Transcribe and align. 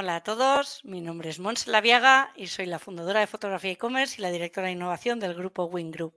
Hola 0.00 0.16
a 0.16 0.22
todos, 0.22 0.82
mi 0.82 1.02
nombre 1.02 1.28
es 1.28 1.38
Mons 1.40 1.66
Laviaga 1.66 2.32
y 2.34 2.46
soy 2.46 2.64
la 2.64 2.78
fundadora 2.78 3.20
de 3.20 3.26
Fotografía 3.26 3.72
e-commerce 3.72 4.14
y 4.16 4.22
la 4.22 4.30
directora 4.30 4.68
de 4.68 4.72
innovación 4.72 5.20
del 5.20 5.34
grupo 5.34 5.64
Wing 5.64 5.90
Group. 5.90 6.14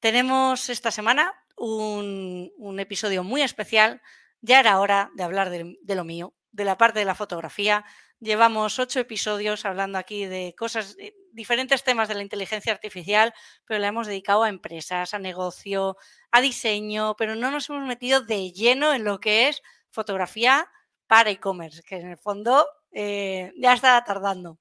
Tenemos 0.00 0.68
esta 0.68 0.90
semana 0.90 1.32
un, 1.56 2.76
episodio 2.80 3.22
muy 3.22 3.42
especial. 3.42 4.02
Ya 4.40 4.58
era 4.58 4.80
hora 4.80 5.12
de 5.14 5.22
hablar 5.22 5.48
de, 5.48 5.94
lo 5.94 6.02
mío, 6.02 6.34
de 6.50 6.64
la 6.64 6.76
parte 6.76 6.98
de 6.98 7.04
la 7.04 7.14
fotografía. 7.14 7.84
Llevamos 8.18 8.80
ocho 8.80 8.98
episodios 8.98 9.64
hablando 9.64 9.96
aquí 9.96 10.26
de 10.26 10.56
cosas, 10.58 10.96
diferentes 11.30 11.84
temas 11.84 12.08
de 12.08 12.16
la 12.16 12.22
inteligencia 12.22 12.72
artificial, 12.72 13.32
pero 13.64 13.78
la 13.78 13.86
hemos 13.86 14.08
dedicado 14.08 14.42
a 14.42 14.48
empresas, 14.48 15.14
a 15.14 15.20
negocio, 15.20 15.96
a 16.32 16.40
diseño, 16.40 17.14
pero 17.16 17.36
no 17.36 17.52
nos 17.52 17.70
hemos 17.70 17.86
metido 17.86 18.22
de 18.22 18.50
lleno 18.50 18.92
en 18.92 19.04
lo 19.04 19.20
que 19.20 19.46
es 19.46 19.62
fotografía 19.88 20.68
para 21.06 21.30
e-commerce, 21.30 21.84
que 21.84 21.94
en 21.94 22.10
el 22.10 22.18
fondo 22.18 22.66
eh, 22.92 23.52
ya 23.56 23.72
estaba 23.74 24.04
tardando. 24.04 24.58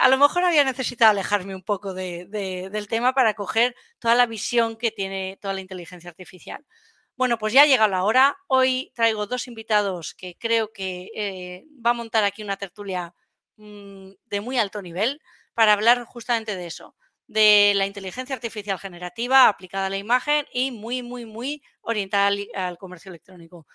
A 0.00 0.08
lo 0.08 0.18
mejor 0.18 0.44
había 0.44 0.64
necesitado 0.64 1.10
alejarme 1.10 1.54
un 1.54 1.62
poco 1.62 1.94
del 1.94 2.88
tema 2.88 3.12
para 3.14 3.34
coger 3.34 3.74
toda 3.98 4.14
la 4.14 4.26
visión 4.26 4.76
que 4.76 4.90
tiene 4.90 5.38
toda 5.40 5.54
la 5.54 5.60
inteligencia 5.60 6.10
artificial. 6.10 6.64
Bueno, 7.16 7.38
pues 7.38 7.52
ya 7.52 7.62
ha 7.62 7.66
llegado 7.66 7.90
la 7.90 8.04
hora. 8.04 8.36
Hoy 8.48 8.90
traigo 8.94 9.26
dos 9.26 9.46
invitados 9.46 10.14
que 10.14 10.36
creo 10.38 10.72
que 10.72 11.10
eh, 11.14 11.64
va 11.84 11.90
a 11.90 11.94
montar 11.94 12.24
aquí 12.24 12.42
una 12.42 12.56
tertulia 12.56 13.14
mm, 13.56 14.10
de 14.26 14.40
muy 14.40 14.58
alto 14.58 14.82
nivel 14.82 15.20
para 15.54 15.72
hablar 15.74 16.04
justamente 16.04 16.56
de 16.56 16.66
eso, 16.66 16.96
de 17.28 17.72
la 17.76 17.86
inteligencia 17.86 18.34
artificial 18.34 18.78
generativa 18.80 19.48
aplicada 19.48 19.86
a 19.86 19.90
la 19.90 19.98
imagen 19.98 20.46
y 20.52 20.72
muy, 20.72 21.02
muy, 21.02 21.24
muy 21.26 21.62
orientada 21.82 22.30
al 22.54 22.78
comercio 22.78 23.10
electrónico. 23.10 23.66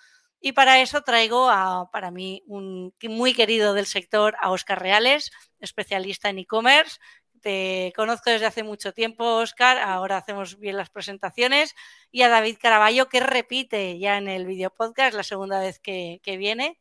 Y 0.41 0.53
para 0.53 0.79
eso 0.81 1.01
traigo 1.01 1.49
a, 1.49 1.89
para 1.91 2.11
mí, 2.11 2.43
un 2.47 2.93
muy 3.03 3.33
querido 3.33 3.73
del 3.73 3.85
sector, 3.85 4.35
a 4.39 4.51
Oscar 4.51 4.81
Reales, 4.81 5.31
especialista 5.59 6.29
en 6.29 6.39
e-commerce. 6.39 6.97
Te 7.41 7.93
conozco 7.95 8.29
desde 8.29 8.45
hace 8.45 8.63
mucho 8.63 8.93
tiempo, 8.93 9.23
Oscar. 9.23 9.77
Ahora 9.79 10.17
hacemos 10.17 10.59
bien 10.59 10.77
las 10.77 10.89
presentaciones. 10.89 11.75
Y 12.11 12.21
a 12.21 12.29
David 12.29 12.57
Caraballo, 12.61 13.07
que 13.07 13.19
repite 13.19 13.97
ya 13.99 14.17
en 14.17 14.27
el 14.27 14.45
video 14.45 14.69
podcast, 14.69 15.13
la 15.13 15.23
segunda 15.23 15.59
vez 15.59 15.79
que, 15.79 16.19
viene. 16.37 16.79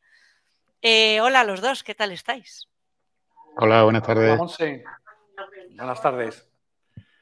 Eh, 0.82 1.20
hola 1.20 1.40
a 1.40 1.44
los 1.44 1.60
dos, 1.60 1.82
¿qué 1.82 1.94
tal 1.94 2.12
estáis? 2.12 2.68
Hola, 3.56 3.82
buenas 3.82 4.04
tardes. 4.04 4.38
Buenas 5.76 6.02
tardes. 6.02 6.48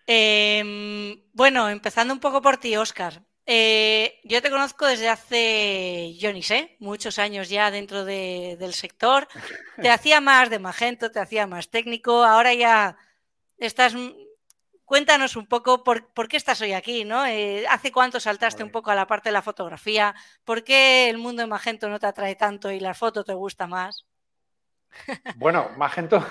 Em, 0.06 1.22
bueno, 1.32 1.68
empezando 1.68 2.14
un 2.14 2.20
poco 2.20 2.40
por 2.40 2.58
ti, 2.58 2.76
Oscar. 2.76 3.25
Eh, 3.48 4.20
yo 4.24 4.42
te 4.42 4.50
conozco 4.50 4.86
desde 4.86 5.08
hace, 5.08 6.14
yo 6.18 6.32
ni 6.32 6.42
sé, 6.42 6.76
muchos 6.80 7.20
años 7.20 7.48
ya 7.48 7.70
dentro 7.70 8.04
del 8.04 8.74
sector. 8.74 9.28
Te 9.80 9.88
hacía 9.88 10.20
más 10.20 10.50
de 10.50 10.58
Magento, 10.58 11.12
te 11.12 11.20
hacía 11.20 11.46
más 11.46 11.70
técnico. 11.70 12.24
Ahora 12.24 12.54
ya 12.54 12.96
estás. 13.58 13.94
Cuéntanos 14.84 15.36
un 15.36 15.46
poco 15.46 15.84
por, 15.84 16.28
qué 16.28 16.36
estás 16.36 16.60
hoy 16.60 16.72
aquí, 16.72 17.04
¿no? 17.04 17.26
Eh, 17.26 17.66
¿Hace 17.68 17.92
cuánto 17.92 18.20
saltaste 18.20 18.62
un 18.62 18.70
poco 18.70 18.90
a 18.90 18.94
la 18.94 19.06
parte 19.06 19.28
de 19.28 19.32
la 19.32 19.42
fotografía? 19.42 20.14
¿Por 20.44 20.64
qué 20.64 21.10
el 21.10 21.18
mundo 21.18 21.42
de 21.42 21.48
Magento 21.48 21.88
no 21.88 21.98
te 21.98 22.06
atrae 22.06 22.36
tanto 22.36 22.70
y 22.70 22.80
la 22.80 22.94
foto 22.94 23.24
te 23.24 23.34
gusta 23.34 23.66
más? 23.66 24.05
Bueno, 25.36 25.70
Magento, 25.76 26.24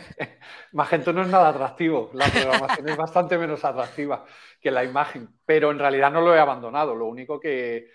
Magento 0.72 1.12
no 1.12 1.22
es 1.22 1.28
nada 1.28 1.48
atractivo. 1.48 2.10
La 2.14 2.26
programación 2.28 2.88
es 2.88 2.96
bastante 2.96 3.38
menos 3.38 3.64
atractiva 3.64 4.24
que 4.60 4.70
la 4.70 4.84
imagen, 4.84 5.28
pero 5.44 5.70
en 5.70 5.78
realidad 5.78 6.10
no 6.10 6.20
lo 6.20 6.34
he 6.34 6.38
abandonado. 6.38 6.94
Lo 6.94 7.06
único 7.06 7.40
que, 7.40 7.88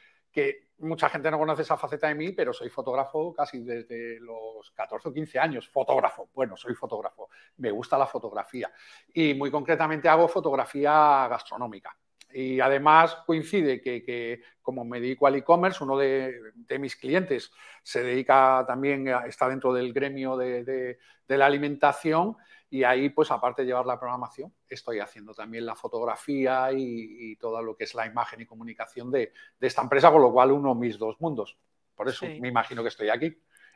mucha 0.80 1.10
gente 1.10 1.32
no 1.32 1.38
conoce 1.38 1.62
esa 1.62 1.78
faceta 1.78 2.08
de 2.08 2.16
mí, 2.16 2.32
pero 2.32 2.52
soy 2.52 2.70
fotógrafo 2.70 3.34
casi 3.34 3.64
desde 3.64 4.20
los 4.20 4.72
14 4.72 5.10
o 5.10 5.14
15 5.14 5.40
años. 5.40 5.70
Fotógrafo, 5.70 6.30
bueno, 6.34 6.58
soy 6.58 6.76
fotógrafo. 6.76 7.30
Me 7.58 7.72
gusta 7.72 7.98
la 7.98 8.08
fotografía. 8.08 8.72
Y 9.14 9.34
muy 9.34 9.50
concretamente 9.52 10.10
hago 10.10 10.28
fotografía 10.28 11.28
gastronómica. 11.30 11.96
Y 12.38 12.60
además 12.60 13.16
coincide 13.26 13.82
que, 13.82 14.42
como 14.62 14.84
me 14.84 15.00
dedico 15.00 15.26
al 15.26 15.36
e-commerce, 15.36 15.82
uno 15.82 15.98
de, 15.98 16.38
mis 16.78 16.98
clientes 16.98 17.50
se 17.82 18.04
dedica 18.04 18.66
también, 18.68 19.08
está 19.26 19.48
dentro 19.48 19.72
del 19.72 19.94
gremio 19.94 20.36
de, 20.36 20.98
la 21.30 21.46
alimentación 21.46 22.36
y 22.70 22.84
ahí, 22.84 23.08
pues 23.08 23.32
aparte 23.32 23.62
de 23.62 23.68
llevar 23.70 23.86
la 23.86 23.98
programación, 23.98 24.54
estoy 24.68 25.00
haciendo 25.00 25.34
también 25.34 25.66
la 25.66 25.76
fotografía 25.76 26.74
y, 26.74 27.38
todo 27.38 27.62
lo 27.64 27.78
que 27.78 27.86
es 27.86 27.96
la 27.96 28.06
imagen 28.06 28.42
y 28.42 28.46
comunicación 28.46 29.10
de, 29.12 29.32
esta 29.62 29.82
empresa, 29.82 30.12
con 30.12 30.22
lo 30.22 30.34
cual 30.34 30.52
uno 30.52 30.76
mis 30.76 30.98
dos 30.98 31.16
mundos. 31.22 31.58
Por 31.96 32.10
eso 32.10 32.26
me 32.26 32.50
imagino 32.50 32.82
que 32.82 32.90
estoy 32.90 33.08
aquí 33.08 33.34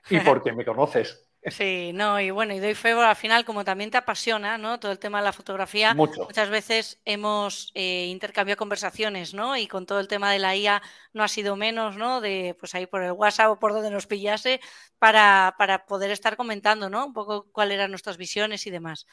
y 0.10 0.20
porque 0.20 0.52
me 0.52 0.66
conoces. 0.66 1.29
Sí, 1.46 1.92
no, 1.94 2.20
y 2.20 2.32
bueno, 2.32 2.54
y 2.54 2.60
doy 2.60 2.76
fe 2.76 2.92
al 2.92 3.16
final, 3.16 3.46
como 3.46 3.64
también 3.64 3.90
te 3.90 3.98
apasiona, 3.98 4.58
¿no? 4.58 4.78
Todo 4.78 4.92
el 4.92 5.00
tema 5.00 5.20
de 5.20 5.24
la 5.24 5.32
fotografía, 5.32 5.94
muchas 5.94 6.50
veces 6.50 7.00
hemos 7.06 7.72
eh, 7.76 8.08
intercambiado 8.08 8.58
conversaciones, 8.58 9.34
¿no? 9.34 9.56
Y 9.56 9.66
con 9.68 9.86
todo 9.86 10.02
el 10.02 10.10
tema 10.10 10.34
de 10.34 10.40
la 10.40 10.58
IA 10.58 10.82
no 11.14 11.24
ha 11.24 11.30
sido 11.30 11.56
menos, 11.56 11.96
¿no? 11.96 12.20
De 12.20 12.58
pues 12.60 12.76
ahí 12.76 12.88
por 12.88 13.04
el 13.04 13.14
WhatsApp 13.14 13.52
o 13.52 13.60
por 13.60 13.72
donde 13.72 13.90
nos 13.90 14.06
pillase, 14.06 14.60
para, 14.98 15.56
para 15.58 15.86
poder 15.86 16.12
estar 16.12 16.36
comentando, 16.36 16.90
¿no? 16.90 17.06
Un 17.06 17.14
poco 17.14 17.50
cuáles 17.54 17.76
eran 17.76 17.92
nuestras 17.92 18.18
visiones 18.18 18.68
y 18.68 18.70
demás. 18.70 19.08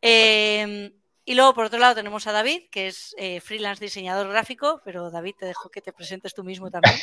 Eh, 0.00 0.92
y 1.28 1.34
luego, 1.34 1.52
por 1.52 1.66
otro 1.66 1.78
lado, 1.78 1.94
tenemos 1.94 2.26
a 2.26 2.32
David, 2.32 2.62
que 2.72 2.86
es 2.86 3.14
eh, 3.18 3.42
freelance 3.42 3.84
diseñador 3.84 4.30
gráfico, 4.30 4.80
pero 4.82 5.10
David, 5.10 5.34
te 5.38 5.44
dejo 5.44 5.68
que 5.68 5.82
te 5.82 5.92
presentes 5.92 6.32
tú 6.32 6.42
mismo 6.42 6.70
también. 6.70 6.96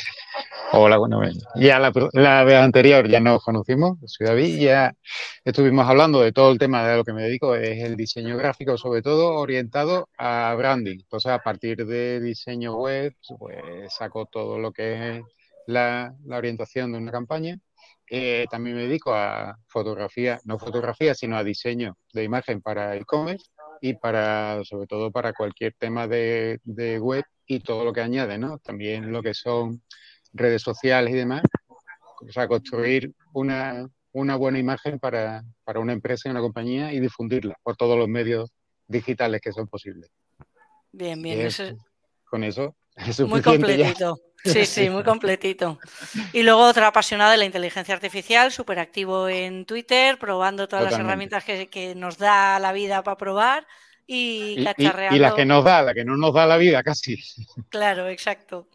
Hola, 0.72 0.96
bueno, 0.96 1.20
ya 1.54 1.78
la, 1.78 1.92
la, 2.12 2.42
vez 2.42 2.56
anterior 2.56 3.08
ya 3.08 3.20
nos 3.20 3.40
conocimos, 3.44 3.98
soy 4.06 4.26
David, 4.26 4.58
ya 4.58 4.92
estuvimos 5.44 5.88
hablando 5.88 6.20
de 6.22 6.32
todo 6.32 6.50
el 6.50 6.58
tema 6.58 6.84
de 6.88 6.96
lo 6.96 7.04
que 7.04 7.12
me 7.12 7.22
dedico, 7.22 7.54
es 7.54 7.84
el 7.84 7.96
diseño 7.96 8.36
gráfico, 8.36 8.76
sobre 8.76 9.00
todo 9.00 9.32
orientado 9.36 10.08
a 10.18 10.52
branding. 10.58 10.98
Entonces, 10.98 11.30
a 11.30 11.38
partir 11.38 11.86
de 11.86 12.18
diseño 12.18 12.74
web, 12.74 13.14
pues 13.38 13.94
saco 13.96 14.26
todo 14.26 14.58
lo 14.58 14.72
que 14.72 15.18
es 15.18 15.24
la, 15.68 16.12
la 16.24 16.36
orientación 16.38 16.90
de 16.90 16.98
una 16.98 17.12
campaña. 17.12 17.60
Eh, 18.10 18.46
también 18.50 18.74
me 18.74 18.82
dedico 18.82 19.14
a 19.14 19.56
fotografía, 19.68 20.40
no 20.44 20.58
fotografía, 20.58 21.14
sino 21.14 21.36
a 21.36 21.44
diseño 21.44 21.96
de 22.12 22.24
imagen 22.24 22.60
para 22.60 22.96
e-commerce 22.96 23.46
y 23.80 23.94
para, 23.94 24.62
sobre 24.64 24.86
todo 24.86 25.10
para 25.10 25.32
cualquier 25.32 25.74
tema 25.74 26.06
de, 26.08 26.60
web 27.00 27.24
y 27.46 27.60
todo 27.60 27.84
lo 27.84 27.92
que 27.92 28.00
añade, 28.00 28.38
¿no? 28.38 28.58
También 28.58 29.12
lo 29.12 29.22
que 29.22 29.34
son 29.34 29.82
redes 30.32 30.62
sociales 30.62 31.14
y 31.14 31.16
demás. 31.16 31.42
O 32.20 32.32
sea, 32.32 32.48
construir 32.48 33.12
una, 33.32 33.88
buena 34.12 34.58
imagen 34.58 34.98
para, 34.98 35.44
una 35.74 35.92
empresa 35.92 36.28
y 36.28 36.30
una 36.30 36.40
compañía 36.40 36.92
y 36.92 37.00
difundirla 37.00 37.54
por 37.62 37.76
todos 37.76 37.98
los 37.98 38.08
medios 38.08 38.50
digitales 38.88 39.40
que 39.40 39.52
son 39.52 39.68
posibles. 39.68 40.10
Bien, 40.92 41.20
bien. 41.20 41.38
Con 42.24 42.42
eso 42.42 42.64
es 42.64 42.85
Muy 43.26 43.42
completito. 43.42 44.20
Sí, 44.44 44.64
sí, 44.64 44.88
muy 44.90 45.02
completito. 45.02 45.80
Y 46.32 46.44
luego 46.44 46.60
otra 46.60 46.86
apasionada 46.86 47.32
de 47.32 47.36
la 47.36 47.46
inteligencia 47.46 47.92
artificial, 47.92 48.52
súper 48.52 48.78
activo 48.78 49.28
en 49.28 49.66
Twitter, 49.66 50.20
probando 50.20 50.68
todas 50.68 50.84
las 50.84 51.00
herramientas 51.00 51.42
que, 51.42 51.94
nos 51.96 52.16
da 52.16 52.60
la 52.60 52.72
vida 52.72 53.02
para 53.02 53.16
probar 53.16 53.66
y, 54.06 54.62
cacharreando. 54.62 55.16
Y, 55.16 55.18
la 55.18 55.34
que 55.34 55.44
nos 55.44 55.64
da, 55.64 55.82
la 55.82 55.94
que 55.94 56.04
no 56.04 56.16
nos 56.16 56.32
da 56.32 56.46
la 56.46 56.58
vida 56.58 56.84
casi. 56.84 57.16
Claro, 57.70 58.08
exacto. 58.08 58.68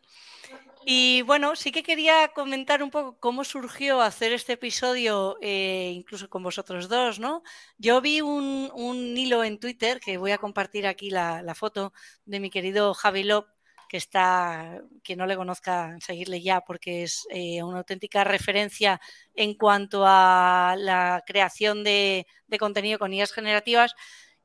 Y 0.83 1.21
bueno, 1.21 1.55
sí 1.55 1.71
que 1.71 1.83
quería 1.83 2.29
comentar 2.29 2.83
un 2.83 2.89
poco 2.89 3.17
cómo 3.19 3.45
surgió 3.45 4.01
hacer 4.01 4.33
este 4.33 4.53
episodio, 4.53 5.37
eh, 5.39 5.93
incluso 5.96 6.29
con 6.29 6.43
vosotros 6.43 6.90
dos, 6.90 7.19
¿no? 7.19 7.43
Yo 7.78 8.01
vi 8.01 8.19
un, 8.19 8.72
hilo 9.16 9.43
en 9.46 9.59
Twitter, 9.59 9.99
que 9.99 10.17
voy 10.17 10.31
a 10.31 10.40
compartir 10.40 10.87
aquí 10.87 11.11
la, 11.11 11.43
la 11.43 11.55
foto, 11.55 11.93
de 12.25 12.40
mi 12.40 12.49
querido 12.49 12.93
Javi 12.93 13.23
Lop, 13.23 13.47
que 13.91 13.97
está, 13.97 14.82
que 15.03 15.17
no 15.17 15.26
le 15.26 15.35
conozca, 15.35 15.97
seguirle 15.99 16.41
ya, 16.41 16.61
porque 16.61 17.03
es 17.03 17.28
eh, 17.29 17.61
una 17.61 17.79
auténtica 17.79 18.23
referencia 18.23 19.02
en 19.35 19.53
cuanto 19.53 20.05
a 20.08 20.76
la 20.78 21.22
creación 21.28 21.84
de, 21.84 22.26
contenido 22.58 22.97
con 22.99 23.11
IAs 23.11 23.34
generativas. 23.34 23.93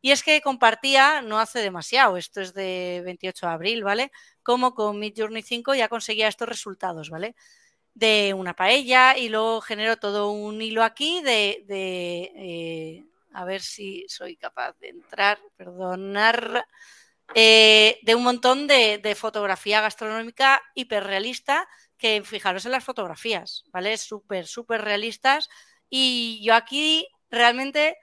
Y 0.00 0.10
es 0.10 0.24
que 0.24 0.40
compartía, 0.40 1.22
no 1.22 1.38
hace 1.38 1.60
demasiado, 1.60 2.16
esto 2.16 2.40
es 2.40 2.54
de 2.54 3.02
28 3.04 3.46
de 3.46 3.52
abril, 3.52 3.84
¿vale? 3.84 4.10
Como 4.42 4.74
con 4.74 4.98
Midjourney 4.98 5.42
5 5.42 5.76
ya 5.76 5.88
conseguía 5.88 6.26
estos 6.26 6.48
resultados, 6.48 7.08
¿vale? 7.08 7.36
De 7.94 8.34
una 8.34 8.54
paella 8.56 9.16
y 9.16 9.28
luego 9.28 9.60
generó 9.60 9.96
todo 9.96 10.32
un 10.32 10.60
hilo 10.60 10.82
aquí 10.82 11.22
de, 11.22 11.64
eh, 11.68 13.04
a 13.32 13.44
ver 13.44 13.60
si 13.60 14.06
soy 14.08 14.36
capaz 14.36 14.76
de 14.80 14.88
entrar, 14.88 15.38
perdonar, 15.56 16.66
eh, 17.34 17.98
de 18.02 18.14
un 18.14 18.22
montón 18.22 18.66
de, 18.66 19.16
fotografía 19.18 19.80
gastronómica 19.80 20.62
hiperrealista 20.74 21.68
que 21.98 22.22
fijaros 22.24 22.66
en 22.66 22.72
las 22.72 22.84
fotografías, 22.84 23.64
¿vale? 23.72 23.96
Súper, 23.96 24.46
súper 24.46 24.82
realistas. 24.82 25.48
Y 25.88 26.40
yo 26.42 26.54
aquí 26.54 27.08
realmente, 27.30 27.96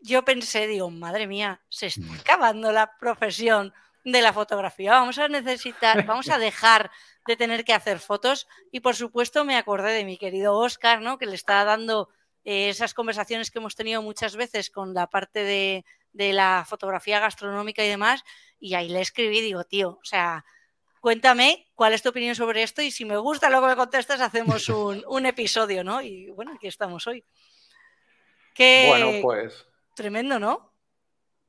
yo 0.00 0.24
pensé, 0.24 0.66
digo, 0.66 0.90
madre 0.90 1.26
mía, 1.26 1.62
se 1.68 1.86
está 1.86 2.12
acabando 2.20 2.72
la 2.72 2.96
profesión 2.98 3.72
de 4.04 4.22
la 4.22 4.32
fotografía. 4.32 4.92
Vamos 4.92 5.18
a 5.18 5.28
necesitar, 5.28 6.06
vamos 6.06 6.28
a 6.28 6.38
dejar 6.38 6.90
de 7.26 7.36
tener 7.36 7.64
que 7.64 7.72
hacer 7.74 7.98
fotos. 7.98 8.46
Y 8.72 8.80
por 8.80 8.96
supuesto 8.96 9.44
me 9.44 9.56
acordé 9.56 9.92
de 9.92 10.04
mi 10.04 10.16
querido 10.16 10.56
Oscar, 10.56 11.02
¿no? 11.02 11.18
Que 11.18 11.26
le 11.26 11.34
está 11.34 11.64
dando 11.64 12.08
eh, 12.44 12.68
esas 12.68 12.94
conversaciones 12.94 13.50
que 13.50 13.58
hemos 13.58 13.74
tenido 13.74 14.02
muchas 14.02 14.36
veces 14.36 14.70
con 14.70 14.94
la 14.94 15.08
parte 15.08 15.42
de, 15.42 15.84
la 16.16 16.64
fotografía 16.66 17.20
gastronómica 17.20 17.84
y 17.84 17.88
demás, 17.88 18.24
y 18.58 18.74
ahí 18.74 18.88
le 18.88 19.00
escribí, 19.00 19.40
digo, 19.40 19.64
tío, 19.64 19.98
o 20.00 20.04
sea, 20.04 20.44
cuéntame 21.00 21.68
cuál 21.74 21.92
es 21.92 22.02
tu 22.02 22.08
opinión 22.08 22.34
sobre 22.34 22.62
esto 22.62 22.82
y 22.82 22.90
si 22.90 23.04
me 23.04 23.16
gusta 23.16 23.50
lo 23.50 23.60
que 23.60 23.68
me 23.68 23.76
contestas, 23.76 24.20
hacemos 24.20 24.68
un, 25.06 25.26
episodio, 25.26 25.84
¿no? 25.84 26.02
Y 26.02 26.30
bueno, 26.30 26.52
aquí 26.54 26.66
estamos 26.66 27.06
hoy. 27.06 27.24
bueno, 28.58 29.12
pues. 29.22 29.66
Tremendo, 29.94 30.38
¿no? 30.38 30.72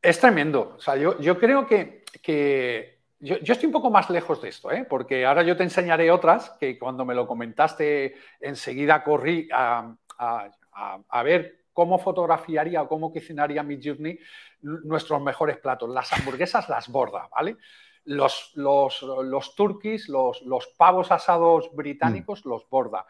Es 0.02 0.20
tremendo. 0.20 0.76
O 0.78 0.80
sea, 0.80 0.96
yo, 0.96 1.20
yo 1.20 1.38
creo 1.38 1.68
que, 1.68 2.06
que 2.22 2.98
yo, 3.20 3.36
estoy 3.42 3.66
un 3.66 3.72
poco 3.72 3.90
más 3.90 4.10
lejos 4.10 4.42
de 4.42 4.50
esto, 4.50 4.72
¿eh? 4.72 4.86
porque 4.88 5.26
ahora 5.26 5.44
yo 5.44 5.58
te 5.58 5.64
enseñaré 5.64 6.12
otras 6.12 6.52
que 6.60 6.78
cuando 6.78 7.04
me 7.04 7.16
lo 7.16 7.28
comentaste 7.28 8.16
enseguida 8.40 9.04
corrí 9.04 9.50
a, 9.52 9.96
ver 11.24 11.66
cómo 11.78 12.00
fotografiaría 12.00 12.82
o 12.82 12.88
cómo 12.88 13.14
cocinaría 13.14 13.62
mi 13.62 13.78
journey 13.80 14.18
nuestros 14.64 15.22
mejores 15.22 15.58
platos. 15.58 15.88
Las 15.88 16.12
hamburguesas 16.12 16.68
las 16.70 16.88
borda, 16.90 17.30
¿vale? 17.30 17.58
Los, 18.06 18.52
los, 18.56 19.04
los 19.04 19.54
turquís, 19.54 20.10
los, 20.10 20.42
los, 20.42 20.66
pavos 20.76 21.12
asados 21.12 21.70
británicos 21.76 22.44
mm. 22.44 22.50
los 22.50 22.68
borda. 22.68 23.06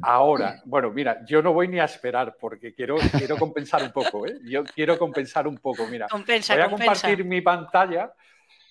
Ahora, 0.00 0.62
bueno, 0.64 0.90
mira, 0.90 1.22
yo 1.26 1.42
no 1.42 1.52
voy 1.52 1.68
ni 1.68 1.80
a 1.80 1.84
esperar 1.84 2.38
porque 2.40 2.72
quiero, 2.72 2.96
quiero 3.18 3.36
compensar 3.36 3.82
un 3.82 3.92
poco, 3.92 4.26
¿eh? 4.26 4.38
Yo 4.44 4.64
quiero 4.64 4.98
compensar 4.98 5.46
un 5.46 5.58
poco, 5.58 5.86
mira. 5.88 6.06
Compensa, 6.08 6.54
voy 6.54 6.62
a 6.62 6.70
compartir 6.70 7.24
mi 7.26 7.42
pantalla 7.42 8.14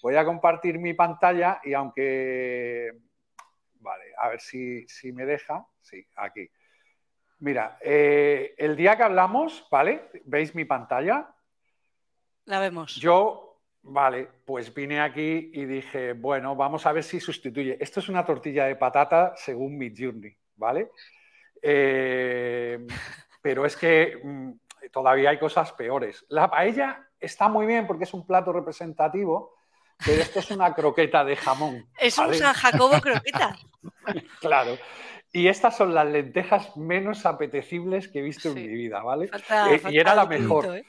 Voy 0.01 0.15
a 0.15 0.25
compartir 0.25 0.79
mi 0.79 0.95
pantalla 0.95 1.59
y 1.63 1.73
aunque... 1.73 2.91
Vale, 3.79 4.05
a 4.17 4.29
ver 4.29 4.41
si, 4.41 4.87
me 5.13 5.25
deja. 5.25 5.65
Sí, 5.81 6.05
aquí. 6.15 6.49
Mira, 7.39 7.77
eh, 7.81 8.55
el 8.57 8.75
día 8.75 8.97
que 8.97 9.03
hablamos, 9.03 9.67
¿vale? 9.69 10.09
¿Veis 10.25 10.55
mi 10.55 10.65
pantalla? 10.65 11.29
La 12.45 12.59
vemos. 12.59 12.95
Yo, 12.95 13.59
vale, 13.83 14.27
pues 14.45 14.73
vine 14.73 15.01
aquí 15.01 15.51
y 15.53 15.65
dije, 15.65 16.13
bueno, 16.13 16.55
vamos 16.55 16.85
a 16.85 16.91
ver 16.91 17.03
si 17.03 17.19
sustituye. 17.19 17.77
Esto 17.79 17.99
es 17.99 18.09
una 18.09 18.25
tortilla 18.25 18.65
de 18.65 18.75
patata 18.75 19.33
según 19.35 19.77
mi 19.77 19.93
journey, 19.95 20.35
¿vale? 20.55 20.91
Eh, 21.61 22.85
pero 23.41 23.65
es 23.65 23.75
que 23.75 24.19
mm, 24.23 24.51
todavía 24.91 25.29
hay 25.29 25.37
cosas 25.37 25.71
peores. 25.73 26.25
La 26.29 26.49
paella 26.49 27.07
está 27.19 27.47
muy 27.49 27.65
bien 27.65 27.85
porque 27.85 28.05
es 28.05 28.13
un 28.13 28.25
plato 28.25 28.51
representativo, 28.51 29.55
pero 30.05 30.21
esto 30.21 30.39
es 30.39 30.51
una 30.51 30.73
croqueta 30.73 31.23
de 31.23 31.35
jamón. 31.35 31.87
Es 31.99 32.17
un 32.17 32.33
San 32.33 32.53
Jacobo 32.53 32.99
croqueta. 33.01 33.57
claro. 34.39 34.77
Y 35.37 35.49
estas 35.49 35.77
son 35.77 35.93
las 35.93 36.07
lentejas 36.07 36.75
menos 36.77 37.23
apetecibles 37.27 38.07
que 38.07 38.19
he 38.19 38.21
visto 38.23 38.49
en 38.49 38.55
mi 38.55 38.67
vida, 38.67 39.03
¿vale? 39.03 39.29
Eh, 39.69 39.81
y 39.91 39.99
era 39.99 40.15
la 40.15 40.25
mejor. 40.25 40.75
¿eh? 40.75 40.83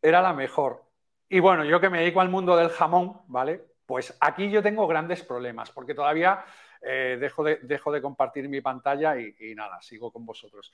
Era 0.00 0.22
la 0.22 0.32
mejor. 0.32 0.84
Y 1.28 1.40
bueno, 1.40 1.64
yo 1.64 1.80
que 1.80 1.90
me 1.90 1.98
dedico 1.98 2.20
al 2.20 2.28
mundo 2.28 2.56
del 2.56 2.68
jamón, 2.68 3.22
¿vale? 3.26 3.60
Pues 3.84 4.16
aquí 4.20 4.48
yo 4.52 4.62
tengo 4.62 4.86
grandes 4.86 5.24
problemas, 5.24 5.72
porque 5.72 5.94
todavía 5.96 6.44
eh, 6.80 7.16
dejo, 7.18 7.42
de, 7.42 7.56
dejo, 7.62 7.90
de, 7.90 8.00
compartir 8.00 8.48
mi 8.48 8.60
pantalla 8.60 9.18
y, 9.18 9.52
nada, 9.56 9.82
sigo 9.82 10.12
con 10.12 10.24
vosotros. 10.24 10.72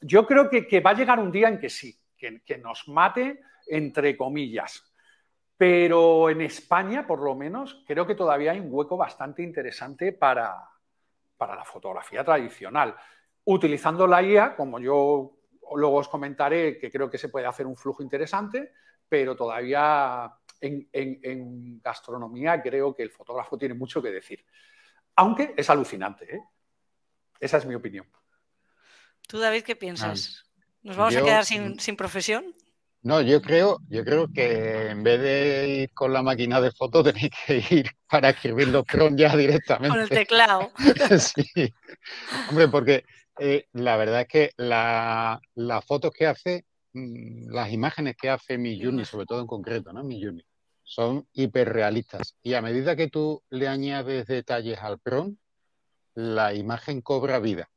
yo 0.00 0.26
creo 0.26 0.50
que, 0.50 0.80
va 0.80 0.90
a 0.90 0.94
llegar 0.94 1.20
un 1.20 1.30
día 1.30 1.46
en 1.46 1.60
que 1.60 1.70
sí, 1.70 1.96
que, 2.18 2.42
que 2.42 2.58
nos 2.58 2.88
mate, 2.88 3.40
entre 3.68 4.16
comillas, 4.16 4.82
pero 5.56 6.28
en 6.28 6.40
España, 6.40 7.06
por 7.06 7.20
lo 7.20 7.36
menos, 7.36 7.84
creo 7.86 8.04
que 8.04 8.16
todavía 8.16 8.50
hay 8.50 8.58
un 8.58 8.70
hueco 8.72 8.96
bastante 8.96 9.44
interesante 9.44 10.12
para, 10.12 10.70
la 11.46 11.64
fotografía 11.64 12.24
tradicional. 12.24 12.94
Utilizando 13.44 14.06
la 14.06 14.22
IA, 14.22 14.56
como 14.56 14.78
yo 14.78 15.36
luego 15.76 15.96
os 15.96 16.08
comentaré, 16.08 16.78
que 16.78 16.90
creo 16.90 17.10
que 17.10 17.18
se 17.18 17.28
puede 17.28 17.46
hacer 17.46 17.66
un 17.66 17.76
flujo 17.76 18.02
interesante, 18.02 18.72
pero 19.08 19.36
todavía 19.36 20.32
en, 20.60 21.80
gastronomía 21.82 22.60
creo 22.62 22.94
que 22.94 23.02
el 23.02 23.10
fotógrafo 23.10 23.56
tiene 23.58 23.74
mucho 23.74 24.02
que 24.02 24.10
decir. 24.10 24.44
Aunque 25.16 25.54
es 25.56 25.68
alucinante. 25.70 26.36
¿eh? 26.36 26.40
Esa 27.38 27.58
es 27.58 27.66
mi 27.66 27.74
opinión. 27.74 28.06
¿Tú, 29.26 29.38
David, 29.38 29.62
qué 29.62 29.76
piensas? 29.76 30.44
¿Nos 30.82 30.96
vamos 30.96 31.16
a 31.16 31.22
quedar 31.22 31.44
sin, 31.44 31.78
sin 31.78 31.96
profesión? 31.96 32.54
No, 33.02 33.22
yo 33.22 33.40
creo, 33.40 33.78
yo 33.88 34.04
creo 34.04 34.28
que 34.28 34.90
en 34.90 35.02
vez 35.02 35.20
de 35.20 35.68
ir 35.68 35.90
con 35.94 36.12
la 36.12 36.22
máquina 36.22 36.60
de 36.60 36.70
fotos, 36.70 37.04
tenéis 37.12 37.30
que 37.46 37.64
ir 37.70 37.90
para 38.08 38.30
escribir 38.30 38.68
los 38.68 38.84
prompts 38.84 39.20
ya 39.20 39.36
directamente. 39.36 39.88
Con 39.88 40.00
el 40.00 40.08
teclado. 40.08 40.70
sí. 41.18 41.72
Hombre, 42.50 42.68
porque 42.68 43.04
eh, 43.38 43.66
la 43.72 43.96
verdad 43.96 44.22
es 44.22 44.28
que 44.28 44.50
las 44.56 45.84
fotos 45.86 46.12
que 46.12 46.26
hace, 46.26 46.66
mm, 46.92 47.50
las 47.50 47.72
imágenes 47.72 48.16
que 48.16 48.28
hace 48.28 48.58
mi 48.58 48.82
Juni, 48.82 49.04
sobre 49.04 49.24
todo 49.24 49.40
en 49.40 49.46
concreto, 49.46 49.92
¿no? 49.92 50.04
Mi 50.04 50.22
Juni, 50.22 50.44
son 50.84 51.26
hiperrealistas. 51.32 52.36
Y 52.42 52.52
a 52.54 52.60
medida 52.60 52.96
que 52.96 53.08
tú 53.08 53.42
le 53.48 53.68
añades 53.68 54.26
detalles 54.26 54.78
al 54.80 54.98
prompt, 54.98 55.40
la 56.14 56.52
imagen 56.52 57.00
cobra 57.00 57.38
vida. 57.38 57.70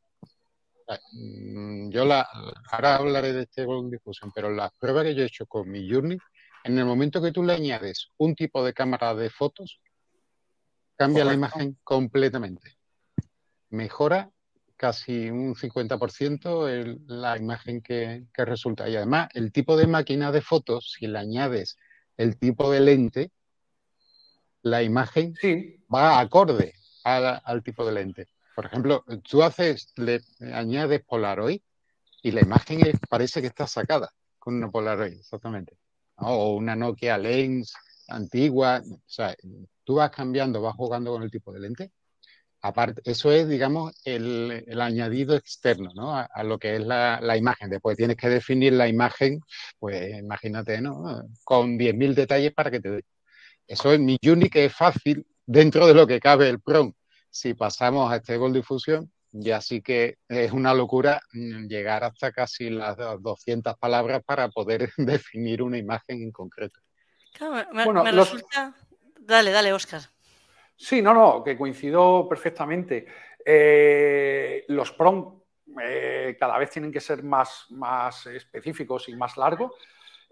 Mm, 1.13 1.89
yo 1.89 2.05
la, 2.05 2.27
ahora 2.71 2.95
hablaré 2.95 3.33
de 3.33 3.43
este 3.43 3.65
Diffusion, 3.89 4.31
pero 4.33 4.49
las 4.49 4.71
pruebas 4.77 5.05
que 5.05 5.15
yo 5.15 5.23
he 5.23 5.27
hecho 5.27 5.45
con 5.45 5.69
mi 5.69 5.89
Journey, 5.89 6.17
en 6.63 6.77
el 6.77 6.85
momento 6.85 7.21
que 7.21 7.31
tú 7.31 7.43
le 7.43 7.53
añades 7.53 8.09
un 8.17 8.35
tipo 8.35 8.63
de 8.63 8.73
cámara 8.73 9.13
de 9.15 9.29
fotos, 9.29 9.79
cambia 10.95 11.25
la 11.25 11.33
imagen 11.33 11.77
completamente. 11.83 12.77
Mejora 13.69 14.31
casi 14.77 15.29
un 15.29 15.55
50% 15.55 16.67
la 17.07 17.37
imagen 17.37 17.81
que, 17.81 18.25
resulta. 18.35 18.89
Y 18.89 18.95
además, 18.95 19.29
el 19.33 19.51
tipo 19.51 19.77
de 19.77 19.87
máquina 19.87 20.31
de 20.31 20.41
fotos, 20.41 20.93
si 20.97 21.07
le 21.07 21.19
añades 21.19 21.77
el 22.17 22.37
tipo 22.37 22.69
de 22.71 22.81
lente, 22.81 23.31
la 24.61 24.83
imagen 24.83 25.33
va 25.93 26.19
acorde 26.19 26.73
al 27.03 27.63
tipo 27.63 27.85
de 27.85 27.91
lente. 27.93 28.27
Por 28.55 28.65
ejemplo, 28.65 29.03
tú 29.27 29.43
haces, 29.43 29.93
le 29.95 30.21
añades 30.53 31.03
Polaroid 31.03 31.61
y 32.21 32.31
la 32.31 32.41
imagen 32.41 32.79
parece 33.09 33.41
que 33.41 33.47
está 33.47 33.67
sacada 33.67 34.11
con 34.39 34.55
una 34.55 34.69
Polaroid, 34.69 35.13
exactamente. 35.13 35.77
O 36.17 36.55
una 36.55 36.75
Nokia 36.75 37.17
Lens 37.17 37.73
antigua. 38.09 38.81
O 38.85 38.99
sea, 39.05 39.35
tú 39.83 39.95
vas 39.95 40.11
cambiando, 40.11 40.61
vas 40.61 40.75
jugando 40.75 41.11
con 41.11 41.23
el 41.23 41.31
tipo 41.31 41.51
de 41.53 41.59
lente. 41.59 41.91
Aparte, 42.61 43.01
eso 43.05 43.31
es, 43.31 43.47
digamos, 43.47 43.93
el, 44.05 44.65
añadido 44.79 45.35
externo 45.35 45.91
¿no? 45.95 46.15
a, 46.15 46.43
lo 46.43 46.57
que 46.59 46.75
es 46.75 46.81
la, 46.85 47.37
imagen. 47.37 47.69
Después 47.69 47.97
tienes 47.97 48.15
que 48.15 48.29
definir 48.29 48.73
la 48.73 48.87
imagen, 48.87 49.41
pues 49.79 50.17
imagínate, 50.17 50.79
¿no? 50.79 51.23
Con 51.43 51.77
10.000 51.77 52.13
detalles 52.13 52.53
para 52.53 52.71
que 52.71 52.79
te 52.79 52.89
dé. 52.89 53.05
Eso 53.67 53.93
es 53.93 53.99
mi 53.99 54.17
que 54.17 54.65
es 54.65 54.73
fácil 54.73 55.25
dentro 55.45 55.87
de 55.87 55.93
lo 55.93 56.07
que 56.07 56.19
cabe 56.19 56.49
el 56.49 56.61
PROM 56.61 56.93
si 57.33 57.55
pasamos 57.55 58.11
a 58.11 58.17
este 58.17 58.37
Gold 58.37 58.55
Diffusion, 58.55 59.11
ya 59.31 59.59
sí 59.59 59.81
que 59.81 60.19
es 60.29 60.51
una 60.51 60.71
locura 60.75 61.19
mm, 61.33 61.65
llegar 61.65 62.03
hasta 62.03 62.31
casi 62.31 62.69
las 62.69 62.95
200 62.95 63.75
palabras 63.79 64.21
para 64.23 64.49
poder 64.49 64.91
definir 64.97 65.63
una 65.63 65.79
imagen 65.79 66.21
en 66.21 66.31
concreto. 66.31 66.79
me, 67.41 68.11
resulta... 68.11 68.75
Dale, 69.19 69.49
dale, 69.49 69.73
Oscar. 69.73 70.01
Sí, 70.75 71.01
no, 71.01 71.13
no, 71.13 71.43
que 71.43 71.57
coincido 71.57 72.27
perfectamente. 72.29 73.07
Eh, 73.43 74.65
los 74.67 74.91
PROM 74.91 75.41
eh, 75.81 76.37
cada 76.39 76.59
vez 76.59 76.69
tienen 76.69 76.91
que 76.91 76.99
ser 76.99 77.23
más, 77.23 77.65
más 77.71 78.27
específicos 78.27 79.09
y 79.09 79.15
más 79.15 79.37
largos. 79.37 79.71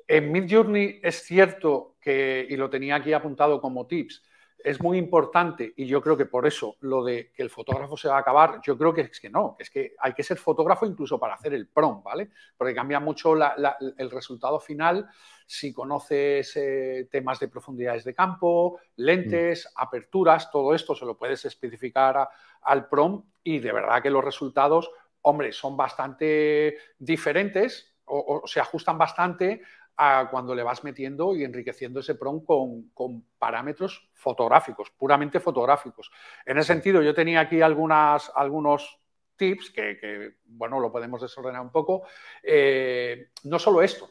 En 0.08 0.31
Midjourney 0.31 1.00
es 1.01 1.24
cierto 1.24 1.96
que, 2.00 2.46
y 2.48 2.55
lo 2.58 2.70
tenía 2.70 2.96
aquí 2.98 3.12
apuntado 3.12 3.60
como 3.60 3.88
tips, 3.88 4.22
es 4.63 4.81
muy 4.81 4.97
importante 4.97 5.73
y 5.75 5.85
yo 5.85 6.01
creo 6.01 6.17
que 6.17 6.25
por 6.25 6.45
eso 6.45 6.75
lo 6.81 7.03
de 7.03 7.31
que 7.31 7.43
el 7.43 7.49
fotógrafo 7.49 7.97
se 7.97 8.07
va 8.07 8.17
a 8.17 8.19
acabar, 8.19 8.59
yo 8.63 8.77
creo 8.77 8.93
que 8.93 9.01
es 9.01 9.19
que 9.19 9.29
no, 9.29 9.55
que 9.57 9.63
es 9.63 9.69
que 9.69 9.95
hay 9.99 10.13
que 10.13 10.23
ser 10.23 10.37
fotógrafo 10.37 10.85
incluso 10.85 11.19
para 11.19 11.35
hacer 11.35 11.53
el 11.53 11.67
prom, 11.67 12.03
¿vale? 12.03 12.29
Porque 12.57 12.75
cambia 12.75 12.99
mucho 12.99 13.33
el 13.35 14.11
resultado 14.11 14.59
final 14.59 15.09
si 15.45 15.73
conoces 15.73 16.55
eh, 16.55 17.07
temas 17.11 17.39
de 17.39 17.49
profundidades 17.49 18.03
de 18.03 18.13
campo, 18.13 18.79
lentes, 18.95 19.65
mm. 19.65 19.81
aperturas, 19.81 20.49
todo 20.49 20.73
esto 20.73 20.95
se 20.95 21.05
lo 21.05 21.17
puedes 21.17 21.43
especificar 21.45 22.29
al 22.61 22.87
prom 22.87 23.23
y 23.43 23.59
de 23.59 23.73
verdad 23.73 24.01
que 24.01 24.09
los 24.09 24.23
resultados, 24.23 24.91
hombre, 25.21 25.51
son 25.51 25.75
bastante 25.75 26.77
diferentes 26.97 27.87
o 28.05 28.41
se 28.45 28.59
ajustan 28.59 28.97
bastante 28.97 29.61
cuando 29.95 30.55
le 30.55 30.63
vas 30.63 30.83
metiendo 30.83 31.36
y 31.36 31.43
enriqueciendo 31.43 32.00
ese 32.00 32.15
PROM 32.15 32.43
con, 32.43 33.25
parámetros 33.38 34.10
fotográficos, 34.13 34.89
puramente 34.91 35.39
fotográficos. 35.39 36.12
En 36.45 36.57
ese 36.57 36.67
sentido, 36.67 37.01
yo 37.01 37.13
tenía 37.13 37.41
aquí 37.41 37.62
algunas, 37.62 38.31
algunos 38.36 39.00
tips 39.36 39.71
que, 39.71 40.36
bueno, 40.45 40.79
lo 40.79 40.91
podemos 40.91 41.21
desordenar 41.21 41.62
un 41.62 41.71
poco. 41.71 42.03
Eh, 42.41 43.29
no 43.43 43.60
solo 43.60 43.81
esto, 43.81 44.10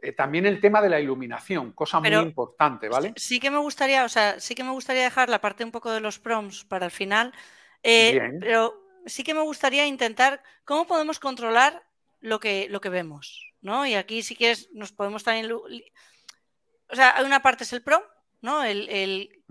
eh, 0.00 0.12
también 0.12 0.46
el 0.46 0.60
tema 0.60 0.80
de 0.80 0.88
la 0.88 1.00
iluminación, 1.00 1.72
cosa 1.72 2.00
muy 2.00 2.12
importante, 2.12 2.88
¿vale? 2.88 3.12
Sí 3.16 3.40
que 3.40 3.50
me 3.50 3.58
gustaría, 3.58 4.04
o 4.04 4.08
sea, 4.08 4.38
sí 4.38 4.54
que 4.54 4.64
me 4.64 4.70
gustaría 4.70 5.02
dejar 5.02 5.28
la 5.28 5.40
parte 5.40 5.64
un 5.64 5.72
poco 5.72 5.90
de 5.90 6.00
los 6.00 6.18
prompts 6.18 6.64
para 6.64 6.86
el 6.86 6.92
final, 6.92 7.32
eh, 7.82 8.36
pero 8.40 8.74
sí 9.06 9.24
que 9.24 9.34
me 9.34 9.42
gustaría 9.42 9.86
intentar 9.86 10.42
cómo 10.64 10.86
podemos 10.86 11.18
controlar 11.18 11.82
lo 12.20 12.38
que, 12.38 12.68
lo 12.70 12.80
que 12.80 12.88
vemos, 12.90 13.47
¿no? 13.60 13.86
Y 13.86 13.94
aquí 13.94 14.22
si 14.22 14.36
quieres 14.36 14.68
nos 14.72 14.92
podemos 14.92 15.24
también... 15.24 15.50
O 15.52 16.96
sea, 16.96 17.16
hay 17.16 17.24
una 17.24 17.42
parte 17.42 17.64
es 17.64 17.72
el 17.72 17.82
pro, 17.82 18.02
¿no? 18.40 18.64
El, 18.64 19.44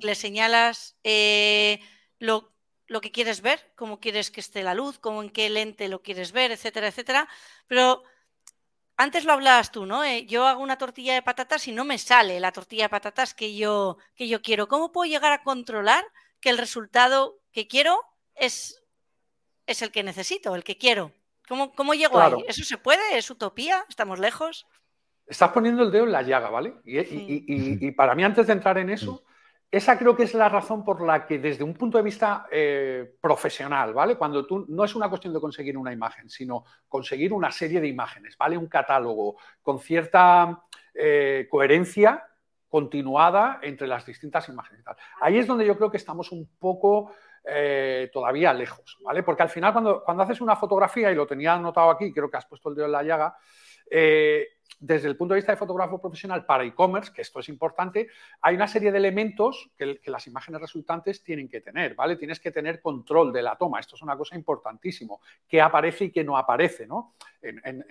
le 0.00 0.14
señalas 0.14 0.96
eh, 1.04 1.80
lo, 2.18 2.52
lo, 2.86 3.00
que 3.00 3.10
quieres 3.10 3.40
ver, 3.40 3.72
cómo 3.76 4.00
quieres 4.00 4.30
que 4.30 4.40
esté 4.40 4.62
la 4.62 4.74
luz, 4.74 4.98
cómo 4.98 5.22
en 5.22 5.30
qué 5.30 5.48
lente 5.48 5.88
lo 5.88 6.02
quieres 6.02 6.32
ver, 6.32 6.50
etcétera, 6.50 6.88
etcétera. 6.88 7.28
Pero 7.66 8.02
antes 8.96 9.24
lo 9.24 9.32
hablabas 9.32 9.72
tú, 9.72 9.86
¿no? 9.86 10.04
Eh, 10.04 10.26
yo 10.26 10.46
hago 10.46 10.62
una 10.62 10.78
tortilla 10.78 11.14
de 11.14 11.22
patatas 11.22 11.66
y 11.66 11.72
no 11.72 11.84
me 11.84 11.98
sale 11.98 12.40
la 12.40 12.52
tortilla 12.52 12.84
de 12.84 12.90
patatas 12.90 13.34
que 13.34 13.56
yo, 13.56 13.98
que 14.14 14.28
yo 14.28 14.42
quiero. 14.42 14.68
¿Cómo 14.68 14.92
puedo 14.92 15.10
llegar 15.10 15.32
a 15.32 15.42
controlar 15.42 16.04
que 16.40 16.50
el 16.50 16.58
resultado 16.58 17.40
que 17.52 17.66
quiero 17.66 18.00
es, 18.34 18.82
es 19.66 19.82
el 19.82 19.90
que 19.90 20.02
necesito, 20.02 20.54
el 20.54 20.64
que 20.64 20.78
quiero? 20.78 21.12
¿Cómo, 21.52 21.70
cómo 21.74 21.92
llego 21.92 22.18
ahí? 22.18 22.32
¿Eso 22.48 22.64
se 22.64 22.78
puede? 22.78 23.18
¿Es 23.18 23.30
utopía? 23.30 23.84
¿Estamos 23.86 24.18
lejos? 24.18 24.66
Estás 25.26 25.50
poniendo 25.50 25.82
el 25.82 25.92
dedo 25.92 26.04
en 26.04 26.12
la 26.12 26.22
llaga, 26.22 26.48
¿vale? 26.48 26.76
Y, 26.82 27.90
para 27.90 28.14
mí, 28.14 28.24
antes 28.24 28.46
de 28.46 28.54
entrar 28.54 28.78
en 28.78 28.88
eso, 28.88 29.22
esa 29.70 29.98
creo 29.98 30.16
que 30.16 30.22
es 30.22 30.32
la 30.32 30.48
razón 30.48 30.82
por 30.82 31.02
la 31.02 31.26
que 31.26 31.38
desde 31.38 31.62
un 31.62 31.74
punto 31.74 31.98
de 31.98 32.04
vista 32.04 32.46
eh, 32.50 33.16
profesional, 33.20 33.92
¿vale? 33.92 34.16
Cuando 34.16 34.46
tú 34.46 34.64
no 34.66 34.82
es 34.82 34.94
una 34.94 35.10
cuestión 35.10 35.34
de 35.34 35.40
conseguir 35.40 35.76
una 35.76 35.92
imagen, 35.92 36.30
sino 36.30 36.64
conseguir 36.88 37.34
una 37.34 37.50
serie 37.50 37.82
de 37.82 37.88
imágenes, 37.88 38.34
¿vale? 38.38 38.56
Un 38.56 38.68
catálogo 38.68 39.36
con 39.60 39.78
cierta 39.78 40.64
eh, 40.94 41.48
coherencia 41.50 42.28
continuada 42.70 43.60
entre 43.60 43.86
las 43.86 44.06
distintas 44.06 44.48
imágenes. 44.48 44.82
Ahí 45.20 45.36
es 45.36 45.46
donde 45.46 45.66
yo 45.66 45.76
creo 45.76 45.90
que 45.90 45.98
estamos 45.98 46.32
un 46.32 46.48
poco 46.58 47.12
eh, 47.44 48.10
todavía 48.12 48.52
lejos, 48.52 48.98
¿vale? 49.02 49.22
Porque 49.22 49.42
al 49.42 49.48
final 49.48 49.72
cuando, 49.72 50.02
cuando 50.04 50.22
haces 50.22 50.40
una 50.40 50.56
fotografía, 50.56 51.10
y 51.10 51.14
lo 51.14 51.26
tenía 51.26 51.54
anotado 51.54 51.90
aquí, 51.90 52.12
creo 52.12 52.30
que 52.30 52.36
has 52.36 52.46
puesto 52.46 52.68
el 52.68 52.76
dedo 52.76 52.86
en 52.86 52.92
la 52.92 53.02
llaga, 53.02 53.36
desde 54.82 55.06
el 55.06 55.16
punto 55.16 55.34
de 55.34 55.38
vista 55.38 55.52
de 55.52 55.58
fotógrafo 55.58 56.00
profesional 56.00 56.44
para 56.44 56.64
e-commerce, 56.64 57.12
que 57.12 57.22
esto 57.22 57.38
es 57.38 57.48
importante, 57.48 58.08
hay 58.40 58.56
una 58.56 58.66
serie 58.66 58.90
de 58.90 58.98
elementos 58.98 59.70
que, 59.78 60.00
las 60.06 60.26
imágenes 60.26 60.60
resultantes 60.60 61.22
tienen 61.22 61.48
que 61.48 61.60
tener, 61.60 61.94
¿vale? 61.94 62.16
Tienes 62.16 62.40
que 62.40 62.50
tener 62.50 62.80
control 62.80 63.32
de 63.32 63.42
la 63.42 63.54
toma, 63.54 63.78
esto 63.78 63.94
es 63.94 64.02
una 64.02 64.16
cosa 64.16 64.34
importantísimo, 64.34 65.20
qué 65.46 65.62
aparece 65.62 66.06
y 66.06 66.10
qué 66.10 66.24
no 66.24 66.36
aparece, 66.36 66.88
¿no? 66.88 67.14
En, 67.40 67.84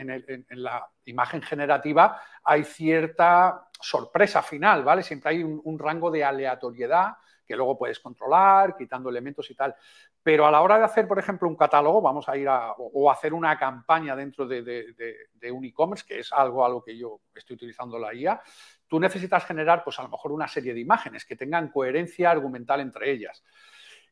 la 0.61 0.85
imagen 1.05 1.41
generativa 1.41 2.21
hay 2.43 2.65
cierta 2.65 3.69
sorpresa 3.79 4.41
final, 4.41 4.83
¿vale? 4.83 5.01
Siempre 5.01 5.31
hay 5.31 5.43
un 5.43 5.79
rango 5.79 6.11
de 6.11 6.25
aleatoriedad 6.25 7.13
que 7.51 7.57
luego 7.57 7.77
puedes 7.77 7.99
controlar, 7.99 8.75
quitando 8.77 9.09
elementos 9.09 9.49
y 9.51 9.55
tal. 9.55 9.75
Pero 10.23 10.47
a 10.47 10.51
la 10.51 10.61
hora 10.61 10.77
de 10.77 10.85
hacer, 10.85 11.07
por 11.07 11.19
ejemplo, 11.19 11.47
un 11.47 11.55
catálogo, 11.55 12.01
vamos 12.01 12.27
a 12.29 12.37
ir 12.37 12.47
a, 12.47 12.71
o, 12.77 13.11
hacer 13.11 13.33
una 13.33 13.57
campaña 13.59 14.15
dentro 14.15 14.47
de, 14.47 15.17
un 15.51 15.65
e-commerce, 15.65 16.05
que 16.07 16.19
es 16.19 16.31
algo, 16.31 16.65
algo 16.65 16.83
que 16.83 16.97
yo 16.97 17.21
estoy 17.35 17.55
utilizando 17.55 17.99
la 17.99 18.13
IA, 18.13 18.41
tú 18.87 18.99
necesitas 18.99 19.45
generar, 19.45 19.83
pues 19.83 19.99
a 19.99 20.03
lo 20.03 20.09
mejor 20.09 20.31
una 20.31 20.47
serie 20.47 20.73
de 20.73 20.79
imágenes 20.79 21.25
que 21.25 21.35
tengan 21.35 21.69
coherencia 21.69 22.31
argumental 22.31 22.79
entre 22.79 23.11
ellas. 23.11 23.43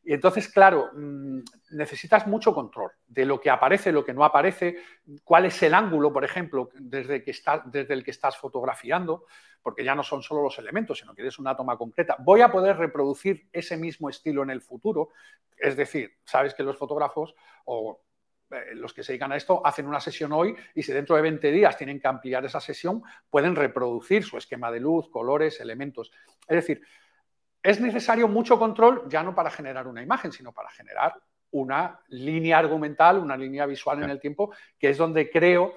Y 0.02 0.14
entonces, 0.14 0.48
claro, 0.48 0.90
mm, 0.94 1.40
necesitas 1.72 2.26
mucho 2.26 2.54
control 2.54 2.90
de 3.06 3.24
lo 3.24 3.40
que 3.40 3.50
aparece, 3.50 3.92
lo 3.92 4.04
que 4.04 4.14
no 4.14 4.24
aparece, 4.24 4.78
cuál 5.24 5.44
es 5.46 5.62
el 5.62 5.74
ángulo, 5.74 6.12
por 6.12 6.24
ejemplo, 6.24 6.70
desde, 6.74 7.16
el 7.16 8.04
que 8.04 8.10
estás 8.10 8.36
fotografiando, 8.38 9.26
porque 9.62 9.84
ya 9.84 9.94
no 9.94 10.02
son 10.02 10.22
solo 10.22 10.42
los 10.42 10.58
elementos, 10.58 10.98
sino 10.98 11.14
que 11.14 11.26
es 11.26 11.38
una 11.38 11.54
toma 11.54 11.76
concreta. 11.76 12.16
Voy 12.20 12.40
a 12.40 12.50
poder 12.50 12.78
reproducir 12.78 13.48
ese 13.52 13.76
mismo 13.76 14.08
estilo 14.08 14.42
en 14.42 14.50
el 14.50 14.62
futuro. 14.62 15.10
Es 15.56 15.76
decir, 15.76 16.16
sabes 16.24 16.54
que 16.54 16.62
los 16.62 16.78
fotógrafos 16.78 17.34
o 17.66 18.00
eh, 18.50 18.74
los 18.74 18.94
que 18.94 19.02
se 19.02 19.12
dedican 19.12 19.32
a 19.32 19.36
esto 19.36 19.64
hacen 19.64 19.86
una 19.86 20.00
sesión 20.00 20.32
hoy 20.32 20.56
y 20.74 20.82
si 20.82 20.92
dentro 20.92 21.14
de 21.14 21.22
20 21.22 21.52
días 21.52 21.76
tienen 21.76 22.00
que 22.00 22.08
ampliar 22.08 22.44
esa 22.44 22.60
sesión, 22.60 23.02
pueden 23.28 23.54
reproducir 23.54 24.24
su 24.24 24.38
esquema 24.38 24.72
de 24.72 24.80
luz, 24.80 25.10
colores, 25.10 25.60
elementos. 25.60 26.10
Es 26.48 26.56
decir, 26.56 26.82
es 27.62 27.80
necesario 27.80 28.28
mucho 28.28 28.58
control 28.58 29.04
ya 29.08 29.22
no 29.22 29.34
para 29.34 29.50
generar 29.50 29.86
una 29.86 30.02
imagen, 30.02 30.32
sino 30.32 30.52
para 30.52 30.70
generar 30.70 31.14
una 31.52 32.00
línea 32.08 32.58
argumental, 32.58 33.18
una 33.18 33.36
línea 33.36 33.66
visual 33.66 34.02
en 34.02 34.10
el 34.10 34.20
tiempo, 34.20 34.52
que 34.78 34.90
es 34.90 34.98
donde 34.98 35.30
creo 35.30 35.74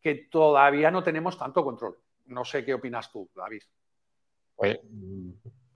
que 0.00 0.28
todavía 0.30 0.90
no 0.90 1.02
tenemos 1.02 1.38
tanto 1.38 1.64
control. 1.64 1.98
No 2.26 2.44
sé 2.44 2.64
qué 2.64 2.74
opinas 2.74 3.10
tú, 3.10 3.28
David. 3.34 3.62
Pues 4.54 4.78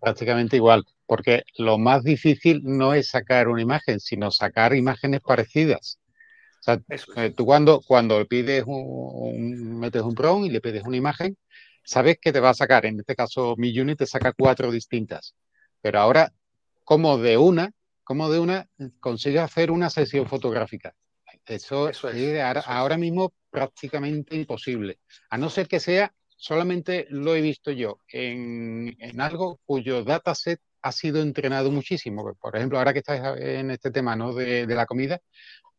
prácticamente 0.01 0.57
igual, 0.57 0.85
porque 1.07 1.45
lo 1.59 1.79
más 1.79 2.03
difícil 2.03 2.61
no 2.65 2.95
es 2.95 3.09
sacar 3.09 3.49
una 3.49 3.63
imagen, 3.63 4.01
sino 4.01 4.31
sacar 4.31 4.75
imágenes 4.75 5.21
parecidas. 5.21 6.01
O 6.61 6.63
sea, 6.65 6.81
eh, 7.17 7.31
tú 7.31 7.45
cuando, 7.45 7.81
cuando 7.81 8.25
pides 8.27 8.65
un, 8.67 9.79
metes 9.79 10.03
un 10.03 10.15
prompt 10.15 10.47
y 10.47 10.51
le 10.51 10.61
pides 10.61 10.85
una 10.85 10.97
imagen, 10.97 11.37
sabes 11.85 12.19
que 12.21 12.33
te 12.33 12.41
va 12.41 12.51
a 12.51 12.55
sacar, 12.55 12.87
en 12.87 13.01
este 13.01 13.15
caso 13.15 13.55
mi 13.57 13.79
unit 13.79 13.99
te 13.99 14.07
saca 14.07 14.33
cuatro 14.33 14.71
distintas. 14.71 15.35
Pero 15.81 15.99
ahora, 15.99 16.33
como 16.85 17.19
de 17.19 17.37
una, 17.37 17.73
como 18.05 18.31
de 18.31 18.39
una, 18.39 18.69
consigues 19.01 19.43
hacer 19.43 19.71
una 19.71 19.91
sesión 19.91 20.27
fotográfica. 20.27 20.95
Eso, 21.47 21.89
es, 21.89 22.05
ahora, 22.67 22.97
mismo 22.97 23.33
prácticamente 23.51 24.37
imposible. 24.37 25.01
A 25.31 25.39
no 25.39 25.51
ser 25.51 25.67
que 25.67 25.81
sea, 25.81 26.15
solamente 26.37 27.07
lo 27.11 27.35
he 27.35 27.41
visto 27.41 27.73
yo, 27.73 27.99
en, 28.09 28.97
algo 29.21 29.61
cuyo 29.65 30.05
dataset 30.05 30.61
ha 30.83 30.93
sido 30.93 31.21
entrenado 31.21 31.71
muchísimo. 31.71 32.35
Por 32.41 32.57
ejemplo, 32.57 32.79
ahora 32.79 32.93
que 32.93 33.01
estás 33.01 33.39
en 33.39 33.71
este 33.71 33.91
tema 33.91 34.15
¿no? 34.15 34.33
de, 34.35 34.67
la 34.67 34.87
comida, 34.87 35.21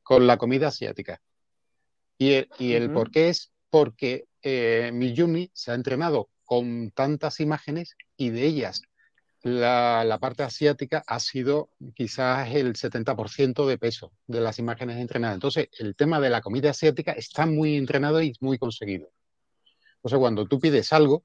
con 0.01 0.27
la 0.27 0.38
comida 0.38 0.67
asiática. 0.67 1.22
Y 2.17 2.33
el, 2.33 2.50
y 2.60 2.74
el 2.74 2.91
por 2.91 3.10
qué 3.10 3.29
es 3.29 3.51
porque 3.69 4.25
eh, 4.43 4.91
Miyumi 4.93 5.50
se 5.53 5.71
ha 5.71 5.75
entrenado 5.75 6.29
con 6.43 6.91
tantas 6.91 7.39
imágenes 7.39 7.95
y 8.17 8.29
de 8.29 8.45
ellas 8.45 8.83
la, 9.43 10.17
parte 10.21 10.43
asiática 10.43 11.03
ha 11.05 11.19
sido 11.19 11.69
quizás 11.95 12.50
el 12.53 12.73
70% 12.75 13.65
de 13.65 13.77
peso 13.77 14.13
de 14.25 14.39
las 14.39 14.57
imágenes 14.57 14.97
entrenadas. 14.97 15.35
Entonces, 15.35 15.67
el 15.79 15.95
tema 15.95 16.19
de 16.19 16.29
la 16.29 16.41
comida 16.41 16.69
asiática 16.69 17.12
está 17.12 17.45
muy 17.45 17.75
entrenado 17.75 18.21
y 18.21 18.33
muy 18.39 18.57
conseguido. 18.57 19.09
Entonces, 19.97 20.19
cuando 20.19 20.47
tú 20.47 20.59
pides 20.59 20.93
algo 20.93 21.23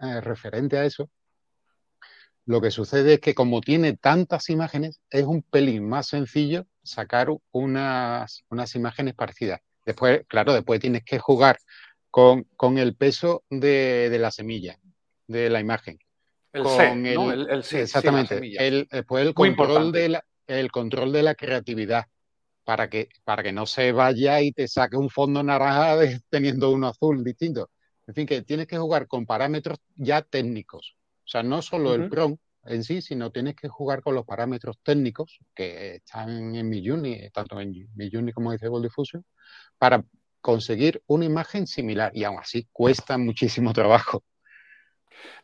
eh, 0.00 0.20
referente 0.20 0.78
a 0.78 0.86
eso, 0.86 1.10
lo 2.46 2.60
que 2.60 2.70
sucede 2.70 3.14
es 3.14 3.20
que 3.20 3.34
como 3.34 3.60
tiene 3.60 3.96
tantas 3.96 4.48
imágenes, 4.48 5.00
es 5.10 5.24
un 5.24 5.42
pelín 5.42 5.86
más 5.88 6.06
sencillo 6.06 6.66
sacar 6.82 7.28
unas, 7.50 8.44
unas 8.48 8.74
imágenes 8.76 9.14
parecidas. 9.14 9.60
Después, 9.84 10.22
claro, 10.28 10.54
después 10.54 10.80
tienes 10.80 11.04
que 11.04 11.18
jugar 11.18 11.58
con, 12.16 12.44
con 12.56 12.78
el 12.78 12.96
peso 12.96 13.44
de, 13.50 14.08
de 14.08 14.18
la 14.18 14.30
semilla, 14.30 14.80
de 15.26 15.50
la 15.50 15.60
imagen 15.60 15.98
el 16.54 16.64
el, 17.06 17.58
exactamente. 17.58 18.40
el, 18.58 18.88
el 18.90 19.34
control 19.34 19.92
de 19.92 20.08
la, 20.08 20.24
el 20.46 20.72
control 20.72 21.12
de 21.12 21.22
la 21.22 21.34
creatividad 21.34 22.06
para 22.64 22.88
que, 22.88 23.10
para 23.22 23.42
que 23.42 23.52
no 23.52 23.66
se 23.66 23.92
vaya 23.92 24.40
y 24.40 24.52
te 24.52 24.66
saque 24.66 24.96
un 24.96 25.10
fondo 25.10 25.42
naranja 25.42 25.98
teniendo 26.30 26.70
uno 26.70 26.88
azul 26.88 27.22
distinto. 27.22 27.68
En 28.06 28.14
fin, 28.14 28.26
que 28.26 28.40
tienes 28.40 28.66
que 28.66 28.78
jugar 28.78 29.06
con 29.08 29.26
parámetros 29.26 29.76
ya 29.94 30.22
técnicos. 30.22 30.96
O 31.18 31.28
sea, 31.28 31.42
no 31.42 31.60
solo 31.60 31.94
el 31.94 32.08
PROM 32.08 32.38
en 32.64 32.82
sí, 32.82 33.02
sino 33.02 33.30
tienes 33.30 33.56
que 33.56 33.68
jugar 33.68 34.00
con 34.00 34.14
los 34.14 34.24
parámetros 34.24 34.78
técnicos 34.82 35.38
que 35.54 35.96
están 35.96 36.56
en 36.56 36.66
Midjourney, 36.66 37.28
tanto 37.28 37.60
en 37.60 37.74
Midjourney 37.94 38.32
como 38.32 38.52
en 38.52 38.58
Disable 38.58 38.84
Diffusion, 38.84 39.22
para 39.76 40.02
conseguir 40.46 41.02
una 41.08 41.24
imagen 41.24 41.66
similar. 41.66 42.12
Y 42.14 42.22
aún 42.22 42.38
así 42.38 42.68
cuesta 42.70 43.18
muchísimo 43.18 43.72
trabajo. 43.72 44.22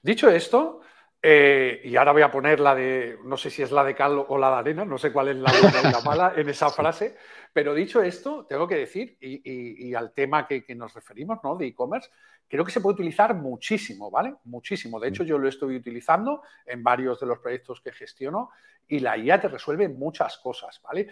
Dicho 0.01 0.31
esto, 0.31 0.81
eh, 1.21 1.81
y 1.83 1.97
ahora 1.97 2.13
voy 2.13 2.23
a 2.23 2.31
poner 2.31 2.61
la 2.61 2.77
de, 2.77 3.19
no 3.25 3.37
sé 3.37 3.51
si 3.51 3.63
es 3.63 3.73
la 3.73 3.83
de 3.83 3.97
cal 3.97 4.25
o 4.29 4.39
la 4.39 4.51
de 4.51 4.57
arena, 4.59 4.85
no 4.85 4.99
sé 4.99 5.13
cuál 5.13 5.29
es 5.29 5.37
la 5.37 5.51
buena 5.51 5.81
y 5.89 5.93
la 5.93 6.01
mala 6.03 6.35
en 6.37 6.49
esa 6.49 6.71
frase, 6.79 7.17
pero 7.53 7.75
dicho 7.75 8.01
esto, 8.01 8.47
tengo 8.49 8.69
que 8.69 8.77
decir, 8.77 9.17
y, 9.21 9.93
al 9.93 10.13
tema 10.13 10.47
que, 10.47 10.65
nos 10.77 10.95
referimos, 10.95 11.41
¿no? 11.43 11.57
De 11.57 11.67
e-commerce, 11.67 12.09
creo 12.47 12.65
que 12.65 12.71
se 12.71 12.81
puede 12.81 12.95
utilizar 12.95 13.35
muchísimo, 13.35 14.09
¿vale? 14.09 14.37
Muchísimo. 14.45 15.01
De 15.01 15.09
hecho, 15.09 15.25
yo 15.25 15.37
lo 15.37 15.49
estoy 15.49 15.75
utilizando 15.75 16.43
en 16.65 16.85
varios 16.85 17.19
de 17.19 17.27
los 17.27 17.41
proyectos 17.41 17.81
que 17.81 17.91
gestiono 17.91 18.51
y 18.87 19.01
la 19.01 19.17
IA 19.17 19.41
te 19.41 19.49
resuelve 19.49 19.89
muchas 19.89 20.39
cosas, 20.39 20.81
¿vale? 20.81 21.09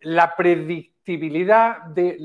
La 0.00 0.34
predictibilidad, 0.34 1.82
de, 1.84 2.16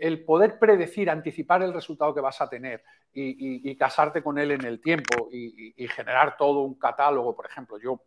el 0.00 0.24
poder 0.24 0.58
predecir, 0.58 1.10
anticipar 1.10 1.62
el 1.62 1.72
resultado 1.72 2.14
que 2.14 2.20
vas 2.20 2.40
a 2.40 2.48
tener, 2.48 2.82
y, 3.12 3.76
casarte 3.76 4.22
con 4.22 4.38
él 4.38 4.52
en 4.52 4.64
el 4.64 4.80
tiempo 4.80 5.28
y, 5.30 5.88
generar 5.88 6.36
todo 6.36 6.60
un 6.60 6.78
catálogo, 6.78 7.34
por 7.34 7.46
ejemplo. 7.46 7.78
Yo, 7.78 8.02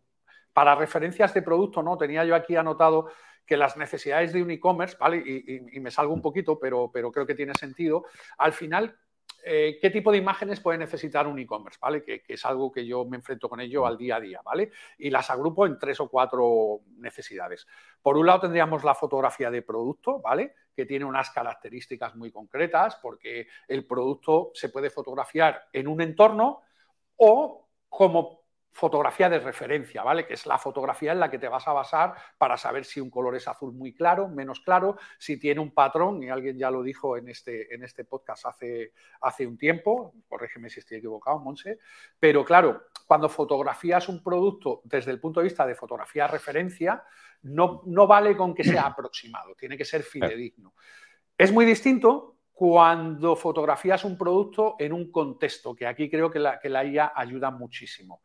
para 0.52 0.74
referencias 0.74 1.34
de 1.34 1.42
producto, 1.42 1.82
no 1.82 1.96
tenía 1.96 2.24
yo 2.24 2.34
aquí 2.34 2.56
anotado 2.56 3.10
que 3.44 3.56
las 3.56 3.76
necesidades 3.76 4.32
de 4.32 4.42
un 4.42 4.50
e-commerce, 4.50 4.96
¿vale? 4.98 5.18
Y, 5.18 5.80
me 5.80 5.90
salgo 5.90 6.14
un 6.14 6.22
poquito, 6.22 6.58
pero, 6.58 6.90
pero 6.92 7.10
creo 7.10 7.26
que 7.26 7.34
tiene 7.34 7.54
sentido. 7.54 8.04
Al 8.38 8.52
final, 8.52 8.96
eh, 9.44 9.78
qué 9.80 9.90
tipo 9.90 10.12
de 10.12 10.18
imágenes 10.18 10.60
puede 10.60 10.78
necesitar 10.78 11.26
un 11.26 11.38
e-commerce, 11.38 11.78
¿vale? 11.80 12.02
Que, 12.04 12.22
es 12.28 12.44
algo 12.44 12.70
que 12.70 12.86
yo 12.86 13.04
me 13.04 13.16
enfrento 13.16 13.48
con 13.48 13.60
ello 13.60 13.86
al 13.86 13.96
día 13.96 14.16
a 14.16 14.20
día, 14.20 14.40
¿vale? 14.44 14.70
Y 14.98 15.10
las 15.10 15.30
agrupo 15.30 15.66
en 15.66 15.78
tres 15.78 15.98
o 16.00 16.08
cuatro 16.08 16.80
necesidades. 16.98 17.66
Por 18.00 18.16
un 18.16 18.26
lado 18.26 18.40
tendríamos 18.40 18.84
la 18.84 18.94
fotografía 18.94 19.50
de 19.50 19.62
producto, 19.62 20.20
¿vale? 20.20 20.54
Que 20.74 20.86
tiene 20.86 21.04
unas 21.04 21.30
características 21.30 22.14
muy 22.14 22.30
concretas 22.30 22.96
porque 22.96 23.48
el 23.66 23.86
producto 23.86 24.52
se 24.54 24.68
puede 24.68 24.90
fotografiar 24.90 25.68
en 25.72 25.88
un 25.88 26.00
entorno 26.00 26.62
o 27.16 27.68
como 27.88 28.41
fotografía 28.72 29.28
de 29.28 29.38
referencia, 29.38 30.02
¿vale? 30.02 30.26
Que 30.26 30.34
es 30.34 30.46
la 30.46 30.58
fotografía 30.58 31.12
en 31.12 31.20
la 31.20 31.30
que 31.30 31.38
te 31.38 31.48
vas 31.48 31.68
a 31.68 31.72
basar 31.72 32.14
para 32.38 32.56
saber 32.56 32.84
si 32.84 33.00
un 33.00 33.10
color 33.10 33.36
es 33.36 33.46
azul 33.46 33.72
muy 33.72 33.94
claro, 33.94 34.28
menos 34.28 34.60
claro, 34.60 34.96
si 35.18 35.38
tiene 35.38 35.60
un 35.60 35.72
patrón, 35.72 36.22
y 36.22 36.30
alguien 36.30 36.58
ya 36.58 36.70
lo 36.70 36.82
dijo 36.82 37.16
en 37.16 37.28
este, 37.28 37.72
en 37.74 37.84
este 37.84 38.04
podcast 38.04 38.46
hace, 38.46 38.92
hace 39.20 39.46
un 39.46 39.58
tiempo, 39.58 40.14
corrígeme 40.26 40.70
si 40.70 40.80
estoy 40.80 40.98
equivocado, 40.98 41.38
Monse, 41.38 41.78
pero 42.18 42.44
claro, 42.44 42.84
cuando 43.06 43.28
fotografías 43.28 44.08
un 44.08 44.22
producto 44.22 44.80
desde 44.84 45.10
el 45.10 45.20
punto 45.20 45.40
de 45.40 45.44
vista 45.44 45.66
de 45.66 45.74
fotografía 45.74 46.26
referencia, 46.26 47.04
no, 47.42 47.82
no 47.86 48.06
vale 48.06 48.36
con 48.36 48.54
que 48.54 48.64
sea 48.64 48.82
aproximado, 48.86 49.54
tiene 49.54 49.76
que 49.76 49.84
ser 49.84 50.02
fidedigno. 50.02 50.74
Es 51.36 51.52
muy 51.52 51.66
distinto 51.66 52.38
cuando 52.52 53.36
fotografías 53.36 54.04
un 54.04 54.16
producto 54.16 54.76
en 54.78 54.92
un 54.92 55.10
contexto, 55.10 55.74
que 55.74 55.86
aquí 55.86 56.08
creo 56.08 56.30
que 56.30 56.38
la, 56.38 56.58
que 56.58 56.68
la 56.68 56.84
IA 56.84 57.12
ayuda 57.14 57.50
muchísimo. 57.50 58.22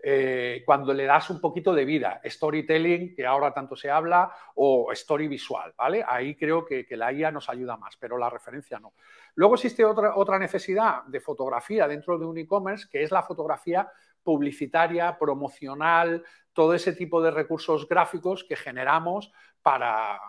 Eh, 0.00 0.62
cuando 0.64 0.94
le 0.94 1.04
das 1.04 1.28
un 1.28 1.40
poquito 1.40 1.74
de 1.74 1.84
vida, 1.84 2.20
storytelling, 2.24 3.16
que 3.16 3.26
ahora 3.26 3.52
tanto 3.52 3.74
se 3.74 3.90
habla, 3.90 4.32
o 4.54 4.92
story 4.92 5.26
visual, 5.26 5.74
¿vale? 5.76 6.04
Ahí 6.06 6.36
creo 6.36 6.64
que, 6.64 6.86
la 6.90 7.12
IA 7.12 7.32
nos 7.32 7.48
ayuda 7.48 7.76
más, 7.76 7.96
pero 7.96 8.16
la 8.16 8.30
referencia 8.30 8.78
no. 8.78 8.92
Luego 9.34 9.54
existe 9.54 9.84
otra, 9.84 10.16
otra 10.16 10.38
necesidad 10.38 11.02
de 11.04 11.20
fotografía 11.20 11.88
dentro 11.88 12.16
de 12.16 12.26
un 12.26 12.38
e-commerce, 12.38 12.88
que 12.88 13.02
es 13.02 13.10
la 13.10 13.22
fotografía 13.22 13.90
publicitaria, 14.22 15.18
promocional, 15.18 16.24
todo 16.52 16.74
ese 16.74 16.92
tipo 16.92 17.20
de 17.20 17.30
recursos 17.32 17.88
gráficos 17.88 18.44
que 18.44 18.56
generamos 18.56 19.32
para 19.62 20.20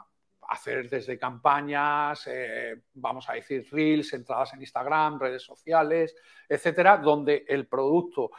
hacer 0.50 0.90
desde 0.90 1.20
campañas, 1.20 2.26
eh, 2.28 2.82
vamos 2.94 3.30
a 3.30 3.34
decir, 3.34 3.68
reels, 3.72 4.14
entradas 4.14 4.54
en 4.54 4.62
Instagram, 4.62 5.20
redes 5.20 5.44
sociales, 5.44 6.16
etcétera, 6.48 6.98
donde 6.98 7.46
el 7.48 7.68
producto 7.68 8.32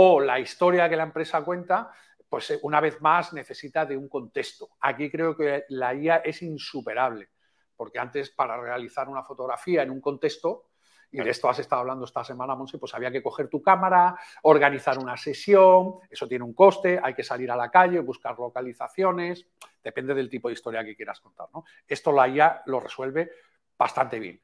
o 0.00 0.20
la 0.20 0.38
historia 0.38 0.88
que 0.88 0.94
la 0.94 1.02
empresa 1.02 1.42
cuenta, 1.42 1.90
pues 2.28 2.52
eh, 2.52 2.60
una 2.62 2.80
vez 2.80 3.00
más 3.00 3.32
necesita 3.32 3.84
de 3.84 3.96
un 3.96 4.08
contexto. 4.08 4.68
Aquí 4.80 5.10
creo 5.10 5.36
que 5.36 5.64
la 5.70 5.92
IA 5.92 6.18
es 6.18 6.40
insuperable, 6.42 7.30
porque 7.74 7.98
antes 7.98 8.30
para 8.30 8.56
realizar 8.60 9.08
una 9.08 9.24
fotografía 9.24 9.82
en 9.82 9.90
un 9.90 10.00
contexto, 10.00 10.66
y 11.10 11.20
de 11.20 11.28
esto 11.28 11.48
has 11.48 11.58
estado 11.58 11.80
hablando 11.80 12.04
esta 12.04 12.22
semana, 12.22 12.54
Monse, 12.54 12.78
pues 12.78 12.94
había 12.94 13.10
que 13.10 13.24
coger 13.24 13.48
tu 13.48 13.60
cámara, 13.60 14.16
organizar 14.42 15.00
una 15.00 15.16
sesión, 15.16 15.94
eso 16.08 16.28
tiene 16.28 16.44
un 16.44 16.54
coste, 16.54 17.00
hay 17.02 17.14
que 17.14 17.24
salir 17.24 17.50
a 17.50 17.56
la 17.56 17.68
calle, 17.68 17.98
buscar 17.98 18.38
localizaciones, 18.38 19.48
depende 19.82 20.14
del 20.14 20.30
tipo 20.30 20.46
de 20.46 20.54
historia 20.54 20.84
que 20.84 20.94
quieras 20.94 21.18
contar. 21.18 21.48
Esto 21.88 22.12
la 22.12 22.28
IA 22.28 22.62
lo 22.66 22.78
resuelve 22.78 23.32
bastante 23.76 24.20
bien. 24.20 24.40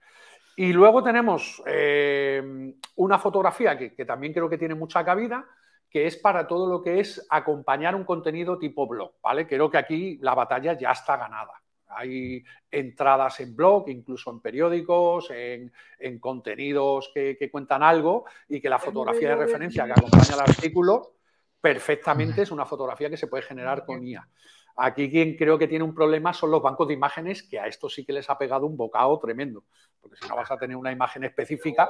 Y 0.56 0.72
luego 0.72 1.02
tenemos 1.02 1.62
eh, 1.66 2.74
una 2.96 3.18
fotografía 3.18 3.76
que, 3.76 4.04
también 4.04 4.32
creo 4.32 4.48
que 4.48 4.58
tiene 4.58 4.74
mucha 4.74 5.04
cabida, 5.04 5.44
que 5.90 6.06
es 6.06 6.16
para 6.16 6.46
todo 6.46 6.68
lo 6.68 6.82
que 6.82 7.00
es 7.00 7.26
acompañar 7.30 7.94
un 7.94 8.04
contenido 8.04 8.58
tipo 8.58 8.86
blog, 8.86 9.12
¿vale? 9.22 9.46
Creo 9.46 9.70
que 9.70 9.78
aquí 9.78 10.18
la 10.20 10.34
batalla 10.34 10.78
ya 10.78 10.92
está 10.92 11.16
ganada. 11.16 11.52
Hay 11.88 12.44
entradas 12.70 13.38
en 13.40 13.54
blog, 13.54 13.88
incluso 13.88 14.30
en 14.30 14.40
periódicos, 14.40 15.30
en, 15.30 15.70
contenidos 16.18 17.10
que, 17.14 17.36
que, 17.36 17.50
cuentan 17.50 17.82
algo 17.82 18.24
y 18.48 18.60
que 18.60 18.68
la 18.68 18.80
fotografía 18.80 19.30
de 19.30 19.36
referencia 19.36 19.86
que 19.86 19.92
acompaña 19.92 20.34
el 20.34 20.40
artículo 20.40 21.14
perfectamente 21.60 22.42
es 22.42 22.50
una 22.50 22.66
fotografía 22.66 23.08
que 23.08 23.16
se 23.16 23.28
puede 23.28 23.44
generar 23.44 23.86
con 23.86 24.04
IA. 24.06 24.28
Aquí 24.76 25.10
quien 25.10 25.36
creo 25.36 25.56
que 25.58 25.68
tiene 25.68 25.84
un 25.84 25.94
problema 25.94 26.32
son 26.32 26.50
los 26.50 26.62
bancos 26.62 26.88
de 26.88 26.94
imágenes, 26.94 27.42
que 27.42 27.58
a 27.60 27.66
esto 27.66 27.88
sí 27.88 28.04
que 28.04 28.12
les 28.12 28.28
ha 28.28 28.36
pegado 28.36 28.66
un 28.66 28.76
bocado 28.76 29.18
tremendo. 29.20 29.64
Porque 30.00 30.16
si 30.20 30.28
no 30.28 30.36
vas 30.36 30.50
a 30.50 30.58
tener 30.58 30.76
una 30.76 30.90
imagen 30.90 31.24
específica, 31.24 31.88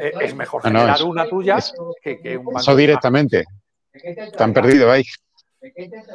eh, 0.00 0.12
es 0.20 0.34
mejor 0.34 0.62
generar 0.62 1.02
una 1.02 1.28
tuya 1.28 1.58
que, 2.02 2.36
un 2.36 2.46
banco. 2.46 2.60
Eso 2.60 2.76
directamente. 2.76 3.44
Están 3.92 4.52
perdido 4.52 4.90
ahí. 4.90 5.04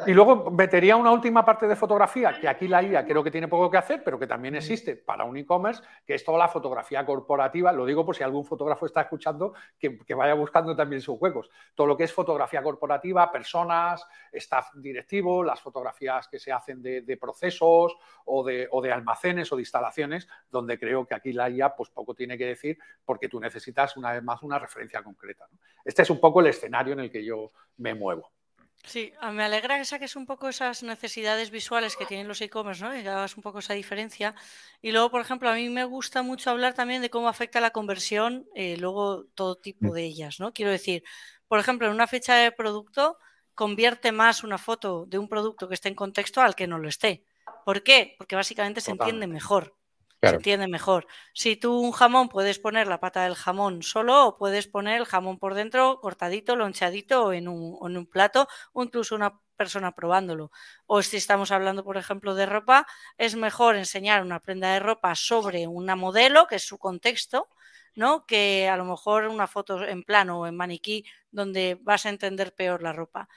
Y 0.06 0.12
luego 0.12 0.50
metería 0.50 0.96
una 0.96 1.12
última 1.12 1.44
parte 1.44 1.68
de 1.68 1.76
fotografía, 1.76 2.38
que 2.40 2.48
aquí 2.48 2.66
la 2.66 2.82
IA 2.82 3.06
creo 3.06 3.22
que 3.22 3.30
tiene 3.30 3.46
poco 3.46 3.70
que 3.70 3.76
hacer, 3.76 4.02
pero 4.02 4.18
que 4.18 4.26
también 4.26 4.56
existe 4.56 4.96
para 4.96 5.24
un 5.24 5.36
e-commerce, 5.36 5.82
que 6.04 6.14
es 6.14 6.24
toda 6.24 6.38
la 6.38 6.48
fotografía 6.48 7.06
corporativa. 7.06 7.72
Lo 7.72 7.86
digo 7.86 8.04
por 8.04 8.16
si 8.16 8.24
algún 8.24 8.44
fotógrafo 8.44 8.86
está 8.86 9.02
escuchando, 9.02 9.54
que, 9.78 10.14
vaya 10.14 10.34
buscando 10.34 10.74
también 10.74 11.00
sus 11.00 11.16
juegos. 11.18 11.48
Todo 11.76 11.86
lo 11.86 11.96
que 11.96 12.04
es 12.04 12.12
fotografía 12.12 12.60
corporativa, 12.60 13.30
personas, 13.30 14.04
staff 14.32 14.74
directivo, 14.74 15.44
las 15.44 15.60
fotografías 15.60 16.26
que 16.26 16.40
se 16.40 16.50
hacen 16.50 16.82
de, 16.82 17.18
procesos 17.20 17.96
o 18.24 18.44
de, 18.44 18.66
o 18.72 18.82
de, 18.82 18.92
almacenes 18.92 19.52
o 19.52 19.56
de 19.56 19.62
instalaciones, 19.62 20.26
donde 20.50 20.76
creo 20.78 21.06
que 21.06 21.14
aquí 21.14 21.32
la 21.32 21.48
IA 21.48 21.76
pues 21.76 21.90
poco 21.90 22.14
tiene 22.14 22.36
que 22.36 22.46
decir, 22.46 22.78
porque 23.04 23.28
tú 23.28 23.38
necesitas 23.38 23.96
una 23.96 24.12
vez 24.12 24.24
más 24.24 24.42
una 24.42 24.58
referencia 24.58 25.04
concreta. 25.04 25.46
Este 25.84 26.02
es 26.02 26.10
un 26.10 26.18
poco 26.18 26.40
el 26.40 26.48
escenario 26.48 26.94
en 26.94 27.00
el 27.00 27.10
que 27.12 27.24
yo 27.24 27.52
me 27.76 27.94
muevo. 27.94 28.35
Sí, 28.84 29.12
me 29.32 29.42
alegra 29.42 29.78
que 29.78 29.84
saques 29.84 30.14
un 30.14 30.26
poco 30.26 30.48
esas 30.48 30.82
necesidades 30.84 31.50
visuales 31.50 31.96
que 31.96 32.06
tienen 32.06 32.28
los 32.28 32.40
e-commerce, 32.40 32.84
¿no? 32.84 32.96
Y 32.96 33.02
que 33.02 33.08
hagas 33.08 33.36
un 33.36 33.42
poco 33.42 33.58
esa 33.58 33.74
diferencia. 33.74 34.34
Y 34.80 34.92
luego, 34.92 35.10
por 35.10 35.20
ejemplo, 35.20 35.48
a 35.50 35.54
mí 35.54 35.68
me 35.68 35.84
gusta 35.84 36.22
mucho 36.22 36.50
hablar 36.50 36.74
también 36.74 37.02
de 37.02 37.10
cómo 37.10 37.28
afecta 37.28 37.60
la 37.60 37.72
conversión, 37.72 38.46
eh, 38.54 38.76
luego 38.76 39.24
todo 39.34 39.56
tipo 39.56 39.88
mm. 39.88 39.92
de 39.92 40.04
ellas, 40.04 40.40
¿no? 40.40 40.52
Quiero 40.52 40.70
decir, 40.70 41.02
por 41.48 41.58
ejemplo, 41.58 41.88
en 41.88 41.94
una 41.94 42.06
fecha 42.06 42.36
de 42.36 42.52
producto 42.52 43.18
convierte 43.54 44.12
más 44.12 44.44
una 44.44 44.58
foto 44.58 45.06
de 45.06 45.18
un 45.18 45.28
producto 45.28 45.66
que 45.66 45.74
esté 45.74 45.88
en 45.88 45.94
contexto 45.94 46.40
al 46.40 46.54
que 46.54 46.66
no 46.66 46.78
lo 46.78 46.88
esté. 46.88 47.24
¿Por 47.64 47.82
qué? 47.82 48.14
Porque 48.18 48.36
básicamente 48.36 48.80
se 48.80 48.92
entiende 48.92 49.26
mejor. 49.26 49.74
Se 50.22 50.30
entiende 50.30 50.66
mejor. 50.66 51.06
Si 51.34 51.56
tú 51.56 51.78
un 51.78 51.92
jamón 51.92 52.28
puedes 52.28 52.58
poner 52.58 52.88
la 52.88 53.00
pata 53.00 53.24
del 53.24 53.34
jamón 53.34 53.82
solo 53.82 54.26
o 54.26 54.36
puedes 54.36 54.66
poner 54.66 54.98
el 54.98 55.06
jamón 55.06 55.38
por 55.38 55.54
dentro 55.54 56.00
cortadito, 56.00 56.56
lonchadito 56.56 57.32
en 57.32 57.48
un, 57.48 57.78
en 57.88 57.96
un 57.96 58.06
plato 58.06 58.48
o 58.72 58.82
incluso 58.82 59.14
una 59.14 59.40
persona 59.56 59.92
probándolo. 59.94 60.50
O 60.86 61.02
si 61.02 61.16
estamos 61.16 61.50
hablando, 61.52 61.84
por 61.84 61.96
ejemplo, 61.96 62.34
de 62.34 62.46
ropa, 62.46 62.86
es 63.18 63.36
mejor 63.36 63.76
enseñar 63.76 64.22
una 64.22 64.40
prenda 64.40 64.72
de 64.72 64.80
ropa 64.80 65.14
sobre 65.14 65.66
una 65.66 65.96
modelo, 65.96 66.46
que 66.46 66.56
es 66.56 66.66
su 66.66 66.78
contexto, 66.78 67.48
¿no? 67.94 68.26
Que 68.26 68.68
a 68.68 68.76
lo 68.76 68.84
mejor 68.84 69.24
una 69.28 69.46
foto 69.46 69.84
en 69.84 70.02
plano 70.02 70.40
o 70.40 70.46
en 70.46 70.56
maniquí 70.56 71.04
donde 71.30 71.78
vas 71.82 72.06
a 72.06 72.10
entender 72.10 72.54
peor 72.54 72.82
la 72.82 72.92
ropa 72.92 73.28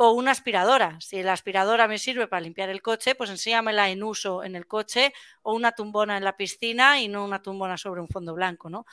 o 0.00 0.12
una 0.12 0.30
aspiradora. 0.30 0.96
Si 1.00 1.22
la 1.22 1.32
aspiradora 1.32 1.88
me 1.88 1.98
sirve 1.98 2.28
para 2.28 2.40
limpiar 2.40 2.68
el 2.68 2.82
coche, 2.82 3.16
pues 3.16 3.30
enséñamela 3.30 3.90
en 3.90 4.04
uso 4.04 4.44
en 4.44 4.54
el 4.54 4.66
coche 4.66 5.12
o 5.42 5.54
una 5.54 5.72
tumbona 5.72 6.16
en 6.16 6.24
la 6.24 6.36
piscina 6.36 7.00
y 7.00 7.08
no 7.08 7.24
una 7.24 7.42
tumbona 7.42 7.76
sobre 7.76 8.00
un 8.00 8.08
fondo 8.08 8.32
blanco, 8.32 8.70
¿no? 8.70 8.86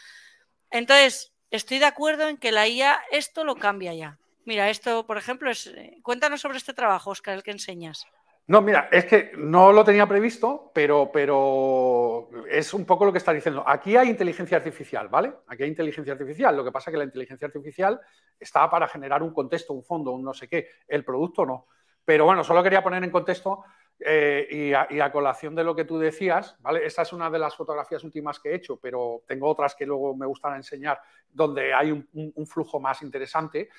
Entonces, 0.72 1.32
estoy 1.52 1.78
de 1.78 1.86
acuerdo 1.86 2.28
en 2.28 2.38
que 2.38 2.52
la 2.52 2.68
IA 2.68 3.00
esto 3.12 3.44
lo 3.44 3.56
cambia 3.56 3.94
ya. 3.94 4.18
Mira, 4.46 4.70
esto, 4.70 5.06
por 5.06 5.18
ejemplo, 5.18 5.52
es... 5.52 5.68
Eh, 5.68 6.00
cuéntanos 6.02 6.42
sobre 6.42 6.58
este 6.58 6.74
trabajo, 6.74 7.12
Oscar, 7.12 7.36
el 7.36 7.44
que 7.44 7.52
enseñas. 7.52 8.08
No, 8.48 8.62
mira, 8.62 8.90
es 8.92 9.06
que 9.06 9.32
no 9.38 9.72
lo 9.72 9.84
tenía 9.84 10.06
previsto, 10.06 10.72
pero, 10.72 11.10
pero 11.12 12.30
es 12.48 12.76
un 12.76 12.86
poco 12.86 13.06
lo 13.06 13.12
que 13.12 13.18
está 13.18 13.34
diciendo. 13.34 13.64
Aquí 13.66 13.98
hay 13.98 14.08
inteligencia 14.08 14.58
artificial, 14.58 15.08
¿vale? 15.10 15.34
Aquí 15.48 15.64
hay 15.64 15.70
inteligencia 15.70 16.14
artificial. 16.14 16.56
Lo 16.56 16.64
que 16.64 16.72
pasa 16.72 16.92
es 16.92 16.94
que 16.94 17.00
la 17.00 17.06
inteligencia 17.06 17.48
artificial 17.48 18.00
está 18.40 18.70
para 18.70 18.88
generar 18.88 19.24
un 19.24 19.34
contexto, 19.34 19.74
un 19.74 19.84
fondo, 19.84 20.12
un 20.12 20.24
no 20.24 20.32
sé 20.32 20.48
qué. 20.48 20.68
El 20.88 21.04
producto 21.04 21.44
no. 21.44 21.68
Pero 22.04 22.26
bueno, 22.26 22.44
solo 22.44 22.62
quería 22.62 22.84
poner 22.84 23.04
en 23.04 23.10
contexto 23.10 23.64
eh, 24.00 24.48
y, 24.92 25.00
a, 25.00 25.12
colación 25.12 25.56
de 25.56 25.64
lo 25.64 25.76
que 25.76 25.86
tú 25.86 25.98
decías, 25.98 26.56
¿vale? 26.60 26.86
Esta 26.86 27.02
es 27.02 27.14
una 27.14 27.32
de 27.32 27.40
las 27.40 27.56
fotografías 27.56 28.04
últimas 28.04 28.40
que 28.40 28.50
he 28.52 28.56
hecho, 28.56 28.78
pero 28.80 29.24
tengo 29.26 29.50
otras 29.50 29.74
que 29.74 29.88
luego 29.88 30.16
me 30.16 30.28
gustan 30.28 30.56
enseñar 30.56 31.02
donde 31.28 31.74
hay 31.74 31.92
un 31.92 32.46
flujo 32.46 32.80
más 32.80 33.02
interesante. 33.02 33.70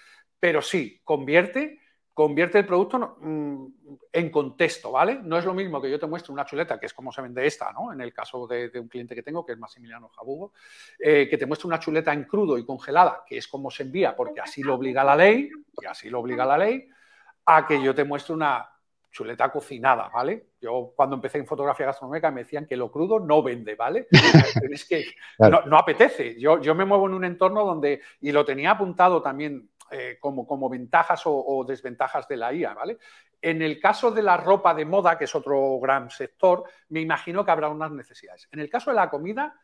Pero 0.40 0.60
sí, 0.60 1.00
convierte 1.04 1.85
convierte 2.16 2.60
el 2.60 2.64
producto 2.64 3.18
mm, 3.20 3.66
en 4.10 4.30
contexto, 4.30 4.90
¿vale? 4.90 5.20
No 5.22 5.36
es 5.36 5.44
lo 5.44 5.52
mismo 5.52 5.82
que 5.82 5.90
yo 5.90 5.98
te 5.98 6.06
muestre 6.06 6.32
una 6.32 6.46
chuleta, 6.46 6.80
que 6.80 6.86
es 6.86 6.94
como 6.94 7.12
se 7.12 7.20
vende 7.20 7.46
esta, 7.46 7.70
¿no? 7.72 7.92
En 7.92 8.00
el 8.00 8.14
caso 8.14 8.46
de, 8.46 8.70
un 8.80 8.88
cliente 8.88 9.14
que 9.14 9.22
tengo, 9.22 9.44
que 9.44 9.52
es 9.52 9.58
Maximiliano 9.58 10.08
Jabugo, 10.08 10.54
eh, 10.98 11.28
que 11.28 11.36
te 11.36 11.44
muestre 11.44 11.68
una 11.68 11.78
chuleta 11.78 12.14
en 12.14 12.24
crudo 12.24 12.56
y 12.56 12.64
congelada, 12.64 13.22
que 13.26 13.36
es 13.36 13.46
como 13.46 13.70
se 13.70 13.82
envía, 13.82 14.16
porque 14.16 14.40
así 14.40 14.62
lo 14.62 14.76
obliga 14.76 15.04
la 15.04 15.14
ley, 15.14 15.50
y 15.78 15.84
así 15.84 16.08
lo 16.08 16.20
obliga 16.20 16.46
la 16.46 16.56
ley, 16.56 16.88
a 17.44 17.66
que 17.66 17.82
yo 17.82 17.94
te 17.94 18.04
muestre 18.04 18.32
una 18.32 18.66
chuleta 19.10 19.52
cocinada, 19.52 20.08
¿vale? 20.08 20.52
Yo 20.58 20.94
cuando 20.96 21.16
empecé 21.16 21.36
en 21.36 21.46
fotografía 21.46 21.84
gastronómica 21.84 22.30
me 22.30 22.44
decían 22.44 22.64
que 22.64 22.78
lo 22.78 22.90
crudo 22.90 23.20
no 23.20 23.42
vende, 23.42 23.74
¿vale? 23.74 24.08
es 24.70 24.88
que 24.88 25.04
no, 25.38 25.76
apetece. 25.76 26.40
Yo, 26.40 26.62
yo 26.62 26.74
me 26.74 26.86
muevo 26.86 27.08
en 27.08 27.12
un 27.12 27.26
entorno 27.26 27.62
donde, 27.62 28.00
y 28.22 28.32
lo 28.32 28.42
tenía 28.46 28.70
apuntado 28.70 29.20
también 29.20 29.68
eh, 29.90 30.18
como, 30.20 30.46
como, 30.46 30.68
ventajas 30.68 31.22
o, 31.24 31.64
desventajas 31.66 32.26
de 32.28 32.36
la 32.36 32.52
IA, 32.52 32.74
¿vale? 32.74 32.98
En 33.40 33.62
el 33.62 33.78
caso 33.80 34.10
de 34.10 34.22
la 34.22 34.36
ropa 34.36 34.74
de 34.74 34.84
moda, 34.84 35.18
que 35.18 35.24
es 35.24 35.34
otro 35.34 35.78
gran 35.78 36.10
sector, 36.10 36.64
me 36.88 37.00
imagino 37.00 37.44
que 37.44 37.50
habrá 37.50 37.68
unas 37.68 37.92
necesidades. 37.92 38.48
En 38.50 38.60
el 38.60 38.70
caso 38.70 38.90
de 38.90 38.96
la 38.96 39.10
comida, 39.10 39.54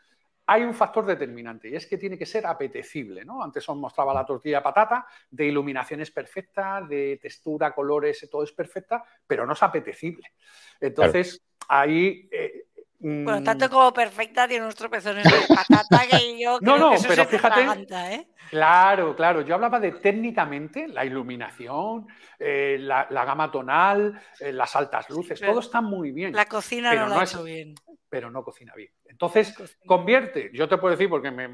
hay 0.46 0.62
un 0.62 0.74
factor 0.74 1.06
determinante 1.06 1.68
y 1.68 1.76
es 1.76 1.86
que 1.86 1.98
tiene 1.98 2.18
que 2.18 2.26
ser 2.26 2.46
apetecible, 2.46 3.24
¿no? 3.24 3.42
Antes 3.42 3.68
os 3.68 3.76
mostraba 3.76 4.12
la 4.12 4.26
tortilla 4.26 4.58
de 4.58 4.62
patata, 4.62 5.06
de 5.30 5.46
iluminación 5.46 6.00
es 6.00 6.10
perfecta, 6.10 6.82
de 6.82 7.18
textura, 7.20 7.74
colores, 7.74 8.28
todo 8.30 8.42
es 8.42 8.52
perfecta, 8.52 9.02
pero 9.26 9.46
no 9.46 9.52
es 9.52 9.62
apetecible. 9.62 10.32
Entonces, 10.80 11.40
ahí... 11.68 12.28
Eh, 12.30 12.66
bueno, 12.98 13.40
mm, 13.40 13.44
tanto 13.44 13.68
como 13.68 13.92
perfecta 13.92 14.46
tiene 14.46 14.64
unos 14.64 14.76
tropezones 14.76 15.24
de 15.24 15.54
patata 15.54 16.06
que 16.08 16.16
yo 16.60 16.78
no, 16.78 16.78
no, 16.78 16.96
pero 17.06 17.24
fíjate, 17.24 18.14
¿eh? 18.14 18.28
claro, 18.50 19.14
claro. 19.16 19.42
Yo 19.42 19.54
hablaba 19.54 19.80
de 19.80 19.92
técnicamente 19.92 20.88
la 20.88 21.04
iluminación, 21.04 22.06
eh, 22.38 22.76
la, 22.80 23.06
gama 23.06 23.50
tonal, 23.50 24.20
las 24.40 24.76
altas 24.76 25.08
luces, 25.10 25.40
todo 25.40 25.60
está 25.60 25.80
muy 25.80 26.12
bien. 26.12 26.32
La 26.32 26.46
cocina 26.46 26.94
no 26.94 27.08
lo 27.08 27.18
ha 27.18 27.24
hecho 27.24 27.44
bien 27.44 27.74
pero 28.12 28.30
no 28.30 28.44
cocina 28.44 28.74
bien. 28.76 28.90
Entonces, 29.06 29.54
convierte, 29.86 30.50
yo 30.52 30.68
te 30.68 30.76
puedo 30.76 30.94
decir, 30.94 31.08
porque 31.08 31.30
me, 31.30 31.48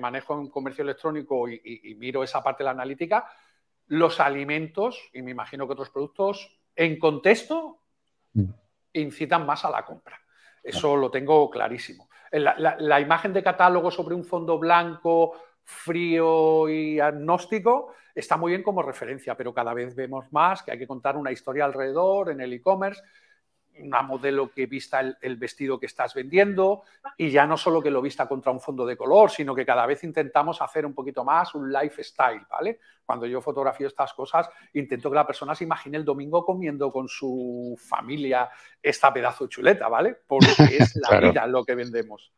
manejo 0.00 0.34
en 0.34 0.48
comercio 0.48 0.82
electrónico 0.82 1.48
y, 1.48 1.94
miro 1.96 2.24
esa 2.24 2.42
parte 2.42 2.64
de 2.64 2.64
la 2.64 2.70
analítica, 2.72 3.24
los 3.86 4.18
alimentos, 4.18 4.98
y 5.12 5.22
me 5.22 5.30
imagino 5.30 5.64
que 5.64 5.74
otros 5.74 5.90
productos, 5.90 6.58
en 6.74 6.98
contexto, 6.98 7.84
mm. 8.32 8.50
incitan 8.94 9.46
más 9.46 9.64
a 9.64 9.70
la 9.70 9.84
compra. 9.84 10.20
Eso 10.60 10.96
lo 10.96 11.08
tengo 11.08 11.48
clarísimo. 11.48 12.08
La, 12.32 13.00
imagen 13.00 13.32
de 13.32 13.42
catálogo 13.42 13.90
sobre 13.90 14.14
un 14.14 14.24
fondo 14.24 14.58
blanco, 14.58 15.34
frío 15.64 16.68
y 16.68 16.98
agnóstico 16.98 17.92
está 18.14 18.36
muy 18.36 18.52
bien 18.52 18.62
como 18.62 18.82
referencia, 18.82 19.36
pero 19.36 19.52
cada 19.52 19.74
vez 19.74 19.94
vemos 19.94 20.32
más 20.32 20.62
que 20.62 20.72
hay 20.72 20.78
que 20.78 20.86
contar 20.86 21.16
una 21.16 21.30
historia 21.30 21.66
alrededor 21.66 22.30
en 22.30 22.40
el 22.40 22.52
e-commerce 22.54 23.02
una 23.80 24.02
modelo 24.02 24.50
que 24.50 24.66
vista 24.66 25.00
el, 25.00 25.36
vestido 25.36 25.78
que 25.78 25.86
estás 25.86 26.14
vendiendo 26.14 26.82
y 27.16 27.30
ya 27.30 27.46
no 27.46 27.56
solo 27.56 27.82
que 27.82 27.90
lo 27.90 28.02
vista 28.02 28.28
contra 28.28 28.52
un 28.52 28.60
fondo 28.60 28.84
de 28.84 28.96
color, 28.96 29.30
sino 29.30 29.54
que 29.54 29.64
cada 29.64 29.86
vez 29.86 30.04
intentamos 30.04 30.60
hacer 30.60 30.84
un 30.84 30.94
poquito 30.94 31.24
más 31.24 31.54
un 31.54 31.72
lifestyle, 31.72 32.42
¿vale? 32.50 32.78
Cuando 33.04 33.26
yo 33.26 33.40
fotografío 33.40 33.86
estas 33.86 34.12
cosas, 34.12 34.48
intento 34.74 35.10
que 35.10 35.16
la 35.16 35.26
persona 35.26 35.54
se 35.54 35.64
imagine 35.64 35.96
el 35.96 36.04
domingo 36.04 36.44
comiendo 36.44 36.92
con 36.92 37.08
su 37.08 37.78
familia 37.78 38.50
esta 38.82 39.12
pedazo 39.12 39.44
de 39.44 39.50
chuleta, 39.50 39.88
¿vale? 39.88 40.16
Porque 40.26 40.52
es 40.78 40.94
la 41.10 41.20
vida 41.20 41.46
lo 41.46 41.64
que 41.64 41.74
vendemos. 41.74 42.32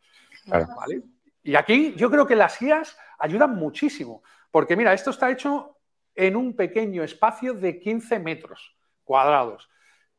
¿vale? 0.46 1.02
Y 1.42 1.56
aquí 1.56 1.94
yo 1.96 2.10
creo 2.10 2.26
que 2.26 2.36
las 2.36 2.58
guías 2.58 2.96
ayudan 3.18 3.54
muchísimo, 3.54 4.22
porque 4.50 4.76
mira, 4.76 4.94
esto 4.94 5.10
está 5.10 5.30
hecho 5.30 5.78
en 6.14 6.36
un 6.36 6.54
pequeño 6.54 7.02
espacio 7.02 7.54
de 7.54 7.78
15 7.78 8.18
metros 8.20 8.76
cuadrados. 9.04 9.68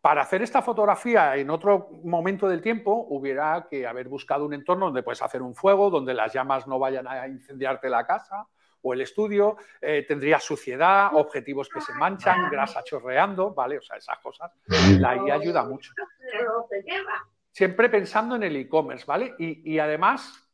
Para 0.06 0.22
hacer 0.22 0.44
esta 0.44 0.62
fotografía 0.62 1.36
en 1.36 1.50
otro 1.50 1.90
momento 2.04 2.48
del 2.48 2.62
tiempo 2.62 3.08
hubiera 3.10 3.66
que 3.68 3.88
haber 3.88 4.08
buscado 4.08 4.46
un 4.46 4.54
entorno 4.54 4.86
donde 4.86 5.02
puedes 5.02 5.24
hacer 5.24 5.42
un 5.42 5.56
fuego, 5.56 5.90
donde 5.90 6.14
las 6.14 6.32
llamas 6.32 6.68
no 6.68 6.78
vayan 6.78 7.08
a 7.08 7.28
incendiarte 7.28 7.90
la 7.90 8.06
casa 8.06 8.46
o 8.84 8.94
el 8.94 9.02
estudio, 9.02 9.58
eh, 9.82 10.06
tendría 10.08 10.40
suciedad, 10.40 11.10
objetivos 11.16 11.70
que 11.70 11.82
se 11.82 11.92
manchan, 11.94 12.52
grasa 12.52 12.84
chorreando, 12.84 13.56
¿vale? 13.56 13.80
O 13.80 13.82
sea, 13.82 13.98
esas 13.98 14.20
cosas. 14.20 14.52
La 15.00 15.16
IA 15.16 15.34
ayuda 15.34 15.64
mucho. 15.64 15.92
Siempre 17.52 17.90
pensando 17.90 18.36
en 18.36 18.44
el 18.44 18.56
e-commerce, 18.58 19.06
¿vale? 19.08 19.34
Y, 19.40 19.80
además, 19.80 20.48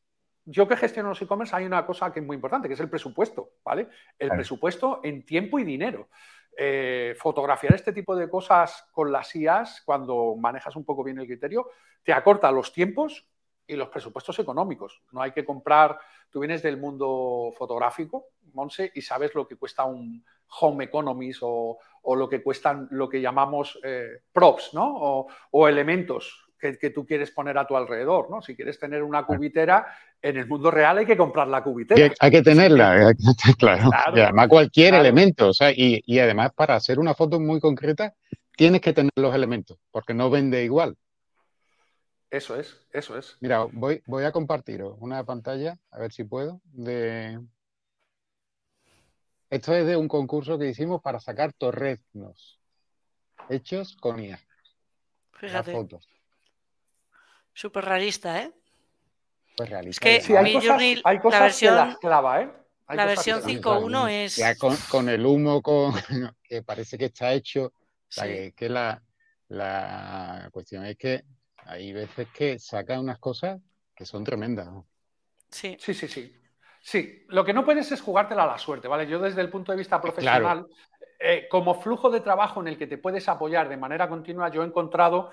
yo 0.46 0.66
que 0.66 0.78
gestiono 0.78 1.10
los 1.10 1.22
e-commerce 1.22 1.54
hay 1.58 1.66
una 1.66 1.86
cosa 1.86 2.14
que 2.14 2.22
es 2.22 2.26
muy 2.26 2.36
importante, 2.36 2.70
que 2.70 2.76
es 2.76 2.80
el 2.80 2.90
presupuesto, 2.90 3.56
¿vale? 3.66 3.90
El 4.18 4.30
presupuesto 4.30 5.02
en 5.04 5.26
tiempo 5.26 5.60
y 5.60 5.66
dinero. 5.66 6.08
Eh, 6.58 7.16
fotografiar 7.18 7.74
este 7.76 7.94
tipo 7.94 8.16
de 8.16 8.30
cosas 8.30 8.86
con 8.92 9.12
las 9.12 9.36
IAS, 9.36 9.84
cuando 9.86 10.36
manejas 10.36 10.76
un 10.76 10.84
poco 10.84 11.04
bien 11.04 11.20
el 11.20 11.28
criterio, 11.28 11.70
te 12.04 12.14
acorta 12.14 12.52
los 12.52 12.74
tiempos 12.74 13.28
y 13.66 13.76
los 13.76 13.90
presupuestos 13.90 14.38
económicos. 14.40 15.02
No 15.12 15.22
hay 15.22 15.32
que 15.32 15.46
comprar, 15.46 15.98
tú 16.30 16.40
vienes 16.40 16.62
del 16.62 16.78
mundo 16.78 17.52
fotográfico, 17.58 18.28
Monse, 18.54 18.92
y 18.94 19.02
sabes 19.02 19.34
lo 19.34 19.48
que 19.48 19.56
cuesta 19.56 19.86
un 19.86 20.26
home 20.60 20.86
economies 20.86 21.40
o, 21.42 21.80
lo 22.04 22.28
que 22.28 22.44
cuestan 22.44 22.88
lo 22.92 23.08
que 23.08 23.22
llamamos 23.22 23.80
eh, 23.84 24.24
props, 24.34 24.74
¿no? 24.74 25.28
o 25.52 25.68
elementos 25.68 26.51
que, 26.62 26.90
tú 26.92 27.06
quieres 27.06 27.32
poner 27.32 27.58
a 27.58 27.66
tu 27.66 27.76
alrededor, 27.76 28.30
¿no? 28.30 28.42
Si 28.42 28.56
quieres 28.56 28.80
tener 28.80 29.02
una 29.02 29.26
cubitera, 29.26 29.88
en 30.22 30.38
el 30.38 30.48
mundo 30.48 30.70
real 30.70 31.00
hay 31.00 31.06
que 31.06 31.18
comprar 31.18 31.48
la 31.48 31.64
cubitera. 31.64 32.14
Hay 32.20 32.32
que 32.32 32.44
tenerla, 32.44 33.14
claro. 33.58 33.90
Y 34.16 34.20
además 34.20 34.48
cualquier 34.48 34.94
elemento, 34.94 35.50
o 35.50 35.54
sea, 35.54 35.72
y, 35.72 36.20
además 36.20 36.52
para 36.54 36.76
hacer 36.76 37.00
una 37.00 37.16
foto 37.16 37.40
muy 37.40 37.60
concreta 37.60 38.14
tienes 38.56 38.82
que 38.82 38.94
tener 38.94 39.12
los 39.16 39.34
elementos, 39.34 39.78
porque 39.90 40.14
no 40.14 40.30
vende 40.30 40.64
igual. 40.64 40.96
Eso 42.30 42.56
es, 42.56 42.78
eso 42.94 43.18
es. 43.18 43.36
Mira, 43.42 43.66
voy, 43.72 44.02
voy 44.06 44.24
a 44.24 44.32
compartir 44.32 44.84
una 44.84 45.24
pantalla, 45.26 45.78
a 45.90 46.00
ver 46.00 46.14
si 46.14 46.24
puedo, 46.24 46.62
de... 46.66 47.40
Esto 49.50 49.74
es 49.74 49.86
de 49.86 49.98
un 49.98 50.08
concurso 50.08 50.58
que 50.58 50.70
hicimos 50.70 51.02
para 51.02 51.20
sacar 51.20 51.52
torreznos 51.52 52.62
hechos 53.50 53.98
con 53.98 54.20
IA. 54.20 54.40
Fíjate. 55.34 55.72
fotos. 55.72 56.08
Súper 57.54 57.86
realista, 57.86 58.42
¿eh? 58.42 58.52
Pues 59.58 59.70
realista. 59.70 60.10
Es 60.10 60.20
que 60.20 60.26
sí, 60.26 60.36
hay, 60.36 60.54
cosas, 60.54 60.82
hay 61.04 61.20
cosas 61.20 61.40
la 61.40 61.46
versión, 61.46 61.74
que 61.74 61.86
las 61.86 61.98
clava, 61.98 62.42
¿eh? 62.42 62.52
la 62.96 63.06
versión 63.06 63.42
5.1 63.42 64.10
es... 64.10 64.36
Ya 64.38 64.56
con, 64.56 65.10
el 65.10 65.26
humo 65.26 65.62
con, 65.62 65.94
que 66.44 66.62
parece 66.64 66.98
que 66.98 67.06
está 67.06 67.34
hecho. 67.34 67.74
que, 68.10 68.70
la, 68.70 69.02
la, 69.50 70.50
cuestión 70.52 70.86
es 70.86 70.98
que 70.98 71.24
hay 71.58 71.94
veces 71.94 72.28
que 72.34 72.60
saca 72.60 73.00
unas 73.00 73.20
cosas 73.20 73.60
que 73.96 74.06
son 74.06 74.24
tremendas. 74.24 74.68
Sí. 75.50 75.78
sí, 75.80 75.94
sí, 75.94 76.08
sí. 76.08 76.38
Sí, 76.84 77.26
lo 77.28 77.46
que 77.46 77.54
no 77.54 77.64
puedes 77.64 77.92
es 77.92 78.02
jugártela 78.02 78.44
a 78.44 78.48
la 78.48 78.58
suerte, 78.58 78.88
¿vale? 78.88 79.06
Yo 79.06 79.20
desde 79.20 79.42
el 79.42 79.50
punto 79.50 79.72
de 79.72 79.78
vista 79.78 80.02
profesional, 80.02 80.66
eh, 81.20 81.48
como 81.48 81.80
flujo 81.80 82.10
de 82.10 82.22
trabajo 82.22 82.60
en 82.62 82.70
el 82.70 82.78
que 82.78 82.88
te 82.88 82.98
puedes 82.98 83.30
apoyar 83.30 83.70
de 83.70 83.78
manera 83.78 84.10
continua, 84.10 84.50
yo 84.50 84.64
he 84.64 84.66
encontrado 84.66 85.30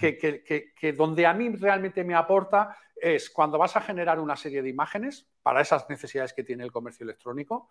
que, 0.00 0.92
donde 0.96 1.26
a 1.26 1.34
mí 1.34 1.50
realmente 1.50 2.04
me 2.04 2.14
aporta 2.14 2.76
es 2.96 3.30
cuando 3.30 3.58
vas 3.58 3.76
a 3.76 3.80
generar 3.80 4.18
una 4.18 4.36
serie 4.36 4.62
de 4.62 4.68
imágenes 4.68 5.28
para 5.42 5.60
esas 5.60 5.88
necesidades 5.88 6.32
que 6.32 6.44
tiene 6.44 6.64
el 6.64 6.72
comercio 6.72 7.04
electrónico, 7.04 7.68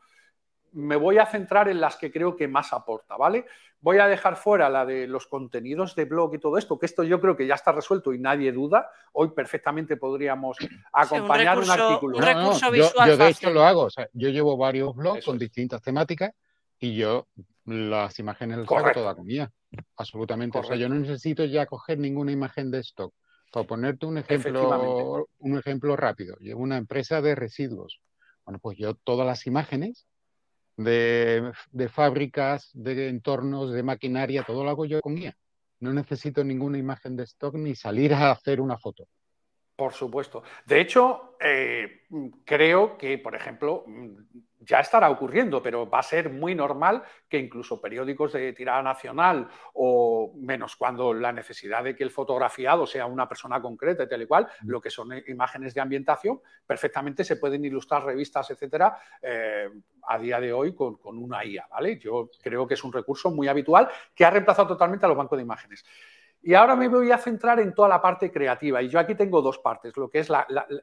me 0.72 0.96
voy 0.96 1.18
a 1.18 1.26
centrar 1.26 1.68
en 1.68 1.82
las 1.82 1.96
que 1.96 2.12
creo 2.12 2.36
que 2.36 2.48
más 2.48 2.74
aporta, 2.74 3.18
¿vale? 3.18 3.46
Voy 3.82 3.98
a 3.98 4.08
dejar 4.08 4.36
fuera 4.36 4.70
la 4.70 4.86
de 4.86 5.08
los 5.08 5.26
contenidos 5.26 5.96
de 5.96 6.06
blog 6.06 6.36
y 6.36 6.40
todo 6.40 6.58
esto, 6.58 6.78
que 6.78 6.86
esto 6.86 7.04
yo 7.04 7.20
creo 7.20 7.36
que 7.36 7.48
ya 7.48 7.56
está 7.56 7.72
resuelto 7.72 8.14
y 8.14 8.20
nadie 8.20 8.52
duda. 8.52 8.92
Hoy 9.14 9.30
perfectamente 9.30 9.98
podríamos 9.98 10.58
acompañar 10.94 11.58
un, 11.58 11.70
artículo. 11.70 12.18
Un 12.18 12.24
recurso 12.24 12.70
visual 12.70 13.10
yo, 13.10 13.18
de 13.18 13.30
hecho 13.30 13.50
lo 13.52 13.64
hago, 13.64 13.88
yo 14.14 14.30
llevo 14.30 14.58
varios 14.58 14.96
blogs 14.96 15.26
con 15.26 15.40
distintas 15.40 15.82
temáticas 15.82 16.34
y 16.78 16.96
yo 16.96 17.28
las 17.70 18.20
imágenes 18.20 18.58
las 18.58 18.94
toda 18.94 19.16
con 19.16 19.28
Absolutamente. 19.98 20.58
O 20.58 20.64
sea, 20.64 20.76
yo 20.76 20.90
no 20.90 20.96
necesito 20.96 21.46
ya 21.46 21.66
coger 21.66 22.00
ninguna 22.00 22.32
imagen 22.32 22.72
de 22.72 22.80
stock. 22.80 23.14
Para 23.52 23.66
ponerte 23.66 24.06
un 24.06 24.18
ejemplo, 24.18 25.28
un 25.40 25.58
ejemplo 25.58 25.96
rápido, 25.96 26.36
llevo 26.40 26.62
una 26.62 26.78
empresa 26.78 27.22
de 27.22 27.34
residuos. 27.34 28.00
Bueno, 28.46 28.60
pues 28.60 28.78
yo 28.78 28.94
todas 28.94 29.26
las 29.26 29.48
imágenes 29.48 30.08
de, 30.78 31.52
fábricas, 31.92 32.70
de 32.74 33.10
entornos, 33.10 33.72
de 33.72 33.84
maquinaria, 33.84 34.44
todo 34.44 34.64
lo 34.64 34.70
hago 34.70 34.86
yo 34.86 35.02
con 35.02 35.16
guía. 35.16 35.36
No 35.80 35.94
necesito 35.94 36.44
ninguna 36.44 36.78
imagen 36.78 37.16
de 37.16 37.24
stock 37.24 37.56
ni 37.56 37.76
salir 37.76 38.14
a 38.14 38.32
hacer 38.32 38.62
una 38.62 38.78
foto. 38.78 39.08
Por 39.80 39.94
supuesto. 39.94 40.44
De 40.66 40.82
hecho, 40.82 41.38
eh, 41.40 42.02
creo 42.44 42.98
que, 42.98 43.18
por 43.18 43.34
ejemplo, 43.34 43.86
ya 44.60 44.82
estará 44.82 45.10
ocurriendo, 45.10 45.64
pero 45.64 45.90
va 45.90 46.00
a 46.00 46.04
ser 46.04 46.30
muy 46.30 46.54
normal 46.54 47.02
que 47.30 47.38
incluso 47.38 47.80
periódicos 47.80 48.34
de 48.34 48.52
tirada 48.52 48.84
nacional 48.84 49.48
o 49.76 50.34
menos 50.36 50.76
cuando 50.76 51.14
la 51.14 51.32
necesidad 51.32 51.82
de 51.82 51.96
que 51.96 52.04
el 52.04 52.12
fotografiado 52.12 52.86
sea 52.86 53.06
una 53.06 53.30
persona 53.30 53.62
concreta 53.62 54.04
y 54.04 54.10
tal 54.10 54.22
y 54.22 54.28
cual, 54.28 54.50
lo 54.66 54.82
que 54.82 54.90
son 54.90 55.14
imágenes 55.28 55.74
de 55.74 55.80
ambientación, 55.80 56.42
perfectamente 56.68 57.24
se 57.24 57.38
pueden 57.38 57.64
ilustrar 57.64 58.04
revistas, 58.04 58.52
etcétera, 58.52 58.98
eh, 59.22 59.70
a 60.10 60.20
día 60.20 60.42
de 60.42 60.52
hoy 60.52 60.76
con, 60.76 60.98
con 60.98 61.18
una 61.18 61.46
IA, 61.46 61.68
¿vale? 61.72 61.98
Yo 61.98 62.30
creo 62.44 62.68
que 62.68 62.74
es 62.74 62.84
un 62.84 62.92
recurso 62.92 63.32
muy 63.32 63.48
habitual 63.48 63.88
que 64.14 64.26
ha 64.26 64.30
reemplazado 64.30 64.68
totalmente 64.68 65.06
a 65.06 65.10
los 65.10 65.18
bancos 65.18 65.38
de 65.38 65.44
imágenes. 65.44 65.86
Y 66.42 66.54
ahora 66.54 66.76
me 66.76 66.88
voy 66.88 67.12
a 67.12 67.18
centrar 67.18 67.60
en 67.60 67.74
toda 67.74 67.90
la 67.90 68.02
parte 68.02 68.32
creativa. 68.32 68.82
Y 68.82 68.88
yo 68.88 68.98
aquí 69.00 69.14
tengo 69.14 69.42
dos 69.42 69.60
partes, 69.60 69.96
lo 69.98 70.10
que 70.10 70.20
es 70.20 70.30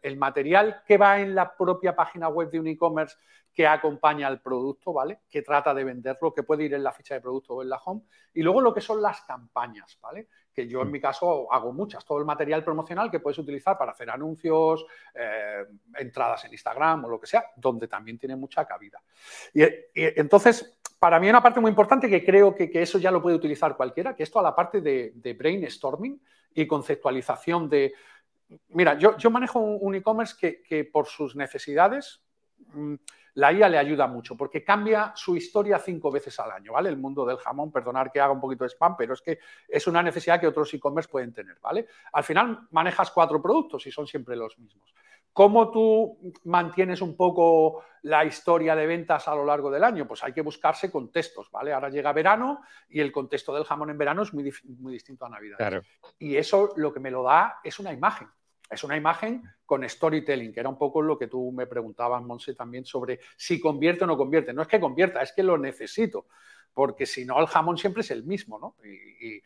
el 0.02 0.16
material 0.18 0.82
que 0.86 0.98
va 0.98 1.18
en 1.18 1.34
la 1.34 1.56
propia 1.56 1.96
página 1.96 2.28
web 2.28 2.50
de 2.50 2.60
un 2.60 2.66
e-commerce 2.66 3.16
que 3.54 3.66
acompaña 3.66 4.26
al 4.26 4.42
producto, 4.42 4.92
¿vale? 4.92 5.20
Que 5.30 5.40
trata 5.40 5.72
de 5.72 5.82
venderlo, 5.82 6.34
que 6.34 6.42
puede 6.42 6.64
ir 6.64 6.74
en 6.74 6.84
la 6.84 6.92
ficha 6.92 7.14
de 7.14 7.22
producto 7.22 7.54
o 7.54 7.62
en 7.62 7.70
la 7.70 7.78
home. 7.78 8.02
Y 8.34 8.42
luego 8.42 8.60
lo 8.60 8.74
que 8.74 8.82
son 8.82 9.00
las 9.00 9.22
campañas, 9.22 9.98
¿vale? 10.02 10.28
Que 10.52 10.68
yo 10.68 10.82
en 10.82 10.90
mi 10.90 11.00
caso 11.00 11.50
hago 11.50 11.72
muchas, 11.72 12.04
todo 12.04 12.18
el 12.18 12.26
material 12.26 12.62
promocional 12.62 13.10
que 13.10 13.20
puedes 13.20 13.38
utilizar 13.38 13.78
para 13.78 13.92
hacer 13.92 14.10
anuncios, 14.10 14.84
eh, 15.14 15.64
entradas 15.96 16.44
en 16.44 16.52
Instagram 16.52 17.06
o 17.06 17.08
lo 17.08 17.18
que 17.18 17.26
sea, 17.26 17.46
donde 17.56 17.88
también 17.88 18.18
tiene 18.18 18.36
mucha 18.36 18.66
cabida. 18.66 19.00
y 19.54 19.64
entonces, 19.94 20.78
para 20.98 21.20
mí 21.20 21.28
una 21.28 21.42
parte 21.42 21.60
muy 21.60 21.70
importante 21.70 22.08
que 22.08 22.24
creo 22.24 22.54
que, 22.54 22.70
eso 22.74 22.98
ya 22.98 23.10
lo 23.10 23.22
puede 23.22 23.36
utilizar 23.36 23.76
cualquiera, 23.76 24.14
que 24.16 24.22
es 24.22 24.30
toda 24.30 24.42
la 24.42 24.54
parte 24.54 24.80
de, 24.80 25.36
brainstorming 25.38 26.20
y 26.54 26.66
conceptualización 26.66 27.68
de 27.68 27.92
mira, 28.68 28.98
yo, 28.98 29.16
yo 29.16 29.30
manejo 29.30 29.58
un, 29.58 29.94
e-commerce 29.94 30.62
que, 30.62 30.84
por 30.84 31.06
sus 31.06 31.36
necesidades 31.36 32.22
mm, 32.72 32.94
la 33.34 33.52
IA 33.52 33.68
le 33.68 33.78
ayuda 33.78 34.06
mucho 34.06 34.34
porque 34.34 34.64
cambia 34.64 35.12
su 35.14 35.36
historia 35.36 35.78
cinco 35.78 36.10
veces 36.10 36.38
al 36.40 36.52
año, 36.52 36.72
¿vale? 36.72 36.88
El 36.88 36.96
mundo 36.96 37.26
del 37.26 37.36
jamón, 37.36 37.70
perdonar 37.70 38.10
que 38.10 38.20
haga 38.20 38.32
un 38.32 38.40
poquito 38.40 38.64
de 38.64 38.70
spam, 38.70 38.96
pero 38.96 39.12
es 39.12 39.20
que 39.20 39.38
es 39.68 39.86
una 39.86 40.02
necesidad 40.02 40.40
que 40.40 40.46
otros 40.46 40.72
e-commerce 40.72 41.10
pueden 41.10 41.34
tener, 41.34 41.58
¿vale? 41.60 41.86
Al 42.12 42.24
final 42.24 42.66
manejas 42.70 43.10
cuatro 43.10 43.42
productos 43.42 43.86
y 43.86 43.90
son 43.90 44.06
siempre 44.06 44.36
los 44.36 44.58
mismos. 44.58 44.94
¿Cómo 45.36 45.70
tú 45.70 46.32
mantienes 46.44 47.02
un 47.02 47.14
poco 47.14 47.84
la 48.04 48.24
historia 48.24 48.74
de 48.74 48.86
ventas 48.86 49.28
a 49.28 49.34
lo 49.34 49.44
largo 49.44 49.70
del 49.70 49.84
año? 49.84 50.08
Pues 50.08 50.24
hay 50.24 50.32
que 50.32 50.40
buscarse 50.40 50.90
contextos, 50.90 51.50
¿vale? 51.50 51.74
Ahora 51.74 51.90
llega 51.90 52.10
verano 52.14 52.62
y 52.88 53.00
el 53.00 53.12
contexto 53.12 53.54
del 53.54 53.64
jamón 53.64 53.90
en 53.90 53.98
verano 53.98 54.22
es 54.22 54.32
muy, 54.32 54.50
muy 54.78 54.94
distinto 54.94 55.26
a 55.26 55.28
Navidad. 55.28 55.58
Claro. 55.58 55.82
Y 56.18 56.36
eso 56.36 56.72
lo 56.76 56.90
que 56.90 57.00
me 57.00 57.10
lo 57.10 57.22
da 57.22 57.60
es 57.62 57.78
una 57.78 57.92
imagen. 57.92 58.28
Es 58.70 58.82
una 58.82 58.96
imagen 58.96 59.42
con 59.66 59.86
storytelling, 59.86 60.54
que 60.54 60.60
era 60.60 60.70
un 60.70 60.78
poco 60.78 61.02
lo 61.02 61.18
que 61.18 61.26
tú 61.26 61.52
me 61.52 61.66
preguntabas, 61.66 62.22
Monse, 62.22 62.54
también 62.54 62.86
sobre 62.86 63.20
si 63.36 63.60
convierte 63.60 64.04
o 64.04 64.06
no 64.06 64.16
convierte. 64.16 64.54
No 64.54 64.62
es 64.62 64.68
que 64.68 64.80
convierta, 64.80 65.20
es 65.20 65.34
que 65.34 65.42
lo 65.42 65.58
necesito, 65.58 66.28
porque 66.72 67.04
si 67.04 67.26
no, 67.26 67.38
el 67.40 67.46
jamón 67.46 67.76
siempre 67.76 68.00
es 68.00 68.10
el 68.10 68.24
mismo, 68.24 68.58
¿no? 68.58 68.76
y, 68.82 69.36
y, 69.36 69.42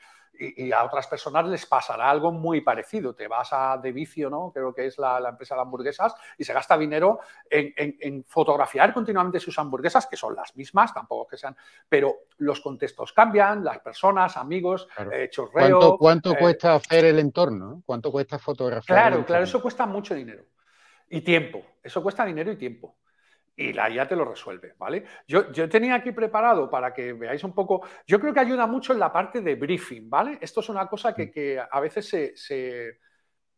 a 0.75 0.85
otras 0.85 1.07
personas 1.07 1.47
les 1.47 1.67
pasará 1.67 2.09
algo 2.09 2.33
muy 2.33 2.61
parecido. 2.61 3.15
Te 3.15 3.29
vas 3.29 3.53
a 3.53 3.79
De 3.79 3.93
Vicio, 3.93 4.31
¿no? 4.31 4.51
creo 4.53 4.75
que 4.75 4.87
es 4.87 4.99
la, 4.99 5.19
empresa 5.29 5.55
de 5.55 5.61
hamburguesas, 5.61 6.15
y 6.39 6.45
se 6.45 6.53
gasta 6.53 6.79
dinero 6.79 7.21
en, 7.49 8.25
fotografiar 8.25 8.93
continuamente 8.95 9.41
sus 9.41 9.59
hamburguesas, 9.59 10.07
que 10.07 10.17
son 10.17 10.35
las 10.35 10.57
mismas, 10.57 10.95
tampoco 10.95 11.27
que 11.29 11.37
sean, 11.37 11.57
pero 11.89 12.15
los 12.39 12.61
contextos 12.61 13.13
cambian, 13.13 13.65
las 13.65 13.81
personas, 13.81 14.37
amigos, 14.37 14.89
eh, 15.13 15.29
chorreo. 15.31 15.99
¿Cuánto, 15.99 16.33
eh, 16.33 16.39
cuesta 16.39 16.75
hacer 16.75 17.05
el 17.05 17.19
entorno? 17.19 17.83
¿Cuánto 17.85 18.11
cuesta 18.11 18.39
fotografiar? 18.39 19.11
Claro, 19.11 19.27
claro, 19.27 19.45
eso 19.45 19.61
cuesta 19.61 19.87
mucho 19.87 20.15
dinero. 20.15 20.45
Y 21.09 21.23
tiempo. 21.23 21.63
Eso 21.83 22.03
cuesta 22.03 22.25
dinero 22.25 22.53
y 22.53 22.57
tiempo 22.57 23.00
y 23.57 23.73
la 23.73 23.91
IA 23.91 24.09
te 24.09 24.17
lo 24.17 24.25
resuelve, 24.25 24.75
¿vale? 24.79 25.05
Yo, 25.27 25.53
yo, 25.53 25.69
tenía 25.69 25.95
aquí 25.95 26.13
preparado 26.13 26.71
para 26.71 26.95
que 26.95 27.13
veáis 27.13 27.45
un 27.45 27.53
poco, 27.53 27.83
yo 28.07 28.19
creo 28.19 28.33
que 28.33 28.41
ayuda 28.41 28.67
mucho 28.67 28.93
en 28.93 28.99
la 28.99 29.13
parte 29.13 29.43
de 29.43 29.55
briefing, 29.55 30.09
¿vale? 30.09 30.39
Esto 30.41 30.61
es 30.61 30.69
una 30.69 30.87
cosa 30.87 31.15
que, 31.15 31.61
a 31.71 31.81
veces 31.81 32.09
se, 32.09 32.99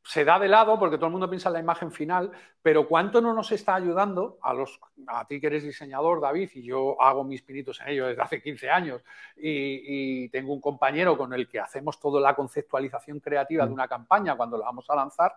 se, 0.03 0.25
da 0.25 0.41
de 0.41 0.49
lado 0.49 0.77
porque 0.79 0.97
todo 0.97 1.07
el 1.07 1.13
mundo 1.13 1.31
piensa 1.31 1.51
en 1.51 1.53
la 1.53 1.61
imagen 1.61 1.93
final, 1.93 2.33
pero 2.61 2.89
¿cuánto 2.89 3.21
no 3.21 3.33
nos 3.33 3.53
está 3.53 3.77
ayudando 3.77 4.39
a, 4.43 4.53
los, 4.53 4.81
a 5.07 5.25
ti 5.27 5.41
que 5.41 5.47
eres 5.47 5.63
diseñador, 5.63 6.21
David, 6.21 6.51
y 6.55 6.65
yo 6.65 7.01
hago 7.01 7.23
mis 7.23 7.43
pinitos 7.43 7.81
en 7.81 7.91
ello 7.91 8.07
desde 8.09 8.23
hace 8.23 8.43
15 8.43 8.71
años 8.71 9.03
y, 9.37 10.25
y 10.25 10.29
tengo 10.31 10.53
un 10.53 10.61
compañero 10.61 11.17
con 11.17 11.33
el 11.33 11.49
que 11.49 11.61
hacemos 11.61 12.01
toda 12.01 12.21
la 12.21 12.35
conceptualización 12.35 13.21
creativa 13.21 13.65
de 13.65 13.71
mm. 13.71 13.75
una 13.75 13.87
campaña 13.87 14.37
cuando 14.37 14.59
la 14.59 14.65
vamos 14.65 14.89
a 14.91 14.97
lanzar, 14.97 15.33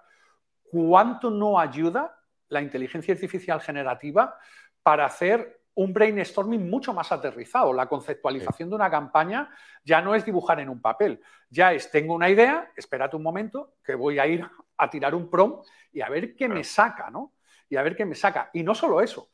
¿cuánto 0.72 1.30
no 1.30 1.60
ayuda 1.60 2.20
la 2.50 2.62
inteligencia 2.62 3.14
artificial 3.14 3.62
generativa 3.62 4.38
para 4.84 5.06
hacer 5.06 5.62
un 5.76 5.94
brainstorming 5.94 6.70
mucho 6.70 6.94
más 6.94 7.12
aterrizado. 7.12 7.74
La 7.74 7.88
conceptualización 7.88 8.70
de 8.70 8.76
una 8.76 8.90
campaña 8.90 9.50
ya 9.84 10.02
no 10.02 10.16
es 10.16 10.26
dibujar 10.26 10.60
en 10.60 10.70
un 10.70 10.82
papel, 10.82 11.22
ya 11.50 11.74
es 11.74 11.92
tengo 11.92 12.16
una 12.16 12.30
idea, 12.30 12.72
espérate 12.76 13.16
un 13.16 13.24
momento, 13.24 13.76
que 13.84 13.96
voy 13.96 14.20
a 14.20 14.26
ir 14.26 14.46
a 14.78 14.90
tirar 14.90 15.14
un 15.14 15.30
prompt 15.30 15.68
y 15.92 16.02
a 16.02 16.10
ver 16.10 16.36
qué 16.36 16.48
me 16.48 16.64
saca, 16.64 17.10
¿no? 17.10 17.34
Y 17.70 17.76
a 17.76 17.84
ver 17.84 17.96
qué 17.96 18.06
me 18.06 18.16
saca. 18.16 18.50
Y 18.54 18.64
no 18.64 18.74
solo 18.74 19.02
eso. 19.02 19.30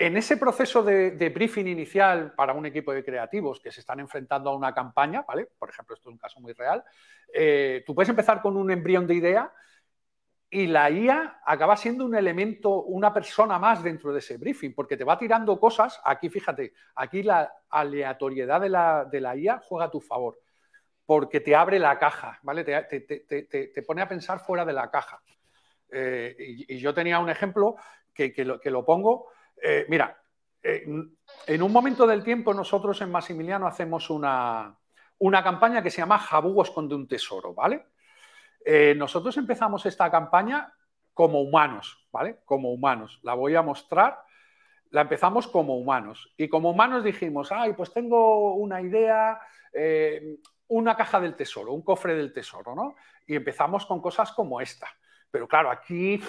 En 0.00 0.16
ese 0.16 0.36
proceso 0.36 0.82
de, 0.82 1.30
briefing 1.34 1.66
inicial 1.66 2.32
para 2.34 2.52
un 2.52 2.66
equipo 2.66 2.92
de 2.92 3.04
creativos 3.04 3.58
que 3.58 3.72
se 3.72 3.80
están 3.80 3.98
enfrentando 3.98 4.50
a 4.50 4.56
una 4.56 4.72
campaña, 4.72 5.24
¿vale? 5.26 5.48
Por 5.58 5.70
ejemplo, 5.70 5.96
esto 5.96 6.08
es 6.08 6.12
un 6.12 6.18
caso 6.18 6.40
muy 6.40 6.52
real, 6.52 6.84
eh, 7.32 7.82
tú 7.84 7.94
puedes 7.94 8.08
empezar 8.08 8.40
con 8.40 8.56
un 8.56 8.70
embrión 8.70 9.06
de 9.06 9.14
idea 9.14 9.52
y 10.50 10.66
la 10.66 10.90
IA 10.90 11.40
acaba 11.44 11.76
siendo 11.76 12.06
un 12.06 12.14
elemento, 12.14 12.82
una 12.82 13.12
persona 13.12 13.58
más 13.58 13.82
dentro 13.82 14.12
de 14.12 14.20
ese 14.20 14.38
briefing, 14.38 14.74
porque 14.74 14.96
te 14.96 15.04
va 15.04 15.18
tirando 15.18 15.60
cosas. 15.60 16.00
Aquí, 16.04 16.30
fíjate, 16.30 16.72
aquí 16.94 17.22
la 17.22 17.52
aleatoriedad 17.68 18.60
de 18.60 18.68
la, 18.70 19.04
de 19.04 19.20
la 19.20 19.36
IA 19.36 19.60
juega 19.62 19.86
a 19.86 19.90
tu 19.90 20.00
favor, 20.00 20.38
porque 21.04 21.40
te 21.40 21.54
abre 21.54 21.78
la 21.78 21.98
caja, 21.98 22.38
¿vale? 22.42 22.64
Te, 22.64 23.82
pone 23.86 24.00
a 24.00 24.08
pensar 24.08 24.40
fuera 24.40 24.64
de 24.64 24.72
la 24.72 24.90
caja. 24.90 25.20
Eh, 25.90 26.34
y, 26.38 26.78
yo 26.78 26.94
tenía 26.94 27.18
un 27.18 27.28
ejemplo 27.28 27.76
que, 28.14 28.32
lo, 28.38 28.58
que 28.58 28.70
lo, 28.70 28.84
pongo. 28.86 29.26
Eh, 29.62 29.84
mira, 29.88 30.18
en 30.62 31.62
un 31.62 31.72
momento 31.72 32.06
del 32.06 32.24
tiempo 32.24 32.54
nosotros 32.54 33.00
en 33.02 33.10
Massimiliano 33.10 33.66
hacemos 33.66 34.08
una, 34.10 34.74
una 35.18 35.42
campaña 35.42 35.82
que 35.82 35.90
se 35.90 35.98
llama 35.98 36.18
Jabugo 36.18 36.62
esconde 36.62 36.94
un 36.94 37.06
tesoro, 37.06 37.54
¿vale? 37.54 37.86
Eh, 38.70 38.94
nosotros 38.94 39.34
empezamos 39.38 39.86
esta 39.86 40.10
campaña 40.10 40.70
como 41.14 41.40
humanos, 41.40 42.06
¿vale? 42.12 42.40
Como 42.44 42.70
humanos. 42.70 43.18
La 43.22 43.32
voy 43.32 43.54
a 43.54 43.62
mostrar. 43.62 44.22
La 44.90 45.00
empezamos 45.00 45.48
como 45.48 45.78
humanos. 45.78 46.34
Y 46.36 46.50
como 46.50 46.72
humanos 46.72 47.02
dijimos, 47.02 47.50
ay, 47.50 47.72
pues 47.72 47.94
tengo 47.94 48.56
una 48.56 48.82
idea, 48.82 49.40
eh, 49.72 50.36
una 50.66 50.94
caja 50.98 51.18
del 51.18 51.34
tesoro, 51.34 51.72
un 51.72 51.80
cofre 51.80 52.14
del 52.14 52.30
tesoro, 52.30 52.74
¿no? 52.74 52.96
Y 53.26 53.36
empezamos 53.36 53.86
con 53.86 54.02
cosas 54.02 54.32
como 54.32 54.60
esta. 54.60 54.86
Pero 55.30 55.48
claro, 55.48 55.70
aquí 55.70 56.22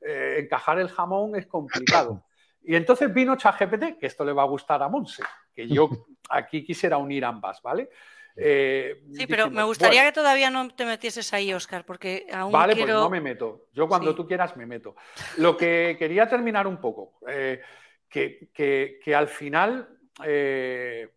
eh, 0.00 0.36
encajar 0.44 0.78
el 0.78 0.90
jamón 0.90 1.34
es 1.34 1.46
complicado. 1.46 2.22
Y 2.66 2.76
entonces 2.76 3.12
vino 3.12 3.36
ChatGPT, 3.36 3.98
que 3.98 4.06
esto 4.06 4.24
le 4.24 4.32
va 4.32 4.40
a 4.40 4.46
gustar 4.46 4.82
a 4.82 4.88
Monse, 4.88 5.22
que 5.52 5.68
yo 5.68 5.90
aquí 6.30 6.64
quisiera 6.64 6.96
unir 6.96 7.22
ambas, 7.22 7.60
¿vale? 7.60 7.90
Eh, 8.36 9.02
sí, 9.12 9.26
pero 9.26 9.50
me 9.50 9.62
gustaría 9.62 10.04
que 10.04 10.12
todavía 10.12 10.50
no 10.50 10.68
te 10.70 10.84
metieses 10.84 11.32
ahí, 11.32 11.52
Oscar, 11.52 11.84
porque 11.84 12.26
aún 12.32 12.52
Vale, 12.52 12.74
pues 12.74 12.88
no 12.88 13.10
me 13.10 13.20
meto. 13.20 13.68
Yo 13.72 13.86
cuando 13.86 14.14
tú 14.14 14.26
quieras 14.26 14.56
me 14.56 14.66
meto. 14.66 14.96
Lo 15.38 15.56
que 15.56 15.96
quería 15.98 16.28
terminar 16.28 16.66
un 16.66 16.80
poco, 16.80 17.18
eh, 17.28 17.60
que, 18.08 19.14
al 19.14 19.28
final, 19.28 19.88
eh, 20.24 21.08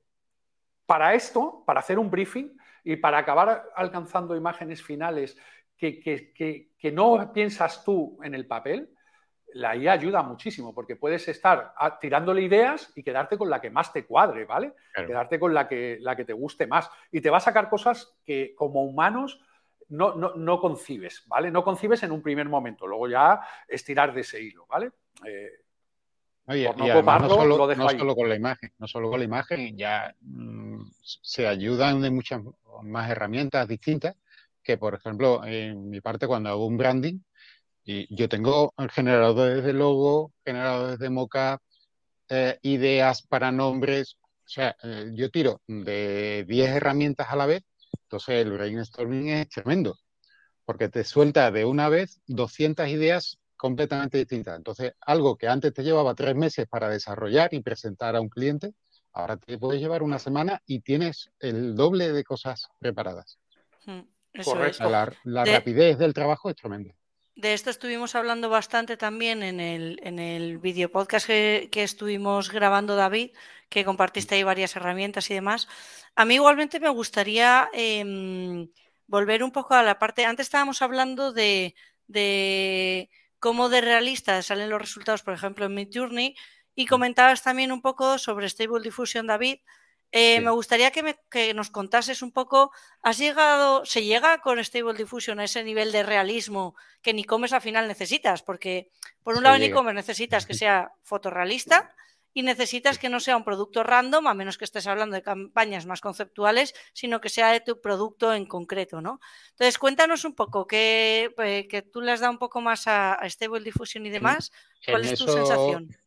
para 0.85 1.15
esto, 1.15 1.63
para 1.65 1.79
hacer 1.79 1.97
un 1.97 2.09
briefing 2.09 2.55
y 2.83 2.95
para 2.97 3.17
acabar 3.17 3.69
alcanzando 3.75 4.35
imágenes 4.35 4.83
finales 4.83 5.37
que, 5.75 5.99
que 6.01 6.91
no 6.91 7.31
piensas 7.33 7.83
tú 7.83 8.19
en 8.23 8.33
el 8.33 8.47
papel, 8.47 8.89
la 9.57 9.75
IA 9.75 9.93
ayuda 9.93 10.21
muchísimo 10.23 10.73
porque 10.73 10.95
puedes 10.95 11.27
estar 11.27 11.73
tirándole 11.99 12.41
ideas 12.41 12.91
y 12.95 13.03
quedarte 13.03 13.37
con 13.37 13.49
la 13.49 13.59
que 13.59 13.69
más 13.69 13.91
te 13.91 14.05
cuadre, 14.05 14.45
¿vale? 14.45 14.73
Quedarte 14.93 15.39
con 15.39 15.53
la 15.53 15.67
que, 15.67 15.97
la 15.99 16.15
que 16.15 16.25
te 16.25 16.33
guste 16.33 16.67
más. 16.67 16.89
Y 17.11 17.21
te 17.21 17.29
va 17.29 17.37
a 17.37 17.41
sacar 17.41 17.69
cosas 17.69 18.15
que 18.23 18.53
como 18.55 18.83
humanos 18.83 19.41
no, 19.89 20.15
no, 20.15 20.59
concibes, 20.59 21.23
¿vale? 21.27 21.49
No 21.49 21.63
concibes 21.63 22.03
en 22.03 22.11
un 22.11 22.21
primer 22.21 22.47
momento, 22.47 22.87
luego 22.87 23.07
ya 23.07 23.39
estirar 23.67 24.13
de 24.13 24.21
ese 24.21 24.41
hilo, 24.41 24.65
¿vale? 24.67 24.91
Eh, 25.25 25.51
no, 26.47 27.29
solo, 27.29 28.15
con 28.15 28.29
la 28.29 28.35
imagen, 28.35 28.71
no 28.77 28.87
solo 28.87 29.09
con 29.09 29.19
la 29.19 29.25
imagen, 29.25 29.77
ya 29.77 30.15
mm, 30.21 30.81
se 31.01 31.47
ayudan 31.47 32.01
de 32.01 32.09
muchas 32.09 32.41
más 32.83 33.09
herramientas 33.09 33.67
distintas 33.67 34.15
que, 34.63 34.77
por 34.77 34.93
ejemplo, 34.93 35.43
en 35.45 35.89
mi 35.89 35.99
parte, 36.01 36.27
cuando 36.27 36.49
hago 36.49 36.65
un 36.65 36.77
branding, 36.77 37.19
y 37.89 38.13
yo 38.13 38.27
tengo 38.27 38.73
generadores 38.91 39.63
de 39.63 39.71
logo, 39.71 40.33
generadores 40.43 40.99
de 40.99 41.09
mockup, 41.09 41.61
eh, 42.27 42.59
ideas 42.63 43.21
para 43.21 43.49
nombres. 43.49 44.17
O 44.21 44.49
sea, 44.49 44.75
eh, 44.83 45.11
yo 45.13 45.31
tiro 45.31 45.61
de 45.67 46.43
10 46.45 46.69
herramientas 46.69 47.27
a 47.29 47.37
la 47.37 47.45
vez, 47.45 47.63
entonces 48.03 48.45
el 48.45 48.51
brainstorming 48.51 49.29
es 49.29 49.47
tremendo, 49.47 49.97
porque 50.65 50.89
te 50.89 51.05
suelta 51.05 51.49
de 51.49 51.63
una 51.63 51.87
vez 51.87 52.19
200 52.27 52.89
ideas 52.89 53.39
completamente 53.55 54.17
distintas. 54.17 54.57
Entonces, 54.57 54.91
algo 54.99 55.37
que 55.37 55.47
antes 55.47 55.73
te 55.73 55.83
llevaba 55.83 56.13
tres 56.13 56.35
meses 56.35 56.67
para 56.67 56.89
desarrollar 56.89 57.53
y 57.53 57.61
presentar 57.61 58.17
a 58.17 58.21
un 58.21 58.27
cliente, 58.27 58.73
ahora 59.13 59.37
te 59.37 59.57
puedes 59.57 59.81
llevar 59.81 60.03
una 60.03 60.19
semana 60.19 60.61
y 60.65 60.81
tienes 60.81 61.31
el 61.39 61.73
doble 61.73 62.11
de 62.11 62.25
cosas 62.25 62.67
preparadas. 62.79 63.39
Hmm, 63.85 64.01
Correcto. 64.43 64.89
La, 64.89 65.45
rapidez 65.45 65.97
del 65.97 66.13
trabajo 66.13 66.49
es 66.49 66.57
tremenda. 66.57 66.93
De 67.37 67.53
esto 67.53 67.69
estuvimos 67.69 68.15
hablando 68.15 68.49
bastante 68.49 68.97
también 68.97 69.43
en 69.43 69.59
el, 69.59 69.99
en 70.01 70.17
el 70.17 70.57
video 70.57 70.89
podcast 70.91 71.27
que, 71.27 71.69
estuvimos 71.71 72.49
grabando, 72.51 72.95
David, 72.95 73.29
que 73.69 73.85
compartiste 73.85 74.33
ahí 74.33 74.41
varias 74.41 74.75
herramientas 74.75 75.29
y 75.29 75.35
demás. 75.35 75.67
A 76.15 76.25
mí 76.25 76.33
igualmente 76.33 76.79
me 76.79 76.89
gustaría 76.89 77.69
em, 77.73 78.69
volver 79.05 79.43
un 79.43 79.51
poco 79.51 79.75
a 79.75 79.83
la 79.83 79.99
parte. 79.99 80.25
Antes 80.25 80.47
estábamos 80.47 80.81
hablando 80.81 81.31
de, 81.31 81.75
cómo 83.37 83.69
de 83.69 83.81
realistas 83.81 84.47
salen 84.47 84.71
los 84.71 84.81
resultados, 84.81 85.21
por 85.21 85.35
ejemplo, 85.35 85.67
en 85.67 85.75
Midjourney, 85.75 86.35
y 86.73 86.85
mm. 86.85 86.87
comentabas 86.87 87.43
también 87.43 87.71
un 87.71 87.83
poco 87.83 88.17
sobre 88.17 88.49
Stable 88.49 88.81
Diffusion, 88.81 89.27
David. 89.27 89.59
Eh, 90.11 90.39
me 90.39 90.51
gustaría 90.51 90.91
que, 90.91 91.53
nos 91.53 91.69
contases 91.69 92.21
un 92.21 92.31
poco, 92.31 92.71
¿has 93.01 93.17
llegado, 93.17 93.85
se 93.85 94.03
llega 94.03 94.39
con 94.39 94.63
Stable 94.63 94.93
Diffusion 94.93 95.39
a 95.39 95.43
ese 95.43 95.63
nivel 95.63 95.91
de 95.91 96.03
realismo 96.03 96.75
que 97.01 97.11
en 97.11 97.19
e-commerce 97.19 97.55
al 97.55 97.61
final 97.61 97.87
necesitas? 97.87 98.41
Porque 98.41 98.89
por 99.23 99.35
un 99.35 99.43
lado 99.43 99.57
en 99.57 99.63
e-commerce 99.63 99.95
necesitas 99.95 100.45
que 100.45 100.53
sea 100.63 100.93
fotorrealista 101.03 101.93
y 102.33 102.43
necesitas 102.43 102.99
que 102.99 103.09
no 103.09 103.19
sea 103.19 103.35
un 103.35 103.43
producto 103.43 103.83
random, 103.83 104.27
a 104.27 104.33
menos 104.33 104.57
que 104.57 104.65
estés 104.65 104.87
hablando 104.87 105.15
de 105.15 105.23
campañas 105.23 105.85
más 105.85 106.01
conceptuales, 106.01 106.73
sino 106.93 107.19
que 107.19 107.29
sea 107.29 107.51
de 107.51 107.61
tu 107.61 107.81
producto 107.81 108.33
en 108.33 108.45
concreto, 108.45 109.01
¿no? 109.01 109.19
Entonces, 109.49 109.77
cuéntanos 109.77 110.23
un 110.23 110.35
poco, 110.35 110.67
que, 110.67 111.33
eh, 111.39 111.67
que 111.67 111.81
tú 111.81 111.99
le 111.99 112.11
has 112.11 112.19
dado 112.19 112.31
un 112.31 112.37
poco 112.37 112.61
más 112.61 112.87
a, 112.87 113.19
Stable 113.23 113.63
Diffusion 113.63 114.05
y 114.05 114.11
demás, 114.11 114.51
¿cuál 114.85 115.03
es 115.05 115.17
tu 115.17 115.27
sensación? 115.27 115.97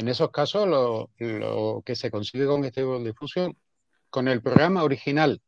En 0.00 0.08
esos 0.08 0.30
casos, 0.30 0.66
lo, 0.66 1.82
que 1.84 1.94
se 1.94 2.10
consigue 2.10 2.46
con 2.46 2.64
Stable 2.64 3.04
Diffusion, 3.04 3.54
con 4.08 4.28
el 4.28 4.40
programa 4.40 4.82
original, 4.82 5.42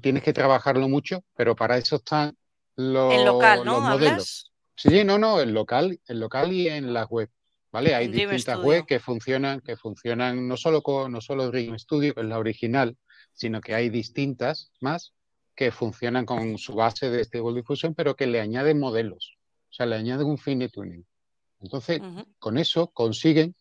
tienes 0.00 0.22
que 0.22 0.32
trabajarlo 0.32 0.88
mucho, 0.88 1.24
pero 1.34 1.56
para 1.56 1.78
eso 1.78 1.96
están 1.96 2.36
los, 2.76 3.24
local, 3.24 3.64
¿no? 3.64 3.80
modelos. 3.80 4.52
Sí, 4.76 5.02
no, 5.02 5.18
no, 5.18 5.40
en 5.40 5.52
local, 5.52 5.98
en 6.06 6.20
local 6.20 6.52
y 6.52 6.68
en 6.68 6.92
la 6.92 7.06
web. 7.06 7.28
¿Vale? 7.72 7.96
Hay 7.96 8.06
distintas 8.06 8.62
webs 8.62 8.86
que 8.86 9.00
funcionan, 9.00 9.60
que 9.60 9.76
funcionan 9.76 10.46
no 10.46 10.56
solo 10.56 10.80
con 10.80 11.10
no 11.10 11.20
solo 11.20 11.50
Dream 11.50 11.76
Studio, 11.76 12.14
que 12.14 12.20
es 12.20 12.26
la 12.28 12.38
original, 12.38 12.96
sino 13.32 13.60
que 13.60 13.74
hay 13.74 13.90
distintas 13.90 14.70
más 14.78 15.12
que 15.56 15.72
funcionan 15.72 16.24
con 16.24 16.56
su 16.56 16.74
base 16.74 17.10
de 17.10 17.24
Stable 17.24 17.54
Diffusion, 17.54 17.96
pero 17.96 18.14
que 18.14 18.28
le 18.28 18.40
añaden 18.40 18.78
modelos. 18.78 19.38
O 19.70 19.72
sea, 19.72 19.86
le 19.86 19.96
añaden 19.96 20.28
un 20.28 20.38
fine 20.38 20.68
tuning. 20.68 21.04
Entonces, 21.60 22.00
con 22.38 22.58
eso 22.58 22.86
consiguen, 22.88 23.56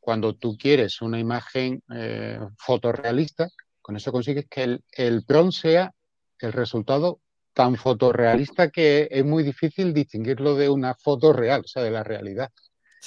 cuando 0.00 0.34
tú 0.34 0.56
quieres 0.56 1.02
una 1.02 1.18
imagen 1.18 1.82
eh, 1.94 2.40
fotorrealista, 2.58 3.48
con 3.80 3.96
eso 3.96 4.10
consigues 4.10 4.46
que 4.48 4.64
el, 4.64 4.84
el 4.92 5.24
PROM 5.24 5.52
sea 5.52 5.92
el 6.38 6.52
resultado 6.52 7.20
tan 7.52 7.76
fotorrealista 7.76 8.70
que 8.70 9.08
es 9.10 9.24
muy 9.24 9.42
difícil 9.42 9.92
distinguirlo 9.92 10.54
de 10.54 10.68
una 10.68 10.94
foto 10.94 11.32
real, 11.32 11.62
o 11.64 11.68
sea, 11.68 11.82
de 11.82 11.90
la 11.90 12.02
realidad. 12.02 12.50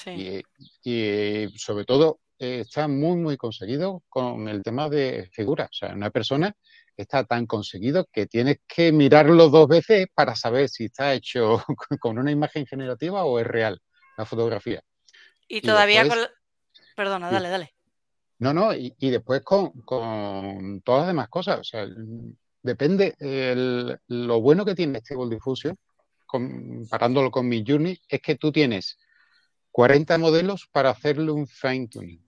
Y, 0.05 1.47
sobre 1.55 1.85
todo 1.85 2.19
eh, 2.39 2.61
está 2.61 2.87
muy, 2.87 3.15
muy 3.17 3.37
conseguido 3.37 4.03
con 4.09 4.47
el 4.47 4.63
tema 4.63 4.89
de 4.89 5.29
figuras. 5.31 5.69
O 5.71 5.73
sea, 5.73 5.93
una 5.93 6.09
persona 6.09 6.55
está 6.97 7.23
tan 7.23 7.45
conseguido 7.45 8.07
que 8.11 8.25
tienes 8.25 8.57
que 8.67 8.91
mirarlo 8.91 9.49
dos 9.49 9.67
veces 9.67 10.07
para 10.13 10.35
saber 10.35 10.69
si 10.69 10.85
está 10.85 11.13
hecho 11.13 11.63
con 11.99 12.17
una 12.17 12.31
imagen 12.31 12.65
generativa 12.65 13.23
o 13.23 13.39
es 13.39 13.47
real 13.47 13.79
la 14.17 14.25
fotografía. 14.25 14.81
Y, 15.47 15.61
todavía 15.61 16.07
con... 16.07 16.17
Perdona, 16.95 17.31
dale, 17.31 17.49
dale. 17.49 17.73
No, 18.39 18.53
no, 18.53 18.73
y, 18.73 18.93
después 18.99 19.41
con, 19.41 20.81
todas 20.83 21.01
las 21.01 21.07
demás 21.07 21.29
cosas. 21.29 21.59
O 21.59 21.63
sea, 21.63 21.87
depende, 22.61 23.15
lo 24.07 24.41
bueno 24.41 24.65
que 24.65 24.75
tiene 24.75 24.99
Stable 24.99 25.29
Diffusion, 25.29 25.77
comparándolo 26.25 27.31
con 27.31 27.47
mi 27.47 27.63
Journey, 27.65 27.99
es 28.07 28.21
que 28.21 28.35
tú 28.35 28.51
tienes 28.51 28.97
40 29.71 30.17
modelos 30.17 30.67
para 30.71 30.89
hacerle 30.89 31.31
un 31.31 31.47
fine 31.47 31.87
tuning. 31.87 32.21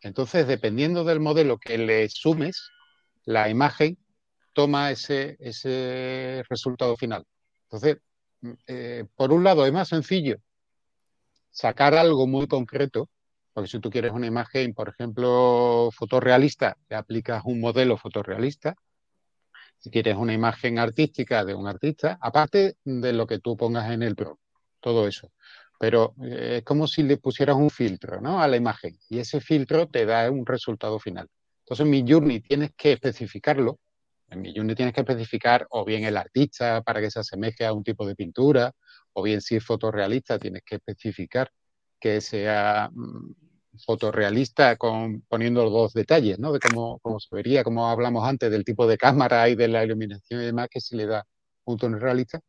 Entonces, 0.00 0.46
dependiendo 0.48 1.04
del 1.04 1.20
modelo 1.20 1.58
que 1.58 1.78
le 1.78 2.08
sumes, 2.08 2.70
la 3.24 3.48
imagen 3.48 3.98
toma 4.52 4.90
ese, 4.90 5.36
ese 5.38 6.42
resultado 6.48 6.96
final. 6.96 7.24
Entonces, 7.64 7.98
eh, 8.66 9.04
por 9.16 9.32
un 9.32 9.44
lado, 9.44 9.64
es 9.64 9.72
más 9.72 9.88
sencillo 9.88 10.38
sacar 11.50 11.94
algo 11.94 12.26
muy 12.26 12.46
concreto, 12.48 13.08
porque 13.52 13.68
si 13.68 13.80
tú 13.80 13.90
quieres 13.90 14.12
una 14.12 14.26
imagen, 14.26 14.74
por 14.74 14.88
ejemplo, 14.88 15.90
fotorrealista, 15.92 16.76
le 16.88 16.96
aplicas 16.96 17.42
un 17.44 17.60
modelo 17.60 17.96
fotorrealista. 17.96 18.74
Si 19.78 19.90
quieres 19.90 20.16
una 20.16 20.32
imagen 20.32 20.78
artística 20.78 21.44
de 21.44 21.54
un 21.54 21.66
artista, 21.66 22.18
aparte 22.20 22.76
de 22.84 23.12
lo 23.12 23.26
que 23.26 23.40
tú 23.40 23.56
pongas 23.56 23.90
en 23.90 24.02
el 24.02 24.14
Pro, 24.14 24.38
todo 24.80 25.06
eso 25.06 25.30
pero 25.82 26.14
eh, 26.22 26.58
es 26.58 26.62
como 26.62 26.86
si 26.86 27.02
le 27.02 27.16
pusieras 27.16 27.56
un 27.56 27.68
filtro 27.68 28.20
¿no? 28.20 28.40
a 28.40 28.46
la 28.46 28.56
imagen 28.56 28.96
y 29.08 29.18
ese 29.18 29.40
filtro 29.40 29.88
te 29.88 30.06
da 30.06 30.30
un 30.30 30.46
resultado 30.46 31.00
final. 31.00 31.28
Entonces, 31.58 31.84
en 31.84 31.90
mi 31.90 32.04
journey 32.08 32.38
tienes 32.38 32.70
que 32.76 32.92
especificarlo. 32.92 33.80
En 34.30 34.42
mi 34.42 34.54
journey 34.54 34.76
tienes 34.76 34.94
que 34.94 35.00
especificar 35.00 35.66
o 35.70 35.84
bien 35.84 36.04
el 36.04 36.16
artista 36.16 36.82
para 36.82 37.00
que 37.00 37.10
se 37.10 37.18
asemeje 37.18 37.66
a 37.66 37.72
un 37.72 37.82
tipo 37.82 38.06
de 38.06 38.14
pintura, 38.14 38.70
o 39.12 39.24
bien 39.24 39.40
si 39.40 39.56
es 39.56 39.64
fotorrealista 39.64 40.38
tienes 40.38 40.62
que 40.64 40.76
especificar 40.76 41.50
que 41.98 42.20
sea 42.20 42.88
mm, 42.92 43.32
fotorrealista 43.84 44.76
con, 44.76 45.22
poniendo 45.28 45.64
los 45.64 45.72
dos 45.72 45.92
detalles, 45.92 46.38
¿no? 46.38 46.52
De 46.52 46.60
cómo, 46.60 46.98
cómo, 47.00 47.20
se 47.20 47.34
vería, 47.34 47.64
como 47.64 47.88
hablamos 47.88 48.26
antes, 48.26 48.50
del 48.50 48.64
tipo 48.64 48.86
de 48.86 48.98
cámara 48.98 49.48
y 49.48 49.54
de 49.54 49.68
la 49.68 49.84
iluminación 49.84 50.42
y 50.42 50.46
demás, 50.46 50.68
que 50.70 50.80
se 50.80 50.96
le 50.96 51.06
da 51.06 51.24
un 51.64 51.78
tono 51.78 51.98
realista. 51.98 52.40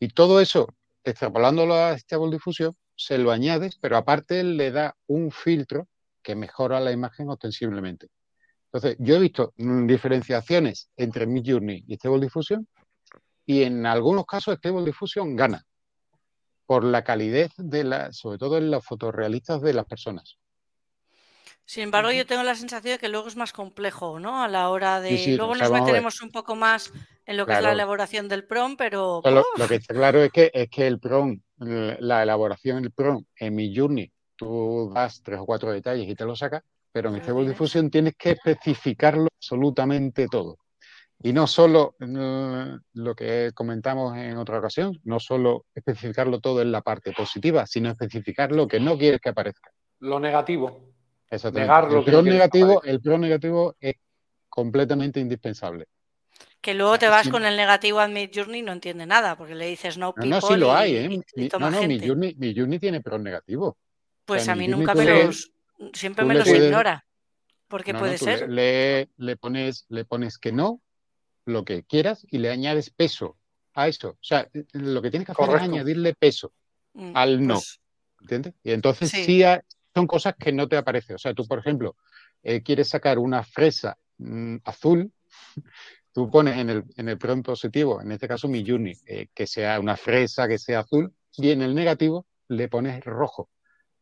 Y 0.00 0.08
todo 0.08 0.40
eso 0.40 0.68
extrapolándolo 1.04 1.74
a 1.74 1.96
Stable 1.98 2.30
Diffusion, 2.30 2.74
se 2.96 3.18
lo 3.18 3.30
añades, 3.30 3.76
pero 3.80 3.96
aparte 3.96 4.42
le 4.42 4.70
da 4.70 4.96
un 5.06 5.30
filtro 5.30 5.86
que 6.22 6.34
mejora 6.34 6.80
la 6.80 6.92
imagen 6.92 7.28
ostensiblemente. 7.28 8.08
Entonces, 8.72 8.96
yo 8.98 9.16
he 9.16 9.20
visto 9.20 9.52
diferenciaciones 9.56 10.90
entre 10.96 11.26
Midjourney 11.26 11.84
y 11.86 11.94
Stable 11.94 12.20
Diffusion 12.20 12.66
y 13.46 13.62
en 13.62 13.86
algunos 13.86 14.24
casos 14.24 14.56
Stable 14.56 14.84
Diffusion 14.84 15.36
gana 15.36 15.64
por 16.66 16.82
la 16.82 17.04
calidez 17.04 17.52
de 17.58 17.84
la, 17.84 18.12
sobre 18.12 18.38
todo 18.38 18.56
en 18.56 18.70
los 18.70 18.84
fotorrealistas 18.84 19.60
de 19.60 19.74
las 19.74 19.84
personas. 19.84 20.38
Sin 21.66 21.84
embargo, 21.84 22.12
yo 22.12 22.26
tengo 22.26 22.42
la 22.42 22.54
sensación 22.54 22.94
de 22.94 22.98
que 22.98 23.08
luego 23.08 23.26
es 23.26 23.36
más 23.36 23.52
complejo, 23.52 24.20
¿no? 24.20 24.42
A 24.42 24.48
la 24.48 24.68
hora 24.68 25.00
de. 25.00 25.34
luego 25.36 25.54
nos 25.54 25.70
meteremos 25.70 26.20
un 26.20 26.30
poco 26.30 26.54
más 26.56 26.92
en 27.26 27.36
lo 27.36 27.46
que 27.46 27.54
es 27.54 27.62
la 27.62 27.72
elaboración 27.72 28.28
del 28.28 28.44
PROM, 28.44 28.76
pero. 28.76 29.22
Lo, 29.24 29.68
que 29.68 29.76
está 29.76 29.94
claro 29.94 30.22
es 30.22 30.30
que, 30.30 30.50
es 30.52 30.68
que 30.68 30.86
el 30.86 30.98
PROM, 31.00 31.40
la 31.56 32.22
elaboración 32.22 32.82
del 32.82 32.92
PROM 32.92 33.24
en 33.36 33.54
mi 33.54 33.74
Journey, 33.74 34.12
tú 34.36 34.92
das 34.94 35.22
tres 35.22 35.40
o 35.40 35.46
cuatro 35.46 35.72
detalles 35.72 36.08
y 36.08 36.14
te 36.14 36.24
lo 36.24 36.36
sacas, 36.36 36.62
pero 36.92 37.08
en 37.08 37.22
Stable 37.22 37.48
Diffusion 37.48 37.90
tienes 37.90 38.14
que 38.16 38.32
especificarlo 38.32 39.28
absolutamente 39.38 40.28
todo. 40.28 40.58
Y 41.22 41.32
no 41.32 41.46
solo 41.46 41.96
lo 41.98 43.14
que 43.14 43.52
comentamos 43.54 44.16
en 44.18 44.36
otra 44.36 44.58
ocasión, 44.58 45.00
no 45.04 45.18
solo 45.18 45.64
especificarlo 45.74 46.40
todo 46.40 46.60
en 46.60 46.70
la 46.70 46.82
parte 46.82 47.12
positiva, 47.12 47.66
sino 47.66 47.88
especificar 47.88 48.52
lo 48.52 48.68
que 48.68 48.80
no 48.80 48.98
quieres 48.98 49.20
que 49.20 49.30
aparezca. 49.30 49.70
Lo 50.00 50.20
negativo. 50.20 50.93
Negarlo 51.52 51.98
el, 51.98 52.04
pro 52.04 52.22
negativo, 52.22 52.82
el 52.82 53.00
pro 53.00 53.18
negativo 53.18 53.76
es 53.80 53.94
completamente 54.48 55.20
indispensable. 55.20 55.86
Que 56.60 56.74
luego 56.74 56.98
te 56.98 57.08
vas 57.08 57.28
con 57.28 57.44
el 57.44 57.56
negativo 57.56 58.00
a 58.00 58.08
Mid 58.08 58.30
Journey 58.34 58.60
y 58.60 58.62
no 58.62 58.72
entiende 58.72 59.04
nada, 59.04 59.36
porque 59.36 59.54
le 59.54 59.66
dices 59.66 59.98
no 59.98 60.14
people. 60.14 60.30
No, 60.30 60.40
sí 60.40 60.56
lo 60.56 60.72
hay, 60.72 60.96
¿eh? 60.96 61.20
no, 61.60 61.70
no, 61.70 61.82
mi 61.82 62.00
journey, 62.00 62.34
mi 62.38 62.54
journey, 62.54 62.78
tiene 62.78 63.02
pro 63.02 63.18
negativo. 63.18 63.76
Pues 64.24 64.48
a 64.48 64.54
mí 64.54 64.66
nunca 64.66 64.94
me 64.94 65.04
los. 65.04 65.52
Siempre 65.92 66.24
me 66.24 66.34
los 66.34 66.48
ignora. 66.48 67.04
Porque 67.68 67.92
puede 67.92 68.16
ser. 68.18 68.48
Le, 68.48 69.10
le, 69.16 69.36
pones, 69.36 69.84
le 69.88 70.04
pones 70.04 70.38
que 70.38 70.52
no, 70.52 70.80
lo 71.44 71.64
que 71.64 71.82
quieras, 71.82 72.26
y 72.30 72.38
le 72.38 72.50
añades 72.50 72.90
peso 72.90 73.36
a 73.74 73.88
eso. 73.88 74.10
O 74.10 74.18
sea, 74.22 74.48
lo 74.72 75.02
que 75.02 75.10
tienes 75.10 75.26
que 75.26 75.32
hacer 75.32 75.56
es 75.56 75.62
añadirle 75.62 76.14
peso 76.14 76.52
mm, 76.94 77.12
al 77.14 77.46
no. 77.46 77.54
Pues 77.54 77.80
¿Entiendes? 78.22 78.54
Y 78.62 78.72
entonces 78.72 79.10
sí, 79.10 79.42
son 79.94 80.06
cosas 80.06 80.34
que 80.38 80.52
no 80.52 80.68
te 80.68 80.76
aparecen. 80.76 81.16
O 81.16 81.18
sea, 81.18 81.34
tú, 81.34 81.46
por 81.46 81.58
ejemplo, 81.58 81.96
eh, 82.42 82.62
quieres 82.62 82.88
sacar 82.88 83.18
una 83.18 83.42
fresa 83.42 83.96
mm, 84.18 84.56
azul 84.64 85.12
tú 86.12 86.30
pones 86.30 86.56
en 86.56 86.70
el, 86.70 86.84
en 86.96 87.08
el 87.08 87.18
positivo, 87.18 88.00
en 88.00 88.12
este 88.12 88.28
caso 88.28 88.48
mi 88.48 88.64
Juni, 88.66 88.92
eh, 89.06 89.28
que 89.34 89.46
sea 89.46 89.80
una 89.80 89.96
fresa, 89.96 90.46
que 90.46 90.58
sea 90.58 90.80
azul, 90.80 91.12
y 91.36 91.50
en 91.50 91.62
el 91.62 91.74
negativo 91.74 92.26
le 92.48 92.68
pones 92.68 93.04
rojo. 93.04 93.50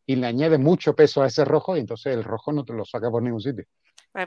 Y 0.05 0.16
le 0.16 0.26
añades 0.26 0.59
mucho 0.59 0.94
peso 0.94 1.22
a 1.22 1.28
ese 1.28 1.44
rojo 1.44 1.76
y 1.76 1.81
entonces 1.81 2.12
el 2.12 2.24
rojo 2.24 2.52
no 2.52 2.64
te 2.64 2.74
lo 2.74 2.85
saca 2.85 3.11
por 3.11 3.22
ningún 3.22 3.40
sitio. 3.40 3.64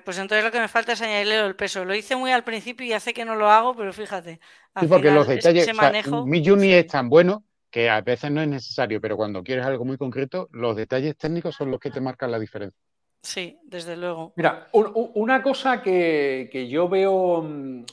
Pues 0.04 0.18
entonces 0.18 0.44
lo 0.44 0.52
que 0.52 0.60
me 0.60 0.68
falta 0.68 0.94
es 0.94 1.02
añadirle 1.02 1.46
el 1.46 1.56
peso. 1.56 1.86
Lo 1.86 1.94
hice 1.94 2.16
muy 2.16 2.32
al 2.32 2.44
principio 2.44 2.88
y 2.88 2.94
hace 2.94 3.14
que 3.14 3.24
no 3.24 3.36
lo 3.36 3.52
hago, 3.52 3.76
pero 3.76 3.94
fíjate. 3.94 4.40
Sí, 4.80 4.88
porque 4.88 5.12
los 5.12 5.28
detalles, 5.28 5.70
mi 6.26 6.44
Juni 6.44 6.74
es 6.74 6.88
tan 6.88 7.08
bueno 7.08 7.44
que 7.76 7.90
a 7.90 8.00
veces 8.00 8.32
no 8.32 8.42
es 8.42 8.48
necesario, 8.48 9.02
pero 9.02 9.18
cuando 9.18 9.44
quieres 9.44 9.66
algo 9.66 9.84
muy 9.84 9.98
concreto, 9.98 10.48
los 10.54 10.78
detalles 10.78 11.18
técnicos 11.18 11.56
son 11.56 11.72
los 11.72 11.78
que 11.82 11.92
te 11.92 12.00
marcan 12.00 12.32
la 12.32 12.40
diferencia. 12.40 12.80
Sí, 13.22 13.60
desde 13.64 13.98
luego. 13.98 14.32
Mira, 14.38 14.70
una 14.72 15.44
cosa 15.44 15.82
que, 15.82 16.68
yo 16.72 16.88
veo 16.88 17.42
mm, 17.42 17.86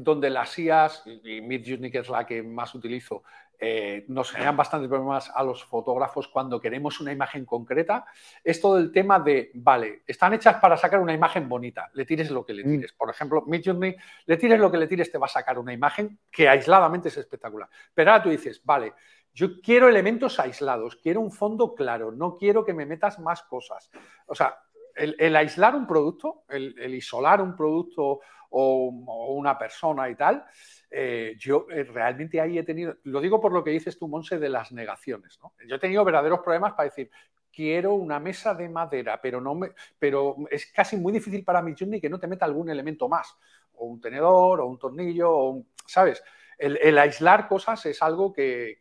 donde 0.00 0.28
las 0.28 0.58
IAS, 0.58 1.04
y 1.24 1.40
Midjourney 1.40 1.90
que 1.90 2.00
es 2.00 2.10
la 2.10 2.26
que 2.26 2.42
más 2.42 2.74
utilizo, 2.74 3.22
eh, 3.58 4.04
nos 4.08 4.32
generan 4.32 4.56
bastantes 4.56 4.88
problemas 4.88 5.30
a 5.34 5.42
los 5.42 5.64
fotógrafos 5.64 6.28
cuando 6.28 6.60
queremos 6.60 7.00
una 7.00 7.12
imagen 7.12 7.44
concreta, 7.44 8.06
es 8.42 8.60
todo 8.60 8.78
el 8.78 8.92
tema 8.92 9.20
de, 9.20 9.50
vale, 9.54 10.02
están 10.06 10.34
hechas 10.34 10.56
para 10.56 10.76
sacar 10.76 11.00
una 11.00 11.14
imagen 11.14 11.48
bonita, 11.48 11.90
le 11.94 12.04
tires 12.04 12.30
lo 12.30 12.44
que 12.44 12.54
le 12.54 12.64
mm. 12.64 12.68
tires. 12.68 12.92
Por 12.92 13.10
ejemplo, 13.10 13.44
Midjourney, 13.46 13.96
le 14.26 14.36
tires 14.36 14.58
lo 14.58 14.70
que 14.70 14.78
le 14.78 14.86
tires, 14.86 15.10
te 15.10 15.18
va 15.18 15.26
a 15.26 15.30
sacar 15.30 15.58
una 15.58 15.72
imagen 15.72 16.18
que 16.30 16.48
aisladamente 16.48 17.08
es 17.08 17.16
espectacular. 17.16 17.68
Pero 17.94 18.10
ahora 18.10 18.22
tú 18.22 18.30
dices, 18.30 18.60
vale, 18.64 18.92
yo 19.36 19.60
quiero 19.60 19.88
elementos 19.88 20.40
aislados, 20.40 20.96
quiero 20.96 21.20
un 21.20 21.30
fondo 21.30 21.74
claro, 21.74 22.10
no 22.10 22.36
quiero 22.36 22.64
que 22.64 22.72
me 22.72 22.86
metas 22.86 23.18
más 23.18 23.42
cosas. 23.42 23.90
O 24.26 24.34
sea, 24.34 24.58
el, 24.96 25.36
aislar 25.36 25.74
un 25.74 25.86
producto, 25.86 26.44
el, 26.48 26.94
isolar 26.94 27.40
un 27.42 27.54
producto 27.54 28.20
o, 28.50 28.88
una 29.36 29.58
persona 29.58 30.08
y 30.08 30.14
tal, 30.14 30.44
eh, 30.90 31.36
yo 31.38 31.66
eh, 31.70 31.84
realmente 31.84 32.40
ahí 32.40 32.58
he 32.58 32.62
tenido, 32.62 32.96
lo 33.04 33.20
digo 33.20 33.40
por 33.40 33.52
lo 33.52 33.62
que 33.62 33.70
dices 33.70 33.98
tú, 33.98 34.08
Monse, 34.08 34.38
de 34.38 34.48
las 34.48 34.72
negaciones. 34.72 35.38
Yo 35.66 35.76
he 35.76 35.78
tenido 35.78 36.04
verdaderos 36.04 36.40
problemas 36.40 36.72
para 36.72 36.88
decir, 36.88 37.10
quiero 37.52 37.94
una 37.94 38.18
mesa 38.20 38.54
de 38.54 38.68
madera, 38.68 39.20
pero, 39.20 39.40
no 39.40 39.54
me, 39.54 39.72
pero 39.98 40.36
es 40.50 40.66
casi 40.66 40.96
muy 40.96 41.12
difícil 41.12 41.44
para 41.44 41.62
mi 41.62 41.74
Journey 41.78 42.00
que 42.00 42.10
no 42.10 42.18
te 42.18 42.26
meta 42.26 42.44
algún 42.44 42.70
elemento 42.70 43.08
más, 43.08 43.36
o 43.74 43.86
un 43.86 44.00
tenedor, 44.00 44.60
o 44.60 44.66
un 44.66 44.78
tornillo, 44.78 45.30
o 45.30 45.66
¿sabes? 45.86 46.22
El, 46.58 46.96
aislar 46.96 47.48
cosas 47.48 47.84
es 47.84 48.00
algo 48.02 48.32
que, 48.32 48.78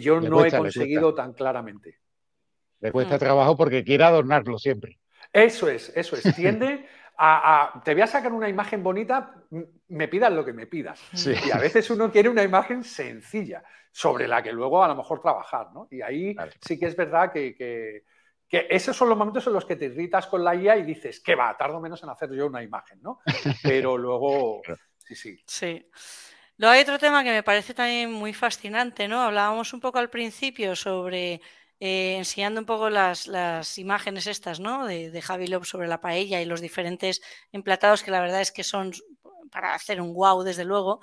yo 0.00 0.20
no 0.20 0.44
he 0.44 0.50
conseguido 0.50 1.14
tan 1.14 1.32
claramente. 1.32 1.98
Le 2.80 2.92
cuesta 2.92 3.16
mm. 3.16 3.18
trabajo 3.18 3.56
porque 3.56 3.82
quiere 3.82 4.04
adornarlo 4.04 4.58
siempre. 4.58 4.98
Eso 5.44 5.68
es, 5.68 5.92
eso 5.94 6.16
es. 6.16 6.22
Tiende 6.36 6.86
a, 7.18 7.80
te 7.84 7.94
voy 7.94 8.02
a 8.02 8.06
sacar 8.06 8.32
una 8.32 8.48
imagen 8.48 8.82
bonita, 8.82 9.34
me 9.88 10.08
pidas 10.08 10.32
lo 10.32 10.44
que 10.44 10.52
me 10.52 10.66
pidas. 10.66 11.00
Y 11.46 11.50
a 11.50 11.58
veces 11.58 11.90
uno 11.90 12.10
quiere 12.10 12.28
una 12.28 12.42
imagen 12.42 12.84
sencilla, 12.84 13.62
sobre 13.90 14.28
la 14.28 14.42
que 14.42 14.52
luego 14.52 14.82
a 14.84 14.88
lo 14.88 14.94
mejor 14.94 15.20
trabajar, 15.20 15.72
¿no? 15.72 15.88
Y 15.90 16.02
ahí 16.02 16.36
sí 16.60 16.78
que 16.78 16.86
es 16.86 16.96
verdad 16.96 17.32
que, 17.32 18.04
esos 18.50 18.96
son 18.96 19.08
los 19.08 19.18
momentos 19.18 19.46
en 19.46 19.52
los 19.52 19.64
que 19.64 19.76
te 19.76 19.86
irritas 19.86 20.26
con 20.26 20.42
la 20.44 20.54
IA 20.54 20.76
y 20.78 20.82
dices, 20.84 21.20
¿qué 21.20 21.34
va? 21.34 21.56
Tardo 21.56 21.80
menos 21.80 22.02
en 22.02 22.10
hacer 22.10 22.32
yo 22.32 22.46
una 22.46 22.62
imagen, 22.62 23.02
¿no? 23.02 23.20
Pero 23.62 23.98
luego, 23.98 24.62
sí, 24.98 25.14
sí. 25.14 25.42
Sí. 25.46 25.90
Luego 26.56 26.72
hay 26.72 26.82
otro 26.82 26.98
tema 26.98 27.22
que 27.22 27.30
me 27.30 27.42
parece 27.42 27.74
también 27.74 28.12
muy 28.12 28.32
fascinante, 28.32 29.06
¿no? 29.06 29.20
Hablábamos 29.20 29.72
un 29.72 29.80
poco 29.80 29.98
al 29.98 30.10
principio 30.10 30.74
sobre 30.74 31.40
eh, 31.80 32.16
enseñando 32.16 32.60
un 32.60 32.66
poco 32.66 32.90
las, 32.90 33.78
imágenes 33.78 34.26
estas, 34.26 34.60
¿no? 34.60 34.86
De, 34.86 35.10
de 35.10 35.22
Javi 35.22 35.46
Lop 35.46 35.64
sobre 35.64 35.88
la 35.88 36.00
paella 36.00 36.40
y 36.40 36.44
los 36.44 36.60
diferentes 36.60 37.20
emplatados 37.52 38.02
que 38.02 38.10
la 38.10 38.20
verdad 38.20 38.40
es 38.40 38.52
que 38.52 38.64
son 38.64 38.92
para 39.50 39.74
hacer 39.74 40.00
un 40.00 40.14
wow, 40.14 40.42
desde 40.42 40.64
luego. 40.64 41.00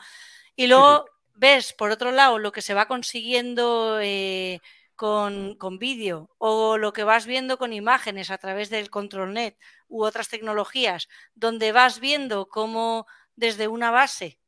Y 0.55 0.67
luego 0.67 1.05
ves, 1.33 1.73
por 1.73 1.91
otro 1.91 2.11
lado, 2.11 2.39
lo 2.39 2.51
que 2.51 2.61
se 2.61 2.73
va 2.73 2.87
consiguiendo 2.87 3.99
eh, 4.01 4.61
con, 4.95 5.55
con 5.55 5.79
vídeo 5.79 6.29
o 6.37 6.77
lo 6.77 6.93
que 6.93 7.03
vas 7.03 7.25
viendo 7.25 7.57
con 7.57 7.73
imágenes 7.73 8.31
a 8.31 8.37
través 8.37 8.69
del 8.69 8.89
ControlNet 8.89 9.57
u 9.87 10.03
otras 10.03 10.29
tecnologías, 10.29 11.07
donde 11.35 11.71
vas 11.71 11.99
viendo 11.99 12.47
cómo 12.47 13.07
desde 13.35 13.67
una 13.67 13.91
base 13.91 14.39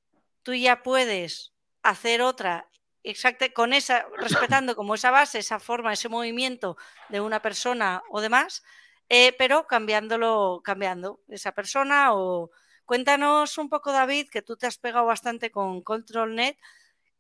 tú 0.44 0.54
ya 0.54 0.82
puedes 0.84 1.54
hacer 1.84 2.22
otra 2.22 2.70
exacta, 3.10 3.50
con 3.50 3.74
esa, 3.74 4.06
respetando 4.18 4.76
como 4.76 4.96
esa 4.96 5.12
base, 5.12 5.40
esa 5.40 5.60
forma, 5.60 5.94
ese 5.94 6.10
movimiento 6.10 6.78
de 7.10 7.22
una 7.22 7.42
persona 7.42 8.04
o 8.10 8.22
demás, 8.22 8.64
eh, 9.10 9.34
pero 9.38 9.68
cambiándolo, 9.68 10.62
cambiando 10.64 11.22
esa 11.30 11.54
persona 11.54 12.14
o 12.14 12.52
cuéntanos 12.86 13.58
un 13.58 13.70
poco, 13.70 13.92
David, 13.92 14.30
que 14.30 14.42
tú 14.42 14.58
te 14.58 14.68
has 14.68 14.78
pegado 14.78 15.06
bastante 15.06 15.52
con 15.52 15.82
ControlNet. 15.82 16.58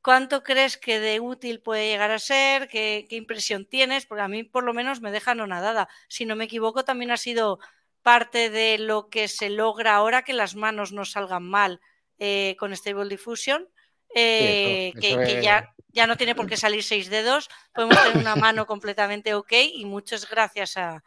¿Cuánto 0.01 0.43
crees 0.43 0.77
que 0.77 0.99
de 0.99 1.19
útil 1.19 1.61
puede 1.61 1.88
llegar 1.89 2.11
a 2.11 2.19
ser? 2.19 2.67
¿Qué, 2.67 3.05
impresión 3.09 3.65
tienes? 3.65 4.05
Porque 4.05 4.21
a 4.21 4.27
mí 4.27 4.43
por 4.43 4.63
lo 4.63 4.73
menos 4.73 5.01
me 5.01 5.11
deja 5.11 5.35
nada. 5.35 5.89
Si 6.07 6.25
no 6.25 6.35
me 6.35 6.45
equivoco, 6.45 6.85
también 6.85 7.11
ha 7.11 7.17
sido 7.17 7.59
parte 8.03 8.49
de 8.49 8.77
lo 8.77 9.09
que 9.09 9.27
se 9.27 9.49
logra 9.49 9.95
ahora 9.95 10.23
que 10.23 10.33
las 10.33 10.55
manos 10.55 10.93
no 10.93 11.03
salgan 11.03 11.43
mal 11.43 11.81
eh, 12.19 12.55
con 12.57 12.73
Stable 12.75 13.09
Diffusion. 13.09 13.67
Eh, 14.15 14.93
que, 15.01 15.41
ya, 15.43 15.73
ya, 15.97 16.07
no 16.07 16.15
tiene 16.15 16.35
por 16.35 16.47
qué 16.47 16.57
salir 16.57 16.83
seis 16.83 17.09
dedos, 17.09 17.49
podemos 17.73 18.01
tener 18.01 18.17
una 18.17 18.35
mano 18.35 18.65
completamente 18.65 19.33
ok 19.33 19.51
y 19.73 19.85
muchas 19.85 20.29
gracias 20.29 20.77
a, 20.77 21.01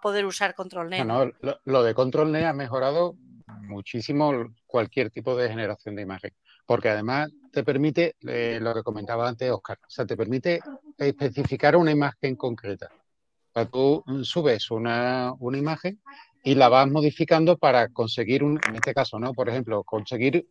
poder 0.00 0.26
usar 0.26 0.54
ControlNet. 0.54 1.04
No, 1.04 1.30
lo, 1.64 1.82
de 1.82 1.94
ControlNet 1.94 2.44
ha 2.44 2.52
mejorado 2.52 3.16
muchísimo 3.62 4.54
cualquier 4.66 5.10
tipo 5.10 5.34
de 5.36 5.48
generación 5.48 5.96
de 5.96 6.02
imagen, 6.02 6.32
porque 6.66 6.90
además 6.90 7.30
te 7.52 7.64
permite, 7.64 8.16
eh, 8.28 8.58
lo 8.60 8.74
que 8.74 8.82
comentaba 8.82 9.28
antes 9.28 9.50
Oscar, 9.50 9.78
o 9.82 9.90
sea, 9.90 10.06
te 10.06 10.16
permite 10.16 10.60
especificar 10.98 11.74
una 11.74 11.90
imagen 11.90 12.36
concreta. 12.36 12.90
Tú 13.72 14.04
subes 14.22 14.70
una, 14.70 15.32
una 15.38 15.56
imagen 15.56 15.98
y 16.44 16.54
la 16.54 16.68
vas 16.68 16.88
modificando 16.88 17.56
para 17.56 17.88
conseguir, 17.88 18.44
un, 18.44 18.60
en 18.68 18.76
este 18.76 18.94
caso, 18.94 19.18
¿no? 19.18 19.32
Por 19.32 19.48
ejemplo, 19.48 19.82
conseguir 19.82 20.46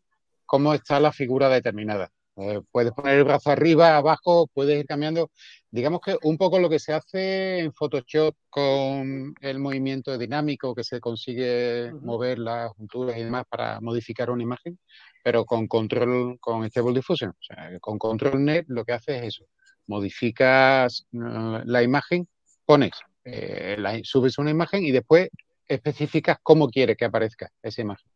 cómo 0.45 0.73
está 0.73 0.99
la 0.99 1.13
figura 1.13 1.47
determinada. 1.47 2.11
Eh, 2.37 2.61
puedes 2.71 2.91
poner 2.91 3.19
el 3.19 3.23
brazo 3.23 3.51
arriba, 3.51 3.95
abajo, 3.95 4.47
puedes 4.53 4.79
ir 4.79 4.85
cambiando. 4.85 5.31
Digamos 5.71 6.01
que 6.01 6.17
un 6.23 6.37
poco 6.37 6.59
lo 6.59 6.69
que 6.69 6.79
se 6.79 6.93
hace 6.93 7.59
en 7.59 7.73
Photoshop 7.73 8.35
con 8.49 9.33
el 9.39 9.59
movimiento 9.59 10.17
dinámico 10.17 10.75
que 10.75 10.83
se 10.83 10.99
consigue 10.99 11.93
mover 12.01 12.39
las 12.39 12.71
junturas 12.71 13.17
y 13.17 13.23
demás 13.23 13.45
para 13.49 13.79
modificar 13.79 14.29
una 14.29 14.43
imagen, 14.43 14.77
pero 15.23 15.45
con 15.45 15.67
control, 15.67 16.37
con 16.39 16.65
Stable 16.69 16.93
Diffusion. 16.93 17.31
O 17.31 17.43
sea, 17.43 17.79
con 17.79 17.97
Control 17.97 18.43
Net 18.43 18.65
lo 18.67 18.83
que 18.83 18.93
hace 18.93 19.17
es 19.17 19.23
eso. 19.23 19.45
Modificas 19.87 21.05
uh, 21.13 21.59
la 21.63 21.83
imagen, 21.83 22.27
pones, 22.65 22.91
eh, 23.23 24.01
subes 24.03 24.37
una 24.37 24.51
imagen 24.51 24.83
y 24.83 24.91
después 24.91 25.29
especificas 25.67 26.37
cómo 26.43 26.69
quieres 26.69 26.97
que 26.97 27.05
aparezca 27.05 27.49
esa 27.61 27.81
imagen. 27.81 28.14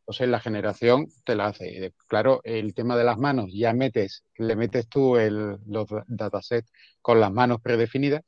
Entonces 0.00 0.28
la 0.28 0.40
generación 0.40 1.06
te 1.24 1.36
la 1.36 1.46
hace. 1.46 1.92
Claro, 2.08 2.40
el 2.44 2.74
tema 2.74 2.96
de 2.96 3.04
las 3.04 3.18
manos, 3.18 3.50
ya 3.52 3.72
metes, 3.72 4.24
le 4.36 4.56
metes 4.56 4.88
tú 4.88 5.16
el, 5.16 5.58
los 5.66 5.86
datasets 6.08 6.72
con 7.00 7.20
las 7.20 7.32
manos 7.32 7.60
predefinidas. 7.60 8.22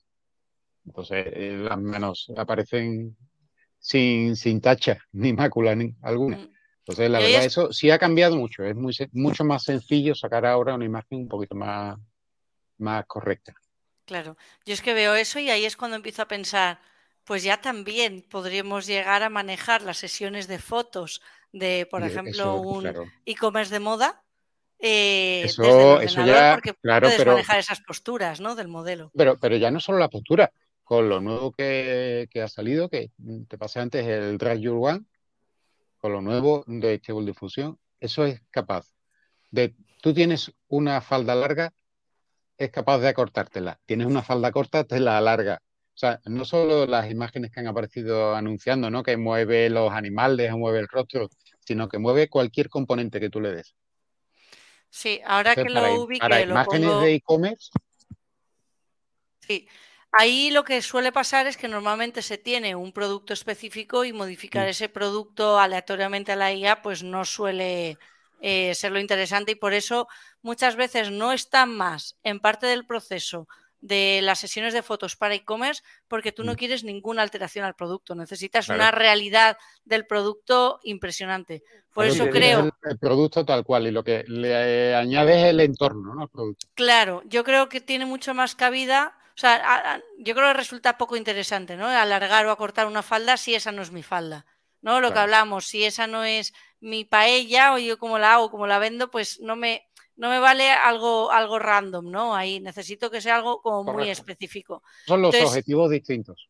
Entonces 0.87 1.27
eh, 1.29 1.57
las 1.59 1.81
manos 1.81 2.33
aparecen 2.37 3.16
sin, 3.79 4.37
sin 4.37 4.61
tacha 4.61 4.99
ni 5.12 5.33
mácula 5.33 5.75
ni 5.75 5.95
alguna. 6.03 6.37
Mm. 6.37 6.53
Entonces 6.79 7.11
la 7.11 7.20
verdad 7.20 7.45
eso 7.45 7.73
sí 7.73 7.91
ha 7.91 7.99
cambiado 7.99 8.37
mucho. 8.37 8.64
Es 8.64 8.75
muy, 8.75 8.95
mucho 9.12 9.45
más 9.45 9.64
sencillo 9.64 10.14
sacar 10.14 10.47
ahora 10.47 10.75
una 10.75 10.85
imagen 10.85 11.18
un 11.18 11.29
poquito 11.29 11.55
más, 11.55 11.97
más 12.79 13.07
correcta. 13.07 13.55
Claro, 14.05 14.37
yo 14.64 14.75
es 14.75 14.83
que 14.83 14.95
veo 14.95 15.14
eso 15.14 15.39
y 15.39 15.49
ahí 15.51 15.64
es 15.64 15.77
cuando 15.77 15.97
empiezo 15.97 16.23
a 16.23 16.29
pensar, 16.29 16.81
pues 17.25 17.43
ya 17.43 17.61
también 17.61 18.25
podríamos 18.29 18.87
llegar 18.87 19.23
a 19.23 19.31
manejar 19.31 19.83
las 19.83 19.99
sesiones 19.99 20.49
de 20.49 20.59
fotos 20.59 21.23
de, 21.53 21.87
por 21.91 22.03
ejemplo, 22.03 22.57
un 22.57 22.93
e-commerce 23.27 23.73
de 23.73 23.81
moda. 23.81 24.23
Eh, 24.79 25.43
eso, 25.45 26.01
eso 26.01 26.25
ya, 26.27 26.55
porque 26.55 26.75
puedes 26.75 27.25
manejar 27.25 27.59
esas 27.59 27.81
posturas 27.81 28.41
¿no? 28.41 28.57
del 28.57 28.68
modelo. 28.68 29.12
Pero, 29.14 29.39
pero 29.39 29.57
ya 29.57 29.70
no 29.70 29.79
solo 29.79 29.99
la 29.99 30.09
postura, 30.09 30.53
con 30.83 31.09
lo 31.09 31.20
nuevo 31.20 31.53
que, 31.53 32.29
ha 32.43 32.49
salido, 32.49 32.89
que 32.89 33.11
te 33.49 33.59
pasé 33.59 33.81
antes 33.81 34.07
el 34.07 34.39
Drag 34.39 34.59
Your 34.59 34.79
One, 34.81 35.05
con 35.99 36.12
lo 36.12 36.20
nuevo 36.20 36.64
de 36.66 36.97
Stable 36.97 37.27
Difusión, 37.27 37.79
eso 38.01 38.25
es 38.25 38.43
capaz 38.51 38.93
de, 39.53 39.77
tú 40.01 40.12
tienes 40.12 40.53
una 40.66 41.01
falda 41.01 41.37
larga, 41.37 41.73
es 42.59 42.70
capaz 42.70 42.99
de 42.99 43.09
acortártela. 43.09 43.79
Tienes 43.87 44.07
una 44.07 44.23
falda 44.23 44.51
corta, 44.51 44.85
te 44.85 44.99
la 44.99 45.18
alarga. 45.18 45.62
O 45.95 45.99
sea, 45.99 46.20
no 46.24 46.45
solo 46.45 46.86
las 46.86 47.11
imágenes 47.11 47.51
que 47.51 47.61
han 47.61 47.66
aparecido 47.66 48.34
anunciando, 48.34 48.90
¿no? 48.90 49.03
Que 49.03 49.16
mueve 49.16 49.68
los 49.68 49.93
animales, 49.93 50.51
mueve 50.53 50.80
el 50.80 50.88
rostro, 50.88 51.28
sino 51.61 51.88
que 51.88 51.99
mueve 51.99 52.28
cualquier 52.28 52.70
componente 52.70 53.20
que 53.20 53.28
tú 53.28 53.40
le 53.40 53.53
des. 53.53 53.74
Sí, 54.88 55.20
ahora 55.24 55.55
que 55.55 55.64
lo 55.64 56.03
ubique, 56.03 56.20
para 56.20 56.40
imágenes 56.40 57.01
de 57.01 57.14
e-commerce. 57.14 57.70
Sí, 59.40 59.68
ahí 60.12 60.51
lo 60.51 60.64
que 60.64 60.80
suele 60.82 61.12
pasar 61.12 61.47
es 61.47 61.57
que 61.57 61.68
normalmente 61.68 62.22
se 62.22 62.38
tiene 62.38 62.74
un 62.74 62.93
producto 62.93 63.32
específico 63.32 64.05
y 64.05 64.12
modificar 64.12 64.66
mm. 64.66 64.70
ese 64.70 64.88
producto 64.88 65.59
aleatoriamente 65.59 66.32
a 66.32 66.36
la 66.36 66.53
IA, 66.53 66.82
pues 66.82 67.03
no 67.03 67.24
suele 67.24 67.99
eh, 68.40 68.74
ser 68.74 68.93
lo 68.93 69.01
interesante 69.01 69.53
y 69.53 69.57
por 69.57 69.72
eso 69.72 70.09
muchas 70.43 70.76
veces 70.76 71.11
no 71.11 71.32
están 71.32 71.74
más 71.74 72.16
en 72.22 72.40
parte 72.40 72.66
del 72.66 72.86
proceso 72.86 73.47
de 73.83 74.20
las 74.22 74.39
sesiones 74.39 74.72
de 74.72 74.83
fotos 74.83 75.16
para 75.16 75.35
e-commerce 75.35 75.83
porque 76.09 76.33
tú 76.33 76.45
no 76.45 76.53
mm. 76.53 76.57
quieres 76.57 76.85
ninguna 76.85 77.22
alteración 77.22 77.64
al 77.64 77.74
producto, 77.74 78.14
necesitas 78.14 78.68
una 78.68 78.93
realidad 78.93 79.59
del 79.85 80.07
producto 80.07 80.78
impresionante. 80.85 81.64
Por 81.93 82.07
eso 82.07 82.30
creo... 82.30 82.70
El, 82.85 82.99
producto 82.99 83.45
tal 83.45 83.64
cual 83.64 83.89
y 83.89 83.91
lo 83.91 84.05
que 84.05 84.24
le 84.28 84.95
añades 84.95 85.37
es 85.37 85.45
el 85.47 85.61
entorno 85.61 86.14
¿no? 86.14 86.28
producto. 86.28 86.68
Claro, 86.74 87.22
yo 87.26 87.43
creo 87.45 87.68
que 87.68 87.80
tiene 87.80 88.07
mucho 88.07 88.33
más 88.35 88.55
cabida, 88.55 89.18
o 89.37 89.39
sea, 89.39 90.01
yo 90.16 90.35
creo 90.35 90.47
que 90.47 90.55
resulta 90.55 90.97
poco 90.97 91.16
interesante, 91.16 91.76
¿no? 91.76 91.89
Alargar 91.89 92.47
o 92.47 92.53
acortar 92.53 92.87
una 92.87 93.03
falda 93.03 93.37
si 93.37 93.57
esa 93.57 93.72
no 93.72 93.83
es 93.83 93.91
mi 93.91 94.05
falda. 94.05 94.47
¿no? 94.80 95.01
Lo 95.01 95.12
que 95.12 95.20
hablamos, 95.20 95.66
si 95.66 95.85
esa 95.85 96.07
no 96.07 96.24
es 96.24 96.53
mi 96.80 97.05
paella 97.05 97.72
o 97.72 97.78
yo 97.78 97.99
como 97.99 98.18
la 98.18 98.35
hago, 98.35 98.51
como 98.51 98.66
la 98.66 98.78
vendo, 98.78 99.11
pues 99.11 99.41
no 99.41 99.57
me, 99.57 99.89
no 100.16 100.28
me 100.28 100.38
vale 100.38 100.70
algo, 100.70 101.30
algo 101.30 101.58
random, 101.58 102.10
¿no? 102.10 102.34
Ahí 102.34 102.60
necesito 102.60 103.10
que 103.10 103.20
sea 103.20 103.36
algo 103.36 103.60
como 103.60 103.92
muy 103.92 104.10
específico. 104.10 104.82
Son 105.06 105.22
los 105.22 105.34
objetivos 105.34 105.90
distintos. 105.90 106.48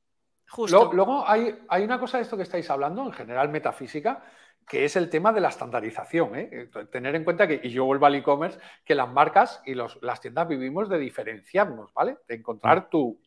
Justo. 0.48 0.92
Luego, 0.92 1.26
hay, 1.26 1.58
hay, 1.68 1.82
una 1.82 1.98
cosa 1.98 2.18
de 2.18 2.24
esto 2.24 2.36
que 2.36 2.42
estáis 2.42 2.68
hablando, 2.68 3.04
en 3.04 3.12
general 3.12 3.48
metafísica, 3.48 4.22
que 4.68 4.84
es 4.84 4.96
el 4.96 5.08
tema 5.08 5.32
de 5.32 5.40
la 5.40 5.48
estandarización. 5.48 6.36
¿eh? 6.36 6.68
Tener 6.90 7.14
en 7.14 7.24
cuenta 7.24 7.48
que, 7.48 7.60
y 7.62 7.70
yo 7.70 7.84
vuelvo 7.84 8.06
al 8.06 8.14
e-commerce, 8.16 8.58
que 8.84 8.94
las 8.94 9.08
marcas 9.08 9.62
y 9.64 9.74
los, 9.74 9.98
las 10.02 10.20
tiendas 10.20 10.48
vivimos 10.48 10.88
de 10.88 10.98
diferenciarnos, 10.98 11.92
¿vale? 11.94 12.18
De 12.28 12.34
encontrar 12.34 12.82
mm. 12.82 12.90
tu, 12.90 13.20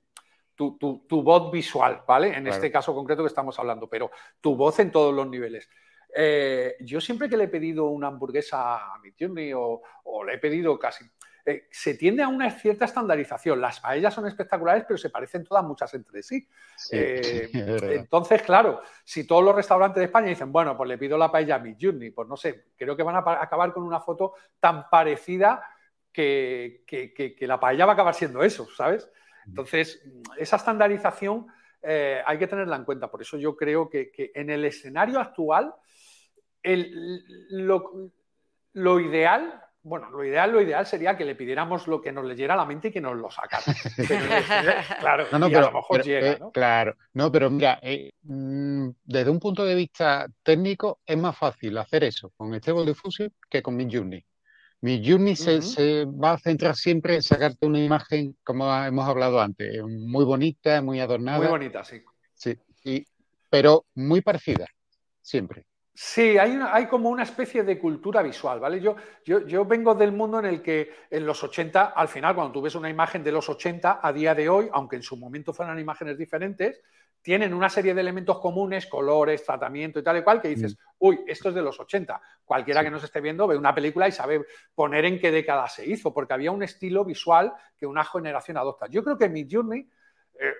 tu, 0.56 0.78
tu, 1.08 1.24
voz 1.24 1.52
visual, 1.52 2.04
¿vale? 2.08 2.36
En 2.36 2.48
este 2.48 2.72
caso 2.72 2.94
concreto 2.94 3.24
que 3.24 3.28
estamos 3.28 3.58
hablando, 3.60 3.90
pero 3.90 4.12
tu 4.40 4.56
voz 4.56 4.80
en 4.80 4.92
todos 4.92 5.14
los 5.14 5.28
niveles. 5.28 5.70
Eh, 6.18 6.78
yo 6.80 7.02
siempre 7.02 7.28
que 7.28 7.36
le 7.36 7.44
he 7.44 7.50
pedido 7.50 7.88
una 7.88 8.08
hamburguesa 8.08 8.94
a 8.94 9.00
mi 9.00 9.12
Journey 9.20 9.52
o, 9.54 9.82
le 10.26 10.36
he 10.36 10.38
pedido 10.38 10.80
casi, 10.80 11.04
eh, 11.46 11.68
se 11.70 11.96
tiende 11.96 12.24
a 12.24 12.30
una 12.30 12.50
cierta 12.52 12.86
estandarización. 12.86 13.60
Las 13.60 13.82
paellas 13.82 14.14
son 14.14 14.26
espectaculares, 14.26 14.86
pero 14.88 14.98
se 14.98 15.10
parecen 15.10 15.44
todas 15.44 15.64
muchas 15.66 15.94
entre 15.94 16.24
sí. 16.24 16.48
Eh, 16.92 17.50
entonces, 18.00 18.42
claro, 18.44 18.82
si 19.04 19.28
todos 19.28 19.44
los 19.44 19.56
restaurantes 19.56 20.00
de 20.00 20.06
España 20.06 20.30
dicen, 20.30 20.52
bueno, 20.52 20.78
pues 20.78 20.88
le 20.88 20.98
pido 20.98 21.18
la 21.18 21.32
paella 21.32 21.56
a 21.56 21.60
mi 21.60 21.76
Journey, 21.80 22.12
pues 22.12 22.28
no 22.30 22.38
sé, 22.38 22.68
creo 22.78 22.96
que 22.96 23.04
van 23.04 23.16
a 23.18 23.42
acabar 23.42 23.74
con 23.74 23.84
una 23.84 24.00
foto 24.00 24.36
tan 24.60 24.90
parecida 24.90 25.62
que, 26.14 27.36
la 27.42 27.60
paella 27.60 27.86
va 27.86 27.92
a 27.92 27.96
acabar 27.96 28.14
siendo 28.14 28.42
eso, 28.42 28.68
¿sabes? 28.74 29.10
Entonces, 29.46 30.02
esa 30.38 30.56
estandarización 30.56 31.48
eh, 31.82 32.22
hay 32.26 32.40
que 32.40 32.48
tenerla 32.48 32.78
en 32.78 32.84
cuenta. 32.84 33.12
Por 33.12 33.22
eso 33.22 33.38
yo 33.38 33.56
creo 33.56 33.90
que, 33.90 34.12
en 34.34 34.50
el 34.50 34.66
escenario 34.66 35.20
actual, 35.20 35.76
lo, 38.74 39.00
ideal, 39.00 39.62
bueno, 39.84 40.10
lo 40.10 40.24
ideal, 40.26 40.52
lo 40.52 40.62
ideal 40.62 40.86
sería 40.86 41.16
que 41.16 41.26
le 41.26 41.36
pidiéramos 41.36 41.88
lo 41.88 42.02
que 42.02 42.12
nos 42.12 42.26
leyera 42.26 42.56
la 42.56 42.66
mente 42.66 42.88
y 42.88 42.92
que 42.92 43.02
nos 43.02 43.16
lo 43.16 43.30
sacara. 43.30 43.64
claro, 45.00 45.28
no, 45.32 45.48
pero, 45.48 45.60
a 45.60 45.72
lo 45.72 45.78
mejor 45.78 46.04
llega, 46.04 46.32
eh, 46.32 46.40
Claro, 46.54 46.96
no, 47.14 47.32
pero 47.32 47.50
mira, 47.50 47.80
eh, 47.82 48.12
mm, 48.24 48.90
desde 49.04 49.30
un 49.30 49.40
punto 49.40 49.64
de 49.66 49.76
vista 49.76 50.28
técnico 50.44 51.00
es 51.06 51.18
más 51.18 51.38
fácil 51.38 51.78
hacer 51.78 52.04
eso 52.04 52.32
con 52.36 52.54
Stable 52.56 52.86
Diffusion 52.86 53.32
que 53.50 53.62
con 53.62 53.76
Midjourney. 53.76 54.26
Mi 54.82 55.02
Journey 55.04 55.36
se, 55.36 56.06
va 56.06 56.34
a 56.34 56.38
centrar 56.38 56.76
siempre 56.76 57.16
en 57.16 57.24
sacarte 57.24 57.66
una 57.66 57.84
imagen, 57.84 58.38
como 58.44 58.72
hemos 58.76 59.08
hablado 59.08 59.42
antes, 59.42 59.82
muy 59.84 60.24
bonita, 60.26 60.82
muy 60.82 61.00
adornada. 61.00 61.40
Muy 61.40 61.48
bonita, 61.48 61.84
sí. 61.84 62.04
Sí, 62.36 62.58
pero 63.50 63.86
muy 63.96 64.22
parecida, 64.22 64.68
siempre. 65.22 65.66
Sí, 65.98 66.38
hay, 66.38 66.60
hay 66.62 66.88
como 66.88 67.08
una 67.08 67.24
especie 67.24 67.64
de 67.64 67.80
cultura 67.80 68.22
visual, 68.22 68.60
¿vale? 68.60 68.82
Yo, 68.82 68.98
yo, 69.24 69.48
yo, 69.48 69.64
vengo 69.64 69.96
del 69.96 70.12
mundo 70.12 70.40
en 70.40 70.46
el 70.46 70.62
que 70.62 70.92
en 71.10 71.26
los 71.26 71.42
80, 71.42 71.86
al 71.86 72.10
final, 72.10 72.36
cuando 72.36 72.52
tú 72.52 72.62
ves 72.62 72.76
una 72.76 72.90
imagen 72.90 73.24
de 73.24 73.32
los 73.32 73.48
80 73.48 74.02
a 74.04 74.12
día 74.12 74.36
de 74.36 74.50
hoy, 74.50 74.70
aunque 74.74 74.98
en 74.98 75.04
su 75.04 75.16
momento 75.16 75.54
fueran 75.54 75.80
imágenes 75.80 76.18
diferentes, 76.18 76.82
tienen 77.22 77.54
una 77.54 77.70
serie 77.70 77.94
de 77.94 78.02
elementos 78.02 78.40
comunes, 78.40 78.88
colores, 78.88 79.46
tratamiento 79.46 79.98
y 79.98 80.04
tal 80.04 80.18
y 80.18 80.22
cual, 80.22 80.42
que 80.42 80.50
dices, 80.50 80.76
mm. 80.76 80.96
uy, 81.00 81.24
esto 81.28 81.48
es 81.48 81.56
de 81.56 81.62
los 81.62 81.80
80. 81.80 82.22
Cualquiera 82.44 82.84
que 82.84 82.92
nos 82.92 83.04
esté 83.06 83.22
viendo 83.22 83.48
ve 83.48 83.56
una 83.56 83.74
película 83.74 84.08
y 84.10 84.12
sabe 84.12 84.46
poner 84.76 85.06
en 85.06 85.18
qué 85.18 85.32
década 85.32 85.66
se 85.70 85.86
hizo, 85.86 86.14
porque 86.14 86.34
había 86.34 86.52
un 86.52 86.62
estilo 86.62 87.06
visual 87.06 87.54
que 87.78 87.86
una 87.86 88.04
generación 88.04 88.58
adopta. 88.58 88.88
Yo 88.88 89.02
creo 89.02 89.18
que 89.18 89.30
mi 89.30 89.48
Journey, 89.50 89.90
eh, 90.40 90.54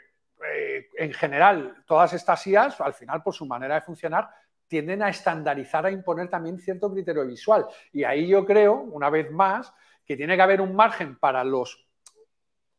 eh, 0.48 0.90
en 0.98 1.14
general, 1.14 1.84
todas 1.86 2.14
estas 2.14 2.48
IAs, 2.48 2.80
al 2.80 2.94
final, 2.94 3.22
por 3.22 3.34
su 3.34 3.46
manera 3.46 3.76
de 3.76 3.82
funcionar, 3.82 4.30
tienden 4.68 5.04
a 5.04 5.10
estandarizar, 5.10 5.86
a 5.86 5.92
imponer 5.92 6.30
también 6.30 6.60
cierto 6.60 6.92
criterio 6.92 7.26
visual. 7.26 7.66
Y 7.92 8.04
ahí 8.04 8.28
yo 8.28 8.46
creo, 8.46 8.74
una 8.74 9.10
vez 9.10 9.32
más, 9.32 9.74
que 10.06 10.16
tiene 10.16 10.36
que 10.36 10.42
haber 10.42 10.62
un 10.62 10.76
margen 10.76 11.18
para 11.18 11.44
los 11.44 11.88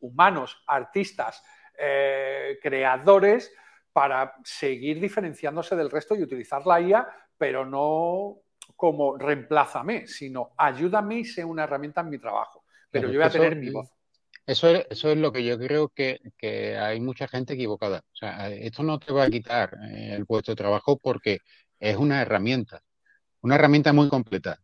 humanos, 0.01 0.63
artistas, 0.67 1.43
eh, 1.79 2.59
creadores, 2.63 3.53
para 3.93 4.35
seguir 4.45 5.01
diferenciándose 5.01 5.75
del 5.75 5.91
resto 5.91 6.15
y 6.15 6.23
utilizar 6.23 6.67
la 6.67 6.81
IA, 6.81 7.09
pero 7.39 7.65
no 7.65 8.43
como 8.75 9.17
reemplázame, 9.17 10.07
sino 10.07 10.53
ayúdame 10.57 11.21
y 11.21 11.25
sé 11.25 11.45
una 11.45 11.65
herramienta 11.65 12.03
en 12.03 12.11
mi 12.11 12.19
trabajo. 12.19 12.65
Pero 12.91 13.09
yo 13.09 13.19
voy 13.19 13.27
a 13.27 13.31
tener 13.31 13.57
mi 13.57 13.71
voz. 13.71 13.91
Eso 14.47 14.69
es, 14.69 14.87
eso 14.91 15.11
es 15.11 15.19
lo 15.19 15.33
que 15.33 15.45
yo 15.45 15.59
creo 15.59 15.89
que, 15.89 16.21
hay 16.79 17.01
mucha 17.01 17.27
gente 17.27 17.55
equivocada. 17.55 18.05
O 18.13 18.17
sea, 18.17 18.49
esto 18.51 18.85
no 18.85 18.99
te 18.99 19.13
va 19.13 19.25
a 19.25 19.31
quitar 19.31 19.77
eh, 19.91 20.15
el 20.15 20.25
puesto 20.25 20.53
de 20.53 20.57
trabajo 20.57 20.99
porque 20.99 21.41
es 21.79 21.97
una 21.97 22.23
herramienta, 22.23 22.83
una 23.41 23.57
herramienta 23.57 23.93
muy 23.93 24.09
completa. 24.09 24.59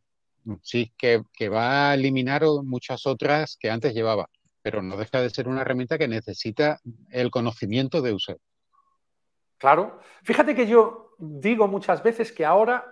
Sí, 0.60 0.92
que, 0.98 1.22
que 1.32 1.48
va 1.48 1.90
a 1.90 1.94
eliminar 1.94 2.42
muchas 2.64 3.06
otras 3.06 3.56
que 3.60 3.70
antes 3.70 3.94
llevaba, 3.94 4.28
pero 4.60 4.82
no 4.82 4.96
deja 4.96 5.20
de 5.20 5.30
ser 5.30 5.48
una 5.48 5.60
herramienta 5.60 5.98
que 5.98 6.08
necesita 6.08 6.80
el 7.10 7.30
conocimiento 7.30 8.02
de 8.02 8.12
usar. 8.12 8.38
Claro. 9.58 10.00
Fíjate 10.24 10.56
que 10.56 10.66
yo 10.66 11.14
digo 11.18 11.68
muchas 11.68 12.02
veces 12.02 12.32
que 12.32 12.44
ahora 12.44 12.84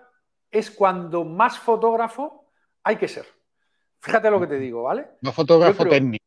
es 0.50 0.70
cuando 0.70 1.24
más 1.24 1.58
fotógrafo 1.58 2.52
hay 2.84 2.96
que 2.96 3.08
ser. 3.08 3.26
Fíjate 4.00 4.30
lo 4.30 4.40
que 4.40 4.46
te 4.46 4.58
digo, 4.58 4.84
¿vale? 4.84 5.08
No 5.20 5.32
fotógrafo 5.32 5.84
técnico. 5.86 6.24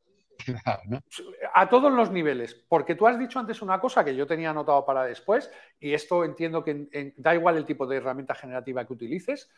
A 1.54 1.70
todos 1.70 1.92
los 1.92 2.12
niveles, 2.12 2.54
porque 2.68 2.96
tú 2.96 3.08
has 3.08 3.18
dicho 3.20 3.40
antes 3.40 3.62
una 3.62 3.80
cosa 3.80 4.04
que 4.04 4.16
yo 4.16 4.26
tenía 4.28 4.50
anotado 4.50 4.86
para 4.86 5.04
después, 5.06 5.50
y 5.80 5.94
esto 5.94 6.24
entiendo 6.24 6.64
que 6.64 7.14
da 7.18 7.36
igual 7.36 7.58
el 7.58 7.66
tipo 7.66 7.86
de 7.86 7.98
herramienta 7.98 8.36
generativa 8.36 8.86
que 8.86 8.94
utilices, 8.94 9.50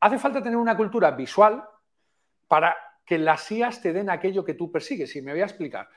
hace 0.00 0.18
falta 0.18 0.42
tener 0.42 0.56
una 0.56 0.76
cultura 0.76 1.10
visual 1.10 1.64
para 2.48 2.76
que 3.04 3.18
las 3.18 3.50
IAS 3.50 3.82
te 3.82 3.92
den 3.92 4.10
aquello 4.10 4.44
que 4.44 4.54
tú 4.54 4.70
persigues. 4.70 5.14
Y 5.16 5.22
me 5.22 5.32
voy 5.32 5.42
a 5.42 5.46
explicar. 5.46 5.88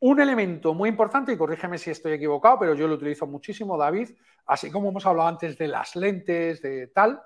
Un 0.00 0.20
elemento 0.20 0.74
muy 0.74 0.88
importante, 0.88 1.32
y 1.32 1.36
corrígeme 1.36 1.78
si 1.78 1.90
estoy 1.90 2.14
equivocado, 2.14 2.58
pero 2.58 2.74
yo 2.74 2.88
lo 2.88 2.94
utilizo 2.94 3.26
muchísimo, 3.26 3.78
David, 3.78 4.10
así 4.46 4.70
como 4.70 4.88
hemos 4.88 5.06
hablado 5.06 5.28
antes 5.28 5.56
de 5.56 5.68
las 5.68 5.94
lentes, 5.94 6.60
de 6.60 6.88
tal, 6.88 7.22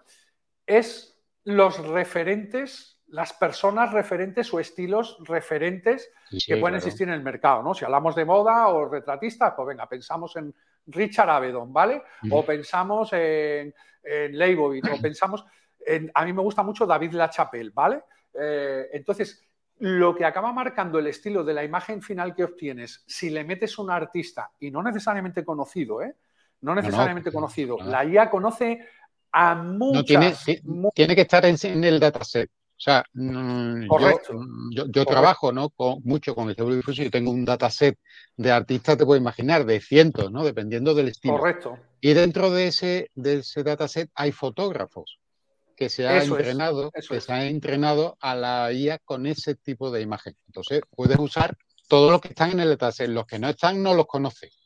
es 0.66 1.18
los 1.44 1.78
referentes, 1.86 2.95
las 3.08 3.32
personas 3.32 3.92
referentes 3.92 4.52
o 4.52 4.60
estilos 4.60 5.18
referentes 5.20 6.10
que 6.46 6.56
pueden 6.56 6.76
existir 6.76 7.06
en 7.08 7.14
el 7.14 7.22
mercado, 7.22 7.62
¿no? 7.62 7.74
Si 7.74 7.84
hablamos 7.84 8.14
de 8.16 8.24
moda 8.24 8.68
o 8.68 8.88
retratistas, 8.88 9.54
pues 9.56 9.68
venga, 9.68 9.88
pensamos 9.88 10.34
en 10.36 10.52
Richard 10.86 11.30
Avedon, 11.30 11.72
¿vale? 11.72 12.02
O 12.30 12.44
pensamos 12.44 13.12
en, 13.12 13.72
en 14.02 14.38
Leibovitz, 14.38 14.88
o 14.90 15.00
pensamos 15.02 15.44
en, 15.86 16.10
a 16.14 16.24
mí 16.24 16.32
me 16.32 16.42
gusta 16.42 16.62
mucho 16.62 16.84
David 16.84 17.12
Lachapelle, 17.12 17.70
¿vale? 17.72 18.02
Eh, 18.34 18.88
entonces, 18.92 19.42
lo 19.78 20.14
que 20.14 20.24
acaba 20.24 20.52
marcando 20.52 20.98
el 20.98 21.06
estilo 21.06 21.44
de 21.44 21.54
la 21.54 21.64
imagen 21.64 22.02
final 22.02 22.34
que 22.34 22.44
obtienes, 22.44 23.04
si 23.06 23.30
le 23.30 23.44
metes 23.44 23.78
un 23.78 23.90
artista, 23.90 24.50
y 24.58 24.70
no 24.70 24.82
necesariamente 24.82 25.44
conocido, 25.44 26.02
¿eh? 26.02 26.16
No 26.62 26.74
necesariamente 26.74 27.30
conocido. 27.30 27.76
La 27.84 28.04
IA 28.04 28.30
conoce 28.30 28.88
a 29.30 29.54
muchas... 29.54 30.44
tiene, 30.94 31.14
que 31.14 31.20
estar 31.20 31.44
en, 31.44 31.84
el 31.84 32.00
dataset. 32.00 32.50
O 32.76 32.80
sea, 32.80 33.02
mm, 33.14 33.86
yo, 34.70 35.06
trabajo 35.06 35.50
¿no? 35.50 35.70
con, 35.70 36.00
mucho 36.04 36.34
con 36.34 36.50
el 36.50 36.56
seguro 36.56 36.74
difuso 36.74 37.02
y 37.02 37.08
tengo 37.08 37.30
un 37.30 37.44
dataset 37.46 37.98
de 38.36 38.52
artistas, 38.52 38.98
te 38.98 39.06
puedo 39.06 39.18
imaginar, 39.18 39.64
de 39.64 39.80
cientos, 39.80 40.30
¿no? 40.30 40.44
Dependiendo 40.44 40.94
del 40.94 41.08
estilo. 41.08 41.38
Correcto. 41.38 41.78
Y 42.02 42.12
dentro 42.12 42.50
de 42.50 42.66
ese, 42.66 43.10
de 43.14 43.38
ese 43.38 43.62
dataset 43.62 44.10
hay 44.14 44.30
fotógrafos 44.30 45.18
que 45.74 45.88
se 45.88 46.06
ha 46.06 46.22
entrenado, 46.22 46.90
que 46.90 47.20
se 47.20 47.32
ha 47.32 47.46
entrenado 47.46 48.18
a 48.20 48.34
la 48.34 48.72
IA 48.72 48.98
con 48.98 49.26
ese 49.26 49.54
tipo 49.54 49.90
de 49.90 50.02
imagen. 50.02 50.36
Entonces, 50.46 50.82
puedes 50.94 51.18
usar 51.18 51.56
todos 51.88 52.10
los 52.10 52.20
que 52.20 52.28
están 52.28 52.50
en 52.50 52.60
el 52.60 52.68
dataset, 52.70 53.08
los 53.08 53.26
que 53.26 53.38
no 53.38 53.48
están 53.48 53.82
no 53.82 53.94
los 53.94 54.06
conoces. 54.06 54.58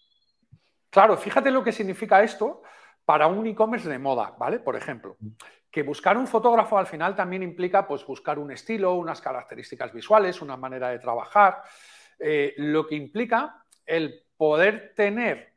Claro, 0.91 1.17
fíjate 1.17 1.53
lo 1.53 1.63
que 1.63 1.71
significa 1.71 2.23
esto 2.25 2.63
para 3.05 3.29
un 3.29 3.47
e-commerce 3.47 3.89
de 3.89 3.99
moda, 3.99 4.35
¿vale? 4.39 4.59
Por 4.59 4.77
ejemplo, 4.77 5.17
que 5.71 5.83
buscar 5.83 6.17
un 6.17 6.27
fotógrafo 6.27 6.79
al 6.79 6.87
final 6.87 7.15
también 7.15 7.43
implica 7.43 7.87
pues, 7.87 8.05
buscar 8.05 8.39
un 8.39 8.51
estilo, 8.51 8.95
unas 8.95 9.21
características 9.21 9.93
visuales, 9.93 10.43
una 10.43 10.57
manera 10.57 10.89
de 10.89 10.99
trabajar, 10.99 11.63
eh, 12.19 12.55
lo 12.57 12.87
que 12.87 12.97
implica 12.97 13.65
el 13.87 14.25
poder 14.37 14.95
tener 14.95 15.55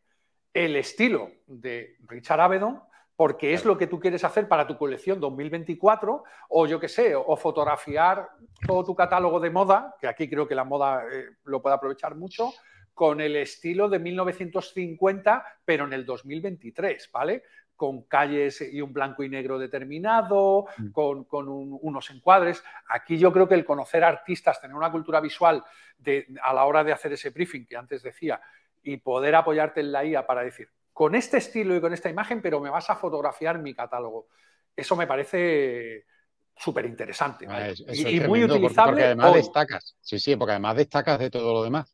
el 0.54 0.76
estilo 0.76 1.32
de 1.48 1.98
Richard 2.08 2.42
Avedon 2.42 2.82
porque 3.16 3.54
es 3.54 3.64
lo 3.64 3.78
que 3.78 3.88
tú 3.88 4.00
quieres 4.00 4.24
hacer 4.24 4.48
para 4.48 4.66
tu 4.68 4.78
colección 4.78 5.20
2024, 5.20 6.24
o 6.50 6.68
yo 6.68 6.80
qué 6.80 6.90
sé, 6.90 7.16
o 7.16 7.38
fotografiar 7.38 8.28
todo 8.66 8.84
tu 8.84 8.96
catálogo 8.96 9.40
de 9.40 9.52
moda, 9.52 9.96
que 10.00 10.08
aquí 10.08 10.28
creo 10.30 10.48
que 10.48 10.56
la 10.56 10.64
moda 10.64 11.04
eh, 11.12 11.26
lo 11.44 11.62
puede 11.62 11.76
aprovechar 11.76 12.16
mucho, 12.16 12.52
con 12.94 13.22
el 13.22 13.36
estilo 13.36 13.90
de 13.90 14.00
1950, 14.00 15.46
pero 15.66 15.86
en 15.86 15.94
el 15.94 16.06
2023, 16.06 17.10
¿vale? 17.12 17.44
Con 17.84 18.04
calles 18.04 18.62
y 18.62 18.80
un 18.80 18.94
blanco 18.94 19.24
y 19.24 19.30
negro 19.30 19.60
determinado, 19.60 20.68
mm. 20.78 20.92
con, 20.92 21.28
unos 21.50 22.10
encuadres. 22.12 22.64
Aquí 22.88 23.18
yo 23.18 23.34
creo 23.34 23.46
que 23.46 23.56
el 23.56 23.66
conocer 23.66 24.06
artistas, 24.06 24.62
tener 24.62 24.74
una 24.74 24.90
cultura 24.90 25.20
visual 25.20 25.62
a 26.42 26.54
la 26.54 26.64
hora 26.64 26.82
de 26.86 26.94
hacer 26.94 27.12
ese 27.12 27.32
briefing 27.32 27.66
que 27.66 27.76
antes 27.76 28.02
decía, 28.02 28.40
y 28.84 28.96
poder 28.96 29.36
apoyarte 29.36 29.82
en 29.82 29.92
la 29.92 30.06
IA 30.06 30.26
para 30.26 30.44
decir, 30.44 30.70
con 30.94 31.14
este 31.14 31.40
estilo 31.40 31.76
y 31.76 31.82
con 31.82 31.92
esta 31.92 32.10
imagen, 32.10 32.42
pero 32.42 32.62
me 32.62 32.70
vas 32.70 32.90
a 32.90 32.96
fotografiar 32.96 33.60
mi 33.60 33.74
catálogo. 33.74 34.28
Eso 34.74 34.96
me 34.96 35.06
parece 35.06 36.06
súper 36.56 36.86
interesante 36.86 37.48
ah, 37.50 37.74
y, 37.92 38.22
muy 38.22 38.46
utilizable. 38.46 38.92
Porque, 38.94 39.04
además 39.04 39.34
destacas, 39.34 39.98
sí, 40.00 40.20
sí, 40.20 40.38
porque 40.38 40.52
además 40.52 40.78
destacas 40.78 41.20
de 41.20 41.30
todo 41.30 41.52
lo 41.52 41.66
demás. 41.66 41.94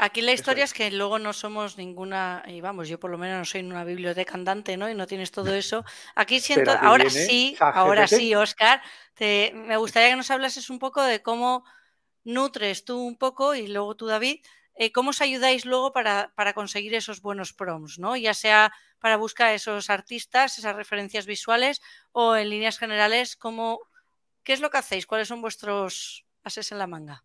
Aquí 0.00 0.20
la 0.20 0.32
historia 0.32 0.64
es. 0.64 0.72
que 0.72 0.90
luego 0.92 1.18
no 1.18 1.32
somos 1.32 1.76
ninguna, 1.76 2.44
y 2.46 2.60
vamos, 2.60 2.88
yo 2.88 3.00
por 3.00 3.10
lo 3.10 3.18
menos 3.18 3.38
no 3.38 3.44
soy 3.44 3.62
una 3.62 3.82
biblioteca 3.82 4.34
andante, 4.34 4.76
¿no? 4.76 4.88
Y 4.88 4.94
no 4.94 5.06
tienes 5.06 5.32
todo 5.32 5.52
eso. 5.52 5.84
Aquí 6.14 6.40
siento, 6.40 6.70
ahora 6.70 7.10
sí, 7.10 7.56
ahora 7.60 8.06
sí, 8.06 8.34
Oscar, 8.34 8.80
me 9.18 9.76
gustaría 9.76 10.10
que 10.10 10.16
nos 10.16 10.30
hablases 10.30 10.70
un 10.70 10.78
poco 10.78 11.02
de 11.02 11.20
cómo 11.20 11.64
nutres 12.24 12.84
tú 12.84 13.00
un 13.00 13.16
poco 13.16 13.54
y 13.54 13.66
luego 13.66 13.96
tú, 13.96 14.06
David, 14.06 14.40
eh, 14.76 14.92
¿cómo 14.92 15.10
os 15.10 15.20
ayudáis 15.20 15.64
luego 15.64 15.92
para, 15.92 16.32
conseguir 16.54 16.94
esos 16.94 17.20
buenos 17.20 17.52
prompts? 17.52 17.98
¿no? 17.98 18.16
Ya 18.16 18.34
sea 18.34 18.72
para 19.00 19.16
buscar 19.16 19.52
esos 19.52 19.90
artistas, 19.90 20.58
esas 20.58 20.76
referencias 20.76 21.26
visuales 21.26 21.80
o 22.12 22.36
en 22.36 22.50
líneas 22.50 22.78
generales, 22.78 23.36
¿cómo, 23.36 23.80
¿qué 24.44 24.52
es 24.52 24.60
lo 24.60 24.70
que 24.70 24.78
hacéis? 24.78 25.06
¿Cuáles 25.06 25.26
son 25.26 25.42
vuestros 25.42 26.24
ases 26.44 26.72
en 26.72 26.78
la 26.78 26.86
manga. 26.86 27.24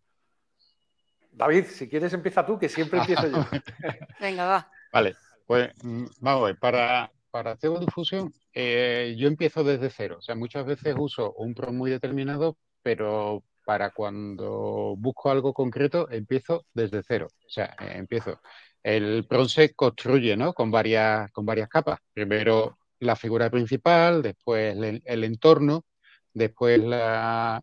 David, 1.34 1.64
si 1.66 1.88
quieres 1.88 2.12
empieza 2.12 2.46
tú, 2.46 2.58
que 2.58 2.68
siempre 2.68 3.00
empiezo 3.00 3.28
yo. 3.28 3.44
Venga, 4.20 4.46
va. 4.46 4.70
Vale, 4.92 5.16
pues 5.46 5.70
mm, 5.82 6.04
vamos 6.20 6.42
a 6.42 6.46
ver, 6.46 6.58
para, 6.58 7.12
para 7.30 7.52
hacer 7.52 7.70
difusión, 7.78 8.32
eh, 8.52 9.14
yo 9.18 9.26
empiezo 9.26 9.64
desde 9.64 9.90
cero. 9.90 10.16
O 10.18 10.22
sea, 10.22 10.34
muchas 10.34 10.64
veces 10.64 10.94
uso 10.96 11.32
un 11.34 11.54
PROM 11.54 11.76
muy 11.76 11.90
determinado, 11.90 12.56
pero 12.82 13.42
para 13.64 13.90
cuando 13.90 14.94
busco 14.96 15.30
algo 15.30 15.52
concreto, 15.52 16.08
empiezo 16.10 16.66
desde 16.74 17.02
cero. 17.02 17.28
O 17.46 17.50
sea, 17.50 17.74
eh, 17.80 17.94
empiezo. 17.96 18.40
El 18.82 19.26
PROM 19.26 19.48
se 19.48 19.74
construye, 19.74 20.36
¿no? 20.36 20.52
Con 20.52 20.70
varias, 20.70 21.30
con 21.32 21.44
varias 21.46 21.68
capas. 21.68 21.98
Primero 22.12 22.78
la 23.00 23.16
figura 23.16 23.50
principal, 23.50 24.22
después 24.22 24.76
el, 24.76 25.24
entorno, 25.24 25.84
después 26.32 26.78
la, 26.80 27.62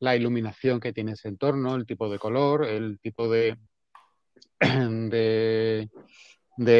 la 0.00 0.16
iluminación 0.16 0.80
que 0.80 0.92
tiene 0.92 1.12
ese 1.12 1.28
entorno, 1.28 1.74
el 1.74 1.86
tipo 1.86 2.08
de 2.08 2.18
color, 2.18 2.64
el 2.64 2.98
tipo 3.00 3.28
de, 3.28 3.56
de, 4.60 5.88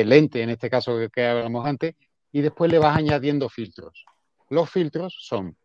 lente, 0.05 0.43
en 0.43 0.51
este 0.51 0.71
caso 0.71 0.99
que, 1.13 1.27
hablamos 1.27 1.67
antes, 1.67 1.95
y 2.33 2.41
después 2.41 2.71
le 2.71 2.79
vas 2.79 2.97
añadiendo 2.97 3.49
filtros. 3.49 4.05
Los 4.51 4.71
filtros 4.71 5.17
son, 5.21 5.57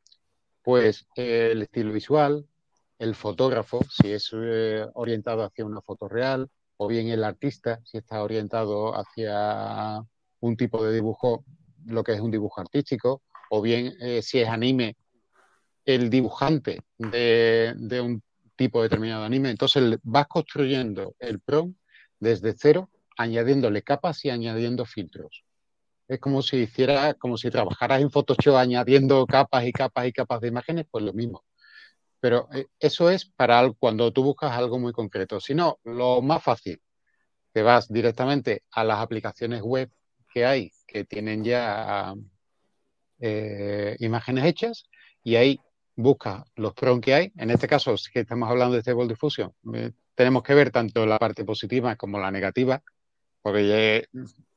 pues, 0.61 1.07
el 1.15 1.61
estilo 1.61 1.93
visual, 1.93 2.45
el 2.99 3.15
fotógrafo, 3.15 3.79
si 3.89 4.11
es 4.11 4.29
eh, 4.33 4.85
orientado 4.93 5.43
hacia 5.43 5.65
una 5.65 5.81
foto 5.81 6.07
real, 6.07 6.49
o 6.77 6.87
bien 6.87 7.09
el 7.09 7.23
artista, 7.23 7.79
si 7.83 7.97
está 7.97 8.23
orientado 8.23 8.93
hacia 8.95 10.01
un 10.39 10.57
tipo 10.57 10.83
de 10.83 10.93
dibujo, 10.93 11.45
lo 11.85 12.03
que 12.03 12.13
es 12.13 12.19
un 12.19 12.31
dibujo 12.31 12.61
artístico, 12.61 13.21
o 13.49 13.61
bien 13.61 13.93
eh, 13.99 14.21
si 14.21 14.39
es 14.39 14.49
anime, 14.49 14.95
el 15.85 16.09
dibujante 16.09 16.81
de, 16.97 18.01
un 18.01 18.21
tipo 18.55 18.81
determinado 18.81 19.21
de 19.21 19.27
anime. 19.27 19.49
Entonces 19.49 19.99
vas 20.03 20.27
construyendo 20.27 21.15
el 21.19 21.39
PROM 21.39 21.75
desde 22.19 22.53
cero, 22.57 22.89
añadiéndole 23.17 23.81
capas 23.81 24.23
y 24.25 24.29
añadiendo 24.29 24.85
filtros. 24.85 25.43
Es 26.07 26.19
como 26.19 26.41
si 26.41 26.57
hiciera, 26.57 27.13
como 27.13 27.37
si 27.37 27.49
trabajaras 27.49 28.01
en 28.01 28.11
Photoshop 28.11 28.55
añadiendo 28.55 29.25
capas 29.25 29.65
y 29.65 29.71
capas 29.71 30.07
y 30.07 30.13
capas 30.13 30.41
de 30.41 30.49
imágenes, 30.49 30.85
pues 30.89 31.03
lo 31.03 31.13
mismo. 31.13 31.43
Pero 32.19 32.47
eh, 32.53 32.67
eso 32.79 33.09
es 33.09 33.25
para 33.25 33.69
cuando 33.79 34.11
tú 34.13 34.23
buscas 34.23 34.51
algo 34.51 34.79
muy 34.79 34.93
concreto. 34.93 35.39
Si 35.39 35.53
no, 35.53 35.79
lo 35.83 36.21
más 36.21 36.43
fácil, 36.43 36.81
te 37.51 37.61
vas 37.61 37.87
directamente 37.87 38.63
a 38.71 38.83
las 38.83 38.99
aplicaciones 38.99 39.61
web 39.61 39.89
que 40.33 40.45
hay 40.45 40.71
que 40.87 41.05
tienen 41.05 41.43
ya 41.43 42.13
eh, 43.19 43.95
imágenes 43.99 44.45
hechas 44.45 44.85
y 45.23 45.35
ahí 45.35 45.59
busca 45.95 46.45
los 46.55 46.73
pros 46.73 46.99
que 46.99 47.13
hay. 47.13 47.31
En 47.37 47.49
este 47.49 47.67
caso, 47.67 47.97
si 47.97 48.11
estamos 48.13 48.49
hablando 48.49 48.75
de 48.75 48.81
Stable 48.81 49.07
Diffusion, 49.07 49.53
eh, 49.73 49.91
tenemos 50.15 50.43
que 50.43 50.53
ver 50.53 50.71
tanto 50.71 51.05
la 51.05 51.19
parte 51.19 51.43
positiva 51.45 51.95
como 51.95 52.19
la 52.19 52.31
negativa, 52.31 52.81
porque 53.41 54.07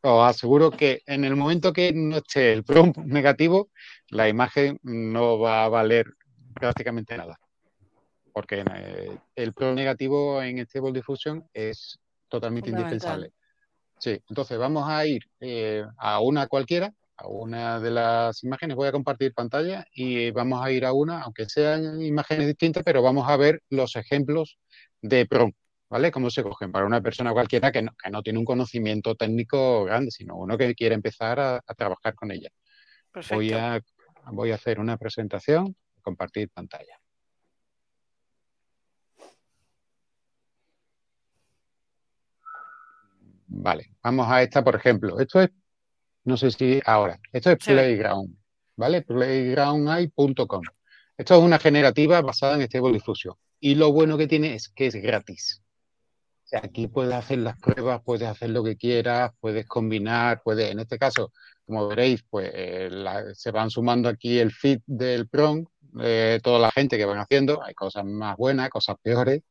os 0.03 0.29
aseguro 0.29 0.71
que 0.71 1.03
en 1.07 1.25
el 1.25 1.37
momento 1.37 1.73
que 1.73 1.93
no 1.93 2.19
esté 2.19 2.53
el 2.53 2.65
pro 2.65 2.93
negativo, 3.05 3.71
la 4.11 4.29
imagen 4.29 4.79
no 4.83 5.39
va 5.39 5.65
a 5.65 5.69
valer 5.69 6.07
prácticamente 6.55 7.17
nada. 7.17 7.39
Porque 8.33 8.63
eh, 8.75 9.19
el 9.35 9.53
pro 9.53 9.75
negativo 9.75 10.43
en 10.43 10.59
Stable 10.67 10.93
Diffusion 10.93 11.49
es 11.53 11.99
totalmente 12.29 12.71
indispensable. 12.71 13.33
Sí, 13.99 14.21
entonces 14.29 14.59
vamos 14.59 14.85
a 14.87 15.07
ir 15.07 15.23
eh, 15.41 15.85
a 15.97 16.21
una 16.21 16.47
cualquiera 16.47 16.93
a 17.17 17.29
una 17.29 17.81
de 17.81 17.91
las 17.91 18.43
imágenes. 18.45 18.77
Voy 18.77 18.89
a 18.89 18.93
compartir 18.93 19.33
pantalla 19.35 19.87
y 19.93 20.31
vamos 20.31 20.65
a 20.65 20.71
ir 20.71 20.85
a 20.85 20.93
una, 20.93 21.23
aunque 21.23 21.47
sean 21.47 22.03
imágenes 22.03 22.47
distintas, 22.47 22.83
pero 22.85 23.03
vamos 23.03 23.29
a 23.29 23.37
ver 23.37 23.63
los 23.71 23.97
ejemplos 23.97 24.59
de 25.01 25.27
prompt, 25.27 25.57
¿vale? 25.89 26.11
Cómo 26.11 26.31
se 26.31 26.43
cogen 26.43 26.73
para 26.73 26.87
una 26.87 27.01
persona 27.01 27.33
cualquiera 27.33 27.73
que 27.73 27.83
no, 27.83 28.23
tiene 28.23 28.39
un 28.39 28.45
conocimiento 28.45 29.15
técnico 29.15 29.85
grande, 29.85 30.11
sino 30.11 30.37
uno 30.37 30.59
que 30.59 30.75
quiere 30.75 30.95
empezar 30.95 31.41
a, 31.41 31.61
trabajar 31.77 32.15
con 32.15 32.31
ella. 32.31 32.51
Voy 33.31 33.53
a, 33.53 33.81
voy 34.33 34.51
a 34.51 34.57
hacer 34.57 34.79
una 34.79 34.97
presentación, 34.99 35.75
compartir 36.03 36.51
pantalla. 36.51 36.99
Vale, 43.49 43.95
vamos 44.03 44.27
a 44.29 44.43
esta, 44.43 44.63
por 44.63 44.75
ejemplo. 44.75 45.19
Esto 45.19 45.41
es 45.41 45.51
no 46.27 46.37
sé 46.37 46.51
si 46.51 46.81
ahora. 46.85 47.19
Esto 47.33 47.53
es 47.53 47.59
Playground, 47.59 48.37
¿vale? 48.77 49.03
Playgroundai.com. 49.03 50.63
Esto 51.17 51.35
es 51.37 51.41
una 51.41 51.59
generativa 51.59 52.21
basada 52.21 52.57
en 52.57 52.63
Stable 52.63 52.93
Diffusion. 52.93 53.35
Y 53.61 53.77
lo 53.77 53.93
bueno 53.93 54.19
que 54.19 54.27
tiene 54.27 54.55
es 54.55 54.69
que 54.69 54.89
es 54.89 54.97
gratis. 54.97 55.63
aquí 56.53 56.89
puedes 56.89 57.15
hacer 57.15 57.39
las 57.39 57.59
pruebas, 57.59 58.03
puedes 58.05 58.29
hacer 58.29 58.51
lo 58.51 58.65
que 58.65 58.77
quieras, 58.77 59.31
puedes 59.41 59.67
combinar, 59.67 60.43
puedes, 60.43 60.71
en 60.71 60.81
este 60.81 60.99
caso, 60.99 61.33
como 61.65 61.87
veréis, 61.89 62.25
pues 62.29 62.51
eh, 62.53 62.91
se 63.33 63.51
van 63.53 63.71
sumando 63.71 64.09
aquí 64.09 64.39
el 64.41 64.53
feed 64.53 64.81
del 64.85 65.29
PROM, 65.29 65.65
eh, 66.03 66.41
toda 66.43 66.59
la 66.59 66.73
gente 66.73 66.99
que 66.99 67.05
van 67.05 67.19
haciendo, 67.19 67.63
hay 67.63 67.75
cosas 67.75 68.05
más 68.05 68.37
buenas, 68.37 68.69
cosas 68.69 68.97
peores, 69.01 69.43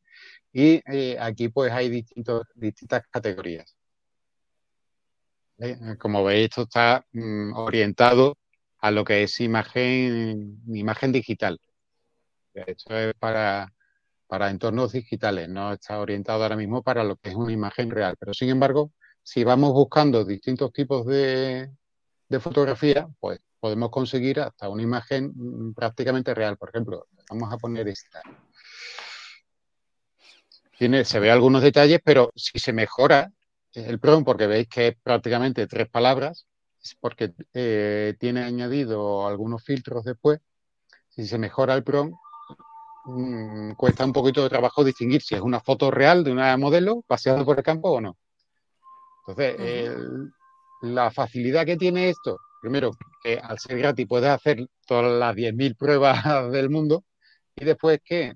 y 0.52 0.82
eh, 0.92 1.18
aquí 1.20 1.50
pues 1.50 1.72
hay 1.72 1.90
distintos, 1.90 2.44
distintas 2.54 3.08
categorías. 3.10 3.76
Eh, 5.58 5.78
como 5.99 6.24
veis, 6.24 6.45
esto 6.45 6.64
está 6.64 7.06
mm, 7.14 7.53
orientado 7.53 8.38
a 8.80 8.91
lo 8.91 9.03
que 9.06 9.24
es 9.24 9.39
imagen, 9.39 10.62
imagen 10.68 11.12
digital. 11.12 11.60
Esto 12.53 12.97
es 12.97 13.14
para, 13.16 13.74
para 14.28 14.49
entornos 14.49 14.91
digitales, 14.93 15.49
no 15.49 15.74
está 15.74 15.99
orientado 15.99 16.43
ahora 16.43 16.56
mismo 16.56 16.84
para 16.84 17.03
lo 17.03 17.18
que 17.18 17.30
es 17.30 17.36
una 17.36 17.51
imagen 17.51 17.89
real. 17.89 18.16
Pero 18.20 18.34
sin 18.34 18.49
embargo, 18.49 18.91
si 19.24 19.43
vamos 19.43 19.74
buscando 19.74 20.24
distintos 20.26 20.72
tipos 20.74 21.06
de, 21.06 21.70
de 22.30 22.39
fotografía, 22.39 23.08
pues 23.20 23.39
podemos 23.60 23.89
conseguir 23.89 24.39
hasta 24.41 24.70
una 24.70 24.84
imagen 24.84 25.32
mm, 25.36 25.74
prácticamente 25.74 26.34
real. 26.34 26.58
Por 26.58 26.70
ejemplo, 26.70 27.08
vamos 27.30 27.51
a 27.51 27.58
poner 27.58 27.88
esta. 27.88 28.22
Se 30.78 31.20
ve 31.20 31.32
algunos 31.32 31.62
detalles, 31.62 32.01
pero 32.03 32.32
si 32.36 32.60
se 32.60 32.74
mejora 32.74 33.32
el 33.76 34.00
PROM, 34.00 34.24
porque 34.24 34.48
veis 34.48 34.68
que 34.68 34.88
es 34.90 34.96
prácticamente 35.02 35.68
tres 35.68 35.90
palabras, 35.90 36.48
es 36.82 36.96
porque 37.00 37.34
eh, 37.54 38.16
tiene 38.20 38.44
añadido 38.44 39.28
algunos 39.28 39.64
filtros 39.64 40.04
después. 40.04 40.40
Si 41.10 41.26
se 41.28 41.38
mejora 41.38 41.74
el 41.76 41.84
PROM, 41.84 42.12
mm, 43.06 43.74
cuesta 43.74 44.06
un 44.06 44.14
poquito 44.14 44.44
de 44.44 44.50
trabajo 44.50 44.84
distinguir 44.84 45.22
si 45.22 45.36
es 45.36 45.42
una 45.42 45.60
foto 45.60 45.92
real 45.92 46.24
de 46.24 46.32
una 46.32 46.56
modelo 46.58 47.04
paseando 47.08 47.46
por 47.46 47.58
el 47.58 47.64
campo 47.64 47.92
o 47.92 48.02
no. 48.02 48.18
Entonces, 49.28 49.92
la 50.82 51.10
facilidad 51.12 51.66
que 51.66 51.78
tiene 51.78 52.10
esto, 52.10 52.40
primero, 52.62 52.92
que 53.24 53.40
al 53.40 53.58
ser 53.60 53.80
gratis 53.80 54.06
puedes 54.08 54.30
hacer 54.30 54.68
todas 54.86 55.12
las 55.20 55.36
10.000 55.36 55.76
pruebas 55.76 56.24
del 56.52 56.70
mundo 56.70 57.04
y 57.56 57.66
después 57.66 58.00
que, 58.04 58.36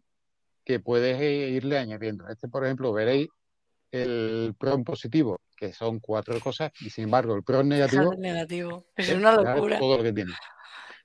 que 0.65 0.79
puedes 0.79 1.21
irle 1.21 1.77
añadiendo. 1.77 2.27
Este, 2.27 2.47
por 2.47 2.65
ejemplo, 2.65 2.91
veréis 2.93 3.29
el 3.91 4.55
PROM 4.57 4.83
positivo, 4.83 5.41
que 5.55 5.73
son 5.73 5.99
cuatro 5.99 6.39
cosas, 6.39 6.71
y 6.81 6.89
sin 6.89 7.05
embargo 7.05 7.35
el 7.35 7.43
PROM 7.43 7.67
negativo, 7.67 8.13
negativo. 8.15 8.85
Es, 8.95 9.11
una 9.11 9.33
locura. 9.33 9.79
Todo 9.79 9.97
lo 9.97 10.03
que 10.03 10.13
tiene. 10.13 10.33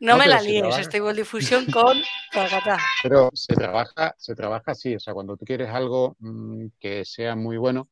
No, 0.01 0.19
me 0.19 0.27
la 0.27 0.41
líes, 0.41 0.79
estoy 0.79 1.01
con 1.01 1.17
difusión 1.17 1.67
con 1.67 1.97
Pero 3.03 3.31
se 3.33 3.55
trabaja, 3.55 4.15
se 4.19 4.35
trabaja 4.35 4.73
así, 4.73 4.95
o 4.97 5.01
sea, 5.01 5.15
cuando 5.15 5.37
tú 5.37 5.45
quieres 5.45 5.71
algo 5.71 6.17
mm, 6.19 6.67
que 6.79 7.05
sea 7.05 7.37
muy 7.37 7.57
bueno, 7.57 7.89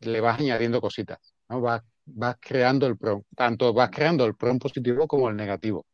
le 0.00 0.20
vas 0.20 0.40
añadiendo 0.40 0.80
cositas, 0.80 1.18
¿no? 1.48 1.60
Vas, 1.60 1.82
vas 2.06 2.36
creando 2.40 2.86
el 2.86 2.96
PROM, 2.96 3.22
tanto 3.36 3.72
vas 3.72 3.90
creando 3.90 4.24
el 4.24 4.34
PROM 4.34 4.58
positivo 4.58 5.06
como 5.06 5.28
el 5.28 5.36
negativo. 5.36 5.86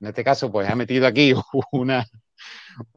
En 0.00 0.08
este 0.08 0.24
caso, 0.24 0.50
pues 0.50 0.68
ha 0.68 0.74
metido 0.74 1.06
aquí 1.06 1.32
una, 1.72 2.04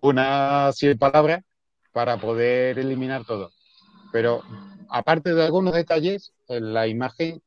una 0.01 0.71
cien 0.73 0.97
palabras 0.97 1.43
para 1.91 2.17
poder 2.17 2.79
eliminar 2.79 3.25
todo. 3.25 3.51
Pero 4.15 4.43
aparte 4.87 5.33
de 5.33 5.43
algunos 5.43 5.73
detalles, 5.73 6.31
eh, 6.47 6.61
la 6.61 6.87
imagen 6.87 7.43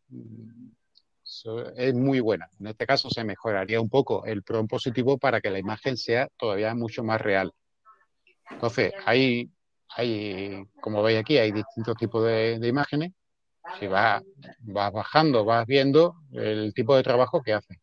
es 1.79 1.95
muy 1.95 2.21
buena. 2.21 2.51
En 2.61 2.67
este 2.67 2.87
caso 2.87 3.09
se 3.09 3.25
mejoraría 3.25 3.81
un 3.81 3.89
poco 3.89 4.27
el 4.27 4.43
PROM 4.43 4.69
positivo 4.69 5.17
para 5.17 5.41
que 5.41 5.49
la 5.49 5.59
imagen 5.59 5.97
sea 5.97 6.29
todavía 6.37 6.75
mucho 6.75 7.03
más 7.03 7.23
real. 7.23 7.55
Entonces, 8.51 8.93
hay, 9.07 9.51
hay 9.97 10.63
como 10.83 11.03
veis 11.03 11.21
aquí, 11.21 11.39
hay 11.39 11.53
distintos 11.53 11.97
tipos 11.97 12.27
de, 12.27 12.61
imágenes. 12.63 13.13
Si 13.81 13.87
vas, 13.87 14.23
vas 14.59 14.93
bajando, 14.93 15.47
vas 15.47 15.67
viendo 15.67 16.17
el 16.33 16.75
tipo 16.75 16.95
de 16.95 17.03
trabajo 17.03 17.41
que 17.41 17.55
hace. 17.55 17.81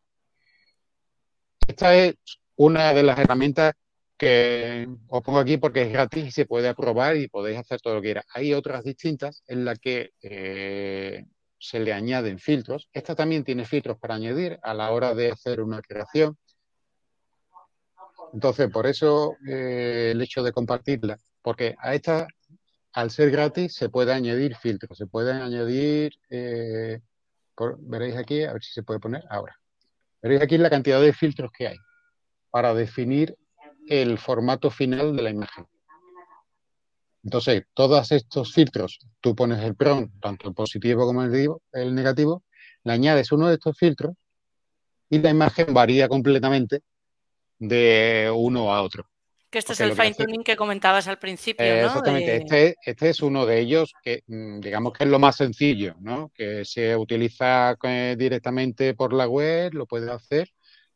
Esta 1.66 1.92
es 1.96 2.14
una 2.54 2.94
de 2.94 3.02
las 3.02 3.18
herramientas 3.18 3.74
que 4.16 4.88
os 5.08 5.22
pongo 5.22 5.38
aquí 5.38 5.58
porque 5.58 5.82
es 5.82 5.92
gratis 5.92 6.26
y 6.26 6.30
se 6.30 6.46
puede 6.46 6.68
aprobar 6.68 7.16
y 7.16 7.28
podéis 7.28 7.58
hacer 7.58 7.80
todo 7.80 7.94
lo 7.94 8.00
que 8.00 8.08
quieras. 8.08 8.26
Hay 8.32 8.54
otras 8.54 8.82
distintas 8.82 9.42
en 9.46 9.64
las 9.64 9.78
que 9.78 10.12
eh, 10.22 11.26
se 11.58 11.80
le 11.80 11.92
añaden 11.92 12.38
filtros. 12.38 12.88
Esta 12.92 13.14
también 13.14 13.44
tiene 13.44 13.64
filtros 13.64 13.98
para 13.98 14.14
añadir 14.14 14.58
a 14.62 14.72
la 14.74 14.90
hora 14.90 15.14
de 15.14 15.30
hacer 15.30 15.60
una 15.60 15.82
creación. 15.82 16.36
Entonces, 18.32 18.70
por 18.70 18.86
eso 18.86 19.36
eh, 19.46 20.10
el 20.12 20.20
hecho 20.22 20.42
de 20.42 20.52
compartirla, 20.52 21.18
porque 21.42 21.76
a 21.78 21.94
esta, 21.94 22.26
al 22.92 23.10
ser 23.10 23.30
gratis, 23.30 23.74
se 23.74 23.88
puede 23.88 24.12
añadir 24.12 24.56
filtros, 24.56 24.96
se 24.96 25.06
pueden 25.06 25.36
añadir, 25.36 26.12
eh, 26.30 27.00
veréis 27.80 28.16
aquí, 28.16 28.42
a 28.42 28.52
ver 28.52 28.62
si 28.62 28.72
se 28.72 28.82
puede 28.82 29.00
poner 29.00 29.22
ahora. 29.30 29.58
Veréis 30.22 30.42
aquí 30.42 30.58
la 30.58 30.70
cantidad 30.70 31.00
de 31.00 31.12
filtros 31.12 31.50
que 31.52 31.68
hay 31.68 31.76
para 32.50 32.74
definir 32.74 33.36
el 33.88 34.18
formato 34.18 34.70
final 34.70 35.16
de 35.16 35.22
la 35.22 35.30
imagen. 35.30 35.66
Entonces, 37.24 37.64
todos 37.74 38.12
estos 38.12 38.52
filtros, 38.52 39.00
tú 39.20 39.34
pones 39.34 39.62
el 39.64 39.74
PROM, 39.74 40.10
tanto 40.20 40.48
el 40.48 40.54
positivo 40.54 41.06
como 41.06 41.24
el 41.24 41.94
negativo, 41.94 42.44
le 42.84 42.92
añades 42.92 43.32
uno 43.32 43.48
de 43.48 43.54
estos 43.54 43.76
filtros 43.76 44.14
y 45.10 45.18
la 45.18 45.30
imagen 45.30 45.74
varía 45.74 46.08
completamente 46.08 46.82
de 47.58 48.32
uno 48.32 48.72
a 48.72 48.82
otro. 48.82 49.08
Que 49.50 49.58
este 49.58 49.72
es 49.72 49.80
el 49.80 49.92
fine 49.92 50.14
tuning 50.14 50.44
que 50.44 50.54
comentabas 50.54 51.08
al 51.08 51.18
principio, 51.18 51.64
¿no? 51.64 51.86
Exactamente, 51.86 52.36
este, 52.36 52.76
este, 52.84 53.08
es 53.08 53.20
uno 53.20 53.44
de 53.44 53.58
ellos 53.58 53.92
que 54.02 54.22
mm, 54.26 54.60
digamos 54.60 54.92
que 54.92 55.04
es 55.04 55.10
lo 55.10 55.18
más 55.18 55.36
sencillo, 55.36 55.96
¿no? 56.00 56.30
Que 56.34 56.64
se 56.64 56.96
utiliza 56.96 57.76
eh, 57.82 58.14
directamente 58.18 58.94
por 58.94 59.12
la 59.12 59.26
web, 59.26 59.74
lo 59.74 59.86
puedes 59.86 60.10
hacer 60.10 60.48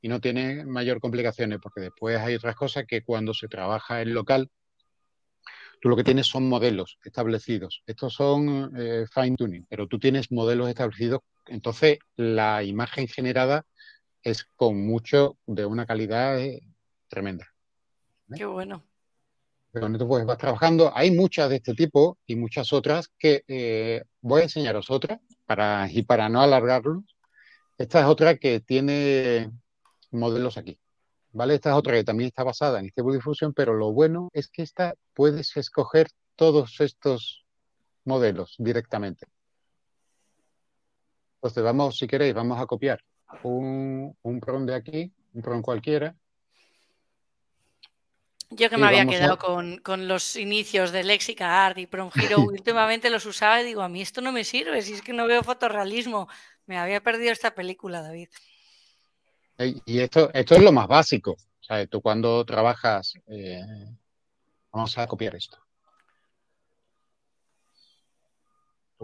y 0.02 0.08
no 0.08 0.20
tiene 0.20 0.64
mayor 0.64 1.00
complicaciones, 1.00 1.58
porque 1.62 1.82
después 1.82 2.18
hay 2.18 2.34
otras 2.34 2.56
cosas 2.56 2.84
que 2.86 3.02
cuando 3.02 3.34
se 3.34 3.48
trabaja 3.48 4.00
en 4.02 4.14
local, 4.14 4.50
tú 5.80 5.88
lo 5.88 5.96
que 5.96 6.04
tienes 6.04 6.26
son 6.26 6.48
modelos 6.48 6.98
establecidos. 7.04 7.82
Estos 7.86 8.14
son 8.14 8.72
eh, 8.76 9.06
fine 9.12 9.36
tuning, 9.36 9.66
pero 9.68 9.86
tú 9.86 9.98
tienes 9.98 10.30
modelos 10.30 10.68
establecidos, 10.68 11.20
entonces 11.46 11.98
la 12.16 12.62
imagen 12.62 13.08
generada 13.08 13.64
es 14.22 14.44
con 14.56 14.86
mucho 14.86 15.38
de 15.46 15.64
una 15.64 15.86
calidad 15.86 16.38
eh, 16.40 16.62
tremenda. 17.08 17.48
Qué 18.34 18.44
bueno. 18.44 18.84
Pero 19.72 19.90
tú 19.98 20.08
pues 20.08 20.26
vas 20.26 20.38
trabajando. 20.38 20.92
Hay 20.94 21.10
muchas 21.12 21.48
de 21.48 21.56
este 21.56 21.74
tipo 21.74 22.18
y 22.26 22.36
muchas 22.36 22.72
otras 22.72 23.08
que 23.18 23.44
eh, 23.46 24.02
voy 24.20 24.40
a 24.40 24.44
enseñaros 24.44 24.90
otras 24.90 25.20
para, 25.46 25.88
y 25.90 26.02
para 26.02 26.28
no 26.28 26.40
alargarlo. 26.40 27.04
Esta 27.78 28.00
es 28.00 28.06
otra 28.06 28.36
que 28.36 28.60
tiene 28.60 29.50
modelos 30.10 30.56
aquí. 30.56 30.78
¿Vale? 31.32 31.54
Esta 31.54 31.70
es 31.70 31.76
otra 31.76 31.94
que 31.94 32.04
también 32.04 32.28
está 32.28 32.42
basada 32.42 32.80
en 32.80 32.88
Stable 32.88 33.14
Diffusion, 33.14 33.52
pero 33.54 33.74
lo 33.74 33.92
bueno 33.92 34.30
es 34.32 34.48
que 34.48 34.62
esta 34.62 34.94
puedes 35.14 35.56
escoger 35.56 36.08
todos 36.34 36.80
estos 36.80 37.44
modelos 38.04 38.56
directamente. 38.58 39.26
Entonces 41.36 41.62
vamos, 41.62 41.96
si 41.96 42.06
queréis, 42.06 42.34
vamos 42.34 42.60
a 42.60 42.66
copiar 42.66 43.00
un, 43.44 44.16
un 44.22 44.66
de 44.66 44.74
aquí, 44.74 45.12
un 45.32 45.42
PROM 45.42 45.62
cualquiera. 45.62 46.14
Yo 48.50 48.68
que 48.68 48.76
me 48.76 48.86
había 48.86 49.06
quedado 49.06 49.38
con, 49.38 50.08
los 50.08 50.34
inicios 50.34 50.90
de 50.90 51.04
Lexica 51.04 51.64
Art 51.64 51.78
y 51.78 51.86
Prom 51.86 52.10
Hero, 52.16 52.40
últimamente 52.40 53.08
los 53.08 53.24
usaba 53.24 53.62
y 53.62 53.64
digo, 53.64 53.82
a 53.82 53.88
mí 53.88 54.02
esto 54.02 54.20
no 54.20 54.32
me 54.32 54.42
sirve, 54.42 54.82
si 54.82 54.94
es 54.94 55.02
que 55.02 55.12
no 55.12 55.26
veo 55.26 55.44
fotorrealismo. 55.44 56.28
Me 56.66 56.76
había 56.76 57.00
perdido 57.00 57.32
esta 57.32 57.54
película, 57.54 58.02
David. 58.02 58.28
Y 59.84 60.00
esto, 60.00 60.30
esto 60.32 60.54
es 60.54 60.62
lo 60.62 60.72
más 60.72 60.88
básico. 60.88 61.32
O 61.32 61.62
sea, 61.62 61.86
tú 61.86 62.00
cuando 62.00 62.44
trabajas, 62.44 63.14
eh, 63.26 63.60
vamos 64.72 64.96
a 64.96 65.06
copiar 65.06 65.34
esto. 65.36 65.58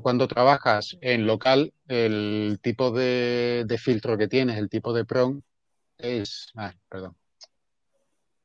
cuando 0.03 0.29
trabajas 0.29 0.97
en 1.01 1.27
local, 1.27 1.73
el 1.89 2.59
tipo 2.63 2.91
de, 2.91 3.65
filtro 3.79 4.19
que 4.19 4.29
tienes, 4.29 4.59
el 4.59 4.69
tipo 4.69 4.93
de 4.93 5.05
PROM, 5.07 5.41
es, 5.99 6.53
ah, 6.57 6.75
perdón, 6.89 7.17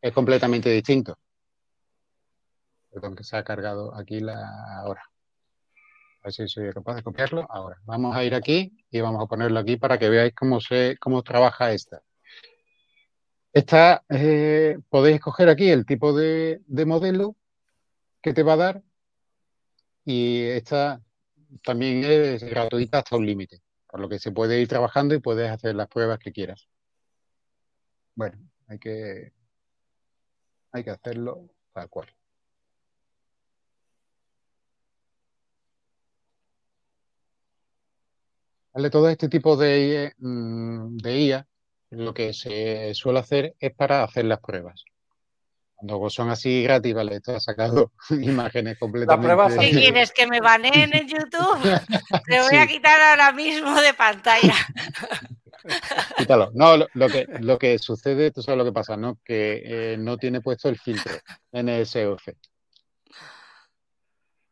es 0.01 0.13
completamente 0.13 0.69
distinto. 0.69 1.17
Perdón, 2.89 3.15
que 3.15 3.23
se 3.23 3.35
ha 3.37 3.43
cargado 3.43 3.93
aquí 3.95 4.19
la 4.19 4.37
ahora. 4.81 5.10
A 6.21 6.27
ver 6.27 6.33
si 6.33 6.47
soy 6.47 6.71
capaz 6.71 6.95
de 6.95 7.03
copiarlo. 7.03 7.47
Ahora, 7.49 7.77
vamos 7.85 8.15
a 8.15 8.23
ir 8.23 8.35
aquí 8.35 8.71
y 8.91 9.01
vamos 9.01 9.23
a 9.23 9.27
ponerlo 9.27 9.59
aquí 9.59 9.77
para 9.77 9.97
que 9.97 10.07
veáis 10.07 10.35
cómo, 10.35 10.61
se, 10.61 10.97
cómo 10.99 11.23
trabaja 11.23 11.71
esta. 11.71 12.03
Esta, 13.53 14.03
eh, 14.07 14.77
podéis 14.89 15.15
escoger 15.15 15.49
aquí 15.49 15.69
el 15.69 15.85
tipo 15.85 16.13
de, 16.13 16.61
de 16.67 16.85
modelo 16.85 17.35
que 18.21 18.33
te 18.33 18.43
va 18.43 18.53
a 18.53 18.57
dar 18.57 18.83
y 20.05 20.43
esta 20.43 21.01
también 21.63 22.03
es 22.03 22.43
gratuita 22.43 22.99
hasta 22.99 23.17
un 23.17 23.25
límite, 23.25 23.61
por 23.87 23.99
lo 23.99 24.07
que 24.07 24.19
se 24.19 24.31
puede 24.31 24.61
ir 24.61 24.67
trabajando 24.67 25.15
y 25.15 25.19
puedes 25.19 25.49
hacer 25.49 25.75
las 25.75 25.87
pruebas 25.87 26.19
que 26.19 26.31
quieras. 26.31 26.67
Bueno, 28.15 28.37
hay 28.67 28.79
que, 28.79 29.33
hay 30.71 30.83
que 30.83 30.91
hacerlo 30.91 31.49
tal 31.73 31.89
cual. 31.89 32.07
¿Vale? 38.73 38.89
Todo 38.89 39.09
este 39.09 39.27
tipo 39.27 39.57
de, 39.57 40.13
mm, 40.17 40.97
de 40.97 41.19
IA, 41.19 41.47
lo 41.91 42.13
que 42.13 42.33
se 42.33 42.93
suele 42.93 43.19
hacer 43.19 43.55
es 43.59 43.73
para 43.75 44.03
hacer 44.03 44.25
las 44.25 44.39
pruebas. 44.39 44.85
Cuando 45.75 46.09
son 46.11 46.29
así 46.29 46.61
gratis, 46.63 46.93
vale, 46.93 47.15
esto 47.15 47.35
ha 47.35 47.39
sacado 47.39 47.91
imágenes 48.11 48.77
completamente. 48.77 49.59
¿Qué 49.59 49.71
quieres? 49.71 50.11
¿Que 50.11 50.27
me 50.27 50.39
baneen 50.39 50.95
en 50.95 51.07
YouTube? 51.07 51.59
Te 52.27 52.39
voy 52.39 52.55
a 52.55 52.67
quitar 52.67 53.01
ahora 53.01 53.31
mismo 53.31 53.81
de 53.81 53.93
pantalla. 53.93 54.53
Quítalo. 56.17 56.51
No, 56.53 56.77
lo, 56.77 57.09
que, 57.09 57.25
lo 57.39 57.57
que 57.57 57.77
sucede, 57.79 58.31
tú 58.31 58.41
sabes 58.41 58.59
lo 58.59 58.65
que 58.65 58.71
pasa, 58.71 58.95
¿no? 58.95 59.17
Que 59.23 59.93
eh, 59.93 59.97
no 59.97 60.17
tiene 60.17 60.41
puesto 60.41 60.69
el 60.69 60.77
filtro 60.77 61.13
NSOC. 61.51 62.21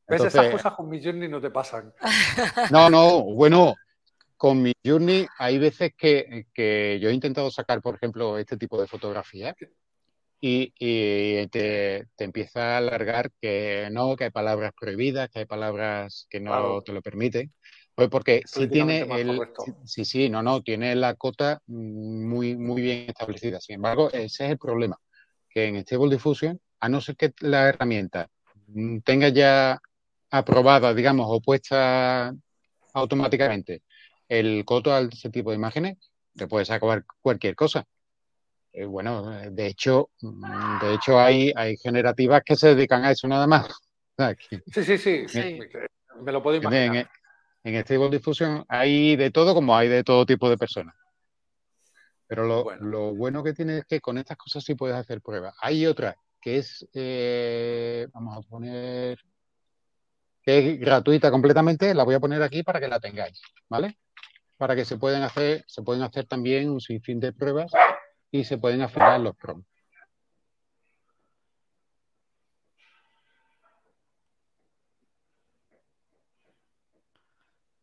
¿Ves? 0.07 0.23
Esas 0.23 0.49
cosas 0.49 0.73
con 0.73 0.89
mi 0.89 1.03
Journey 1.03 1.29
no 1.29 1.39
te 1.39 1.51
pasan. 1.51 1.93
No, 2.71 2.89
no, 2.89 3.21
bueno, 3.21 3.75
con 4.39 4.61
mi 4.61 4.71
Journey 4.85 5.27
hay 5.37 5.57
veces 5.57 5.91
que, 5.97 6.45
que, 6.53 6.97
yo 7.01 7.09
he 7.09 7.13
intentado 7.13 7.51
sacar, 7.51 7.81
por 7.81 7.95
ejemplo, 7.95 8.37
este 8.37 8.55
tipo 8.55 8.79
de 8.79 8.87
fotografías 8.87 9.53
y, 10.39 10.71
te, 11.47 12.07
empieza 12.17 12.75
a 12.75 12.77
alargar 12.77 13.31
que 13.41 13.89
no, 13.91 14.15
que 14.15 14.23
hay 14.23 14.29
palabras 14.29 14.71
prohibidas, 14.79 15.29
que 15.29 15.39
hay 15.39 15.45
palabras 15.45 16.25
que 16.29 16.39
no 16.39 16.81
te 16.81 16.93
lo 16.93 17.01
permiten. 17.01 17.51
Pues 17.93 18.07
porque 18.07 18.41
sí 18.45 18.69
tiene 18.69 19.01
el, 19.01 19.41
sí, 19.83 20.05
sí, 20.05 20.29
no, 20.29 20.41
no, 20.41 20.61
tiene 20.61 20.95
la 20.95 21.15
cota 21.15 21.61
muy, 21.67 22.55
muy 22.55 22.81
bien 22.81 23.09
establecida. 23.09 23.59
Sin 23.59 23.75
embargo, 23.75 24.07
ese 24.07 24.45
es 24.45 24.51
el 24.51 24.57
problema, 24.57 24.97
que 25.49 25.65
en 25.65 25.75
Stable 25.81 26.11
Diffusion, 26.11 26.61
a 26.79 26.87
no 26.87 27.01
ser 27.01 27.17
que 27.17 27.33
la 27.41 27.67
herramienta 27.67 28.29
tenga 29.03 29.27
ya 29.27 29.81
aprobada, 30.31 30.93
digamos, 30.93 31.27
o 31.29 31.41
puesta 31.41 32.33
automáticamente 32.93 33.81
el 34.29 34.63
coto 34.63 34.93
a 34.93 35.01
ese 35.01 35.29
tipo 35.29 35.49
de 35.49 35.57
imágenes, 35.57 35.97
te 36.35 36.47
puedes 36.47 36.71
acabar 36.71 37.03
cualquier 37.21 37.55
cosa. 37.55 37.85
Eh, 38.71 38.85
bueno, 38.85 39.29
de 39.51 39.67
hecho, 39.67 40.09
mm, 40.21 40.79
de 40.81 40.93
hecho 40.93 41.19
hay, 41.19 41.51
hay 41.55 41.75
generativas 41.75 42.43
que 42.45 42.55
se 42.55 42.75
dedican 42.75 43.03
a 43.03 43.11
eso 43.11 43.27
nada 43.27 43.47
más. 43.47 43.67
sí, 44.71 44.83
sí, 44.83 44.97
sí, 44.97 45.27
sí, 45.27 45.59
me 46.21 46.31
lo 46.31 46.41
puedo 46.41 46.57
imaginar. 46.57 47.09
En, 47.63 47.75
en 47.75 47.83
Stable 47.83 48.09
Diffusion 48.09 48.63
hay 48.69 49.17
de 49.17 49.31
todo 49.31 49.53
como 49.53 49.75
hay 49.75 49.89
de 49.89 50.03
todo 50.03 50.25
tipo 50.25 50.49
de 50.49 50.57
personas. 50.57 50.95
Pero 52.27 52.45
lo 52.45 53.15
bueno, 53.15 53.43
que 53.43 53.53
tiene 53.53 53.79
es 53.79 53.85
que 53.85 53.99
con 53.99 54.19
estas 54.19 54.37
cosas 54.37 54.63
sí 54.63 54.75
puedes 54.75 54.95
hacer 54.95 55.19
pruebas. 55.19 55.55
Hay 55.61 55.87
otra 55.87 56.15
que 56.39 56.57
es, 56.57 56.87
eh, 56.93 58.07
vamos 58.13 58.37
a 58.37 58.49
poner, 58.49 59.19
que 60.41 60.57
es 60.57 60.79
gratuita 60.79 61.31
completamente, 61.31 61.93
la 61.93 62.03
voy 62.03 62.15
a 62.15 62.19
poner 62.19 62.41
aquí 62.41 62.63
para 62.63 62.79
que 62.79 62.87
la 62.87 62.99
tengáis, 62.99 63.41
¿vale? 63.67 63.97
Para 64.59 64.75
que 64.75 64.83
se 64.83 64.97
pueden 64.97 65.23
hacer, 65.23 65.63
se 65.67 65.81
pueden 65.83 66.03
hacer 66.03 66.25
también 66.25 66.69
un 66.69 66.81
sinfín 66.81 67.21
de 67.21 67.31
pruebas 67.31 67.71
y 68.29 68.43
se 68.43 68.57
pueden 68.57 68.81
afinar 68.81 69.21
los 69.21 69.33
prompts. 69.37 69.65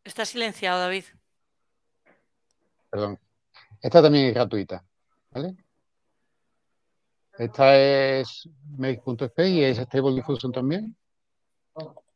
Está 0.03 0.23
silenciado, 0.23 0.79
David. 0.79 1.05
Perdón. 2.91 3.19
Esta 3.81 4.03
también 4.03 4.27
es 4.27 4.35
gratuita. 4.35 4.85
¿vale? 5.31 5.55
Esta 7.39 7.75
es 7.75 8.47
Make.space 8.77 9.49
y 9.49 9.63
es 9.63 9.79
Stable 9.79 10.13
Diffusion 10.13 10.51
también. 10.51 10.95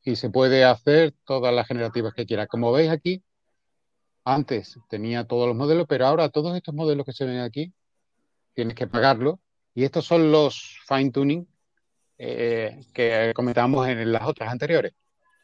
Y 0.03 0.15
se 0.15 0.29
puede 0.29 0.63
hacer 0.65 1.15
todas 1.25 1.51
las 1.51 1.67
generativas 1.67 2.13
que 2.13 2.27
quiera. 2.27 2.45
Como 2.45 2.71
veis 2.71 2.91
aquí, 2.91 3.23
antes 4.23 4.77
tenía 4.89 5.25
todos 5.25 5.47
los 5.47 5.55
modelos, 5.55 5.85
pero 5.87 6.05
ahora 6.05 6.29
todos 6.29 6.55
estos 6.55 6.73
modelos 6.73 7.05
que 7.05 7.13
se 7.13 7.25
ven 7.25 7.39
aquí 7.39 7.73
tienes 8.53 8.75
que 8.75 8.87
pagarlo. 8.87 9.39
Y 9.73 9.83
estos 9.83 10.05
son 10.05 10.31
los 10.31 10.79
fine 10.87 11.11
tuning 11.11 11.47
eh, 12.17 12.81
que 12.93 13.31
comentábamos 13.35 13.87
en 13.87 14.11
las 14.11 14.23
otras 14.27 14.51
anteriores. 14.51 14.93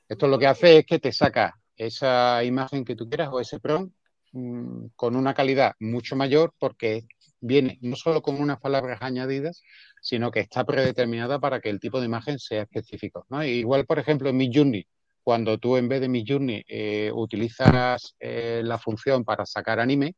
Esto 0.07 0.27
lo 0.27 0.37
que 0.37 0.47
hace 0.47 0.79
es 0.79 0.85
que 0.85 0.99
te 0.99 1.11
saca 1.11 1.59
esa 1.75 2.43
imagen 2.43 2.85
que 2.85 2.95
tú 2.95 3.07
quieras 3.09 3.29
o 3.31 3.39
ese 3.39 3.59
PROM 3.59 3.91
mm, 4.33 4.87
con 4.95 5.15
una 5.15 5.33
calidad 5.33 5.73
mucho 5.79 6.15
mayor 6.15 6.53
porque 6.59 7.07
viene 7.39 7.77
no 7.81 7.95
solo 7.95 8.21
con 8.21 8.41
unas 8.41 8.59
palabras 8.59 9.01
añadidas, 9.01 9.61
sino 10.01 10.31
que 10.31 10.39
está 10.41 10.65
predeterminada 10.65 11.39
para 11.39 11.59
que 11.59 11.69
el 11.69 11.79
tipo 11.79 11.99
de 11.99 12.07
imagen 12.07 12.39
sea 12.39 12.63
específico. 12.63 13.25
Igual, 13.43 13.85
por 13.85 13.99
ejemplo, 13.99 14.29
en 14.29 14.37
Midjourney, 14.37 14.87
cuando 15.27 15.57
tú 15.57 15.75
en 15.75 15.89
vez 15.89 15.99
de 15.99 16.07
Midjourney 16.07 16.63
eh, 16.69 17.11
utilizas 17.13 18.15
eh, 18.17 18.61
la 18.63 18.77
función 18.77 19.25
para 19.25 19.45
sacar 19.45 19.77
anime, 19.77 20.15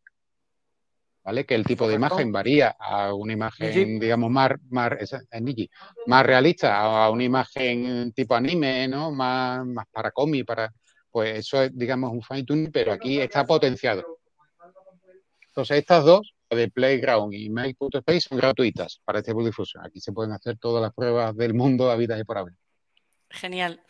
¿vale? 1.23 1.47
Que 1.47 1.55
el 1.55 1.63
tipo 1.63 1.87
de 1.87 1.95
imagen 1.95 2.31
varía 2.31 2.75
a 2.79 3.15
una 3.15 3.33
imagen, 3.33 3.99
digamos, 3.99 4.29
más, 4.29 4.51
más, 4.69 4.91
más 6.05 6.25
realista, 6.27 6.77
a 6.77 7.09
una 7.09 7.23
imagen 7.23 8.13
tipo 8.13 8.35
anime, 8.35 8.87
¿no? 8.87 9.09
Más, 9.09 9.65
más 9.65 9.87
para 9.91 10.11
cómic, 10.11 10.45
para. 10.45 10.71
Pues 11.09 11.39
eso 11.39 11.63
es, 11.63 11.75
digamos, 11.75 12.11
un 12.11 12.21
fine 12.21 12.43
tuning, 12.43 12.71
pero 12.71 12.93
aquí 12.93 13.19
está 13.19 13.47
potenciado. 13.47 14.03
Entonces, 15.47 15.79
estas 15.79 16.05
dos, 16.05 16.35
de 16.51 16.69
Playground 16.69 17.33
y 17.33 17.49
Make.space, 17.49 18.21
son 18.29 18.37
gratuitas 18.37 19.01
para 19.03 19.21
este 19.21 19.33
difusión. 19.33 19.83
Aquí 19.83 19.99
se 19.99 20.11
pueden 20.11 20.33
hacer 20.33 20.59
todas 20.59 20.83
las 20.83 20.93
pruebas 20.93 21.35
del 21.35 21.55
mundo 21.55 21.89
a 21.89 21.95
vida 21.95 22.19
y 22.19 22.23
por 22.23 22.37
haber. 22.37 22.53
Genial. 23.31 23.81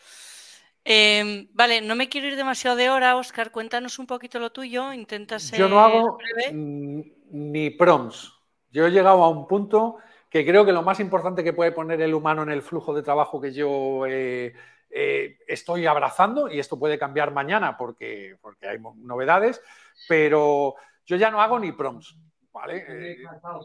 Em, 0.84 1.48
vale, 1.52 1.80
no 1.82 1.94
me 1.94 2.08
quiero 2.08 2.26
ir 2.28 2.36
demasiado 2.36 2.76
de 2.76 2.90
hora, 2.90 3.16
Oscar. 3.16 3.50
Cuéntanos 3.50 3.98
un 3.98 4.06
poquito 4.06 4.38
lo 4.38 4.50
tuyo. 4.50 4.92
Intenta 4.92 5.38
ser 5.38 5.58
Yo 5.58 5.68
no 5.68 5.80
hago 5.80 6.18
ni 6.52 7.70
prompts. 7.70 8.32
Yo 8.70 8.86
he 8.86 8.90
llegado 8.90 9.22
a 9.22 9.28
un 9.28 9.46
punto 9.46 9.98
que 10.28 10.46
creo 10.46 10.64
que 10.64 10.72
lo 10.72 10.82
más 10.82 11.00
importante 11.00 11.42
que 11.42 11.52
puede 11.52 11.72
poner 11.72 12.00
el 12.00 12.14
humano 12.14 12.42
en 12.42 12.50
el 12.50 12.62
flujo 12.62 12.94
de 12.94 13.02
trabajo 13.02 13.40
que 13.40 13.52
yo 13.52 14.06
eh, 14.06 14.54
eh, 14.88 15.38
estoy 15.46 15.86
abrazando, 15.86 16.48
y 16.48 16.60
esto 16.60 16.78
puede 16.78 16.98
cambiar 16.98 17.32
mañana 17.32 17.76
porque, 17.76 18.36
porque 18.40 18.68
hay 18.68 18.78
novedades, 18.96 19.60
pero 20.08 20.76
yo 21.04 21.16
ya 21.16 21.30
no 21.30 21.42
hago 21.42 21.58
ni 21.58 21.72
prompts. 21.72 22.16
¿Vale? 22.52 22.84
Eh, 22.88 23.18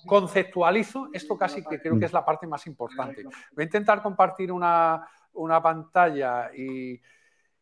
conceptualizo, 0.06 1.10
esto 1.12 1.36
casi 1.36 1.64
que 1.66 1.82
creo 1.82 1.98
que 1.98 2.06
es 2.06 2.14
la 2.14 2.24
parte 2.24 2.46
más 2.46 2.68
importante. 2.68 3.24
Voy 3.24 3.62
a 3.62 3.64
intentar 3.64 4.04
compartir 4.04 4.52
una, 4.52 5.08
una 5.36 5.62
pantalla 5.62 6.52
y, 6.56 7.00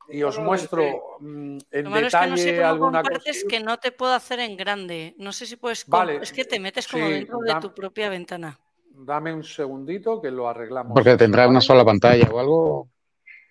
y 0.10 0.24
os 0.24 0.40
muestro 0.40 0.84
mm, 1.20 1.58
en 1.72 1.92
detalle 1.92 2.34
es 2.36 2.46
que 2.46 2.62
no 2.62 2.68
alguna 2.68 3.04
cosa. 3.04 3.32
que 3.50 3.60
no 3.60 3.78
te 3.78 3.92
puedo 3.92 4.14
hacer 4.14 4.40
en 4.40 4.58
grande. 4.58 5.16
No 5.18 5.32
sé 5.32 5.46
si 5.46 5.56
puedes. 5.56 5.88
Vale, 5.88 6.18
es 6.18 6.32
que 6.32 6.46
te 6.46 6.60
metes 6.60 6.88
como 6.88 7.08
dentro 7.08 7.40
de 7.40 7.56
tu 7.60 7.74
propia 7.74 8.10
ventana. 8.10 8.58
Dame 8.96 9.34
un 9.34 9.44
segundito 9.44 10.22
que 10.22 10.30
lo 10.30 10.48
arreglamos. 10.48 10.94
Porque 10.94 11.18
tendrá 11.18 11.48
una 11.48 11.62
sola 11.62 11.84
pantalla 11.84 12.30
o 12.32 12.40
algo. 12.40 12.90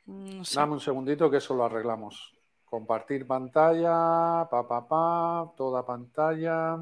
Dame 0.07 0.73
un 0.73 0.81
segundito 0.81 1.31
que 1.31 1.39
eso 1.39 1.55
lo 1.55 1.65
arreglamos. 1.65 2.35
Compartir 2.65 3.27
pantalla, 3.27 4.49
pa, 4.49 4.67
pa, 4.67 4.89
pa, 4.89 5.53
toda 5.57 5.85
pantalla. 5.85 6.79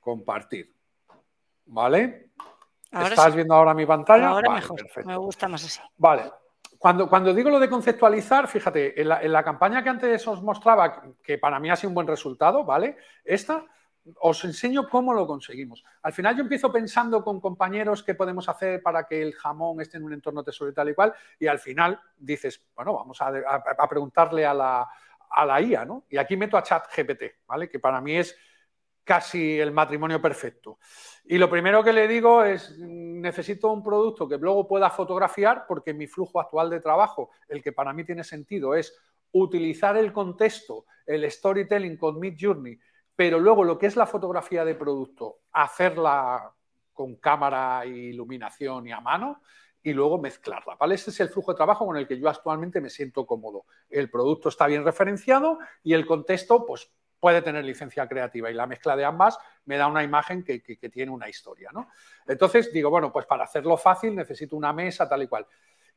Compartir. 0.00 0.74
¿Vale? 1.66 2.30
¿Estás 2.90 3.34
viendo 3.34 3.54
ahora 3.54 3.74
mi 3.74 3.86
pantalla? 3.86 4.28
Ahora 4.28 4.50
mejor. 4.50 4.80
Me 5.04 5.16
gusta 5.16 5.48
más 5.48 5.64
así. 5.64 5.80
Vale. 5.96 6.30
Cuando, 6.78 7.08
cuando, 7.08 7.34
digo 7.34 7.50
lo 7.50 7.58
de 7.58 7.68
conceptualizar, 7.68 8.46
fíjate, 8.46 9.00
en 9.00 9.08
la, 9.08 9.20
en 9.20 9.32
la, 9.32 9.42
campaña 9.42 9.82
que 9.82 9.88
antes 9.88 10.26
os 10.28 10.42
mostraba, 10.42 11.02
que 11.22 11.36
para 11.36 11.58
mí 11.58 11.70
ha 11.70 11.76
sido 11.76 11.88
un 11.88 11.94
buen 11.94 12.06
resultado, 12.06 12.64
¿vale? 12.64 12.96
Esta, 13.24 13.64
os 14.20 14.44
enseño 14.44 14.88
cómo 14.88 15.12
lo 15.12 15.26
conseguimos. 15.26 15.84
Al 16.02 16.12
final 16.12 16.36
yo 16.36 16.42
empiezo 16.42 16.72
pensando 16.72 17.22
con 17.22 17.40
compañeros 17.40 18.02
qué 18.02 18.14
podemos 18.14 18.48
hacer 18.48 18.82
para 18.82 19.06
que 19.06 19.20
el 19.20 19.34
jamón 19.34 19.80
esté 19.80 19.96
en 19.96 20.04
un 20.04 20.12
entorno 20.12 20.42
tesoro 20.42 20.70
y 20.70 20.74
tal 20.74 20.88
y 20.88 20.94
cual, 20.94 21.12
y 21.38 21.46
al 21.46 21.58
final 21.58 22.00
dices, 22.16 22.62
bueno, 22.74 22.94
vamos 22.94 23.20
a, 23.20 23.28
a, 23.28 23.88
preguntarle 23.88 24.46
a 24.46 24.54
la, 24.54 24.88
a 25.30 25.46
la, 25.46 25.60
IA, 25.60 25.84
¿no? 25.84 26.04
Y 26.08 26.16
aquí 26.16 26.36
meto 26.36 26.56
a 26.56 26.62
ChatGPT, 26.62 27.44
¿vale? 27.46 27.68
Que 27.68 27.78
para 27.78 28.00
mí 28.00 28.16
es 28.16 28.36
casi 29.08 29.58
el 29.58 29.72
matrimonio 29.72 30.20
perfecto. 30.20 30.78
Y 31.24 31.38
lo 31.38 31.48
primero 31.48 31.82
que 31.82 31.94
le 31.94 32.06
digo 32.06 32.44
es, 32.44 32.78
necesito 32.78 33.72
un 33.72 33.82
producto 33.82 34.28
que 34.28 34.36
luego 34.36 34.68
pueda 34.68 34.90
fotografiar 34.90 35.64
porque 35.66 35.94
mi 35.94 36.06
flujo 36.06 36.38
actual 36.38 36.68
de 36.68 36.80
trabajo, 36.80 37.30
el 37.48 37.62
que 37.62 37.72
para 37.72 37.94
mí 37.94 38.04
tiene 38.04 38.22
sentido, 38.22 38.74
es 38.74 38.94
utilizar 39.32 39.96
el 39.96 40.12
contexto, 40.12 40.84
el 41.06 41.30
storytelling 41.30 41.96
con 41.96 42.20
Mid 42.20 42.36
Journey, 42.38 42.78
pero 43.16 43.40
luego 43.40 43.64
lo 43.64 43.78
que 43.78 43.86
es 43.86 43.96
la 43.96 44.06
fotografía 44.06 44.62
de 44.66 44.74
producto, 44.74 45.38
hacerla 45.52 46.52
con 46.92 47.16
cámara 47.16 47.84
e 47.84 47.88
iluminación 47.88 48.88
y 48.88 48.92
a 48.92 49.00
mano 49.00 49.40
y 49.82 49.94
luego 49.94 50.20
mezclarla. 50.20 50.76
¿vale? 50.78 50.96
Este 50.96 51.12
es 51.12 51.20
el 51.20 51.30
flujo 51.30 51.52
de 51.52 51.56
trabajo 51.56 51.86
con 51.86 51.96
el 51.96 52.06
que 52.06 52.18
yo 52.20 52.28
actualmente 52.28 52.82
me 52.82 52.90
siento 52.90 53.24
cómodo. 53.24 53.64
El 53.88 54.10
producto 54.10 54.50
está 54.50 54.66
bien 54.66 54.84
referenciado 54.84 55.60
y 55.82 55.94
el 55.94 56.04
contexto, 56.04 56.66
pues 56.66 56.92
puede 57.20 57.42
tener 57.42 57.64
licencia 57.64 58.06
creativa 58.06 58.50
y 58.50 58.54
la 58.54 58.66
mezcla 58.66 58.96
de 58.96 59.04
ambas 59.04 59.38
me 59.64 59.76
da 59.76 59.86
una 59.86 60.02
imagen 60.02 60.44
que, 60.44 60.60
tiene 60.60 61.10
una 61.10 61.28
historia. 61.28 61.70
¿no? 61.72 61.88
Entonces 62.26 62.72
digo, 62.72 62.90
bueno, 62.90 63.12
pues 63.12 63.26
para 63.26 63.44
hacerlo 63.44 63.76
fácil 63.76 64.14
necesito 64.14 64.56
una 64.56 64.72
mesa 64.72 65.08
tal 65.08 65.22
y 65.22 65.28
cual. 65.28 65.46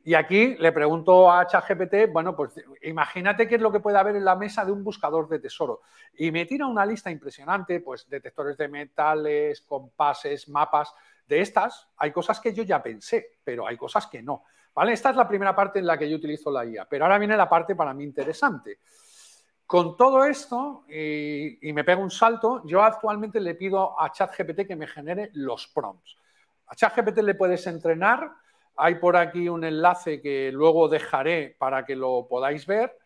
Y 0.04 0.16
aquí 0.16 0.56
le 0.58 0.72
pregunto 0.72 1.32
a 1.32 1.46
ChatGPT, 1.46 2.12
bueno, 2.12 2.36
pues 2.36 2.54
imagínate 2.82 3.48
qué 3.48 3.56
es 3.56 3.62
lo 3.62 3.72
que 3.72 3.80
puede 3.80 4.00
haber 4.00 4.16
en 4.16 4.26
la 4.26 4.36
mesa 4.36 4.66
de 4.66 4.72
un 4.72 4.84
buscador 4.84 5.30
de 5.30 5.40
tesoro. 5.40 5.82
Y 6.16 6.32
me 6.32 6.46
tira 6.46 6.66
una 6.66 6.86
lista 6.86 7.12
impresionante, 7.12 7.82
pues 7.82 8.10
detectores 8.10 8.58
de 8.58 8.68
metales, 8.68 9.62
compases, 9.62 10.50
mapas. 10.50 10.92
De 11.28 11.40
estas 11.40 11.88
hay 11.98 12.12
cosas 12.12 12.40
que 12.40 12.52
yo 12.52 12.64
ya 12.64 12.82
pensé, 12.82 13.38
pero 13.44 13.68
hay 13.68 13.78
cosas 13.78 14.08
que 14.08 14.24
no. 14.24 14.44
¿Vale? 14.74 14.94
Esta 14.94 15.12
es 15.12 15.16
la 15.18 15.28
primera 15.28 15.56
parte 15.56 15.80
en 15.80 15.86
la 15.86 15.98
que 15.98 16.10
yo 16.10 16.16
utilizo 16.16 16.50
la 16.50 16.66
IA, 16.66 16.86
pero 16.86 17.06
ahora 17.06 17.20
viene 17.20 17.36
la 17.38 17.50
parte 17.50 17.76
para 17.76 17.94
mí 17.94 18.04
interesante. 18.04 18.80
Con 19.72 19.96
todo 19.96 20.26
esto, 20.26 20.84
y, 20.90 21.72
me 21.72 21.86
pego 21.86 22.02
un 22.02 22.12
salto, 22.12 22.62
yo 22.66 22.84
actualmente 22.84 23.40
le 23.40 23.56
pido 23.56 23.98
a 23.98 24.12
ChatGPT 24.12 24.68
que 24.68 24.76
me 24.76 24.86
genere 24.86 25.30
los 25.32 25.70
prompts. 25.70 26.18
A 26.68 26.76
ChatGPT 26.76 27.20
le 27.20 27.36
puedes 27.36 27.66
entrenar, 27.68 28.34
hay 28.76 28.96
por 28.96 29.16
aquí 29.16 29.48
un 29.48 29.64
enlace 29.64 30.22
que 30.22 30.52
luego 30.52 30.90
dejaré 30.90 31.56
para 31.58 31.86
que 31.86 31.96
lo 31.96 32.28
podáis 32.30 32.66
ver, 32.66 32.98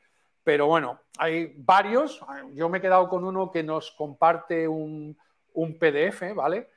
pero 0.44 0.66
bueno, 0.66 1.02
hay 1.20 1.54
varios. 1.56 2.26
Yo 2.56 2.68
me 2.68 2.80
he 2.80 2.82
quedado 2.82 3.10
con 3.10 3.24
uno 3.26 3.52
que 3.52 3.62
nos 3.62 3.92
comparte 3.92 4.68
un, 4.68 5.16
un 5.54 5.78
PDF, 5.78 6.34
¿vale? 6.34 6.72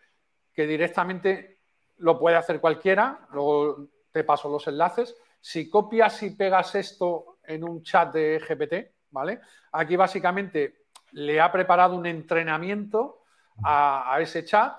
Que 0.53 0.67
directamente 0.67 1.61
lo 1.97 2.19
puede 2.19 2.37
hacer 2.37 2.61
cualquiera, 2.61 3.27
luego 3.33 3.87
te 4.13 4.23
paso 4.23 4.51
los 4.51 4.69
enlaces. 4.69 5.17
Si 5.41 5.71
copias 5.71 6.23
y 6.25 6.37
pegas 6.37 6.75
esto 6.75 7.39
en 7.43 7.65
un 7.65 7.83
chat 7.83 8.13
de 8.13 8.39
GPT, 8.39 8.98
¿vale? 9.11 9.41
Aquí 9.73 9.97
básicamente 9.97 10.87
le 11.13 11.41
ha 11.41 11.51
preparado 11.51 11.97
un 11.97 12.07
entrenamiento 12.07 13.23
a, 13.65 14.19
ese 14.21 14.45
chat 14.45 14.77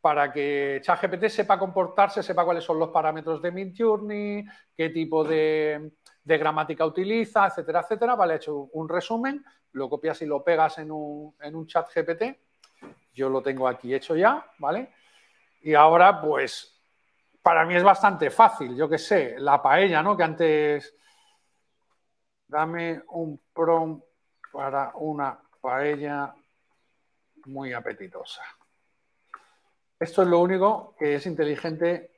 para 0.00 0.32
que 0.32 0.80
ChatGPT 0.82 1.28
sepa 1.28 1.58
comportarse, 1.58 2.22
sepa 2.22 2.44
cuáles 2.44 2.64
son 2.64 2.78
los 2.78 2.88
parámetros 2.88 3.40
de 3.42 3.50
Midjourney, 3.50 4.44
qué 4.76 4.90
tipo 4.90 5.24
de, 5.24 5.92
gramática 6.24 6.86
utiliza, 6.86 7.46
etcétera, 7.46 7.80
etcétera. 7.80 8.14
Vale, 8.14 8.34
he 8.34 8.36
hecho 8.36 8.68
un 8.72 8.88
resumen, 8.88 9.44
lo 9.72 9.88
copias 9.88 10.22
y 10.22 10.26
lo 10.26 10.42
pegas 10.42 10.78
en 10.78 10.90
un, 10.90 11.34
en 11.40 11.54
un 11.54 11.66
chat 11.66 11.88
GPT. 11.94 12.38
Yo 13.12 13.28
lo 13.28 13.42
tengo 13.42 13.68
aquí 13.68 13.94
hecho 13.94 14.16
ya, 14.16 14.46
¿vale? 14.58 14.90
Y 15.62 15.74
ahora, 15.74 16.20
pues, 16.20 16.80
para 17.42 17.64
mí 17.66 17.74
es 17.74 17.82
bastante 17.82 18.30
fácil, 18.30 18.76
yo 18.76 18.88
qué 18.88 18.98
sé, 18.98 19.36
la 19.38 19.62
paella, 19.62 20.02
¿no? 20.02 20.16
Que 20.16 20.22
antes 20.22 20.94
Dame 22.50 23.02
un 23.12 23.40
prom 23.54 24.02
para 24.52 24.90
una 24.96 25.38
paella 25.60 26.34
muy 27.46 27.72
apetitosa. 27.72 28.42
Esto 30.00 30.22
es 30.22 30.28
lo 30.28 30.40
único 30.40 30.96
que 30.98 31.14
es 31.14 31.26
inteligente, 31.26 32.10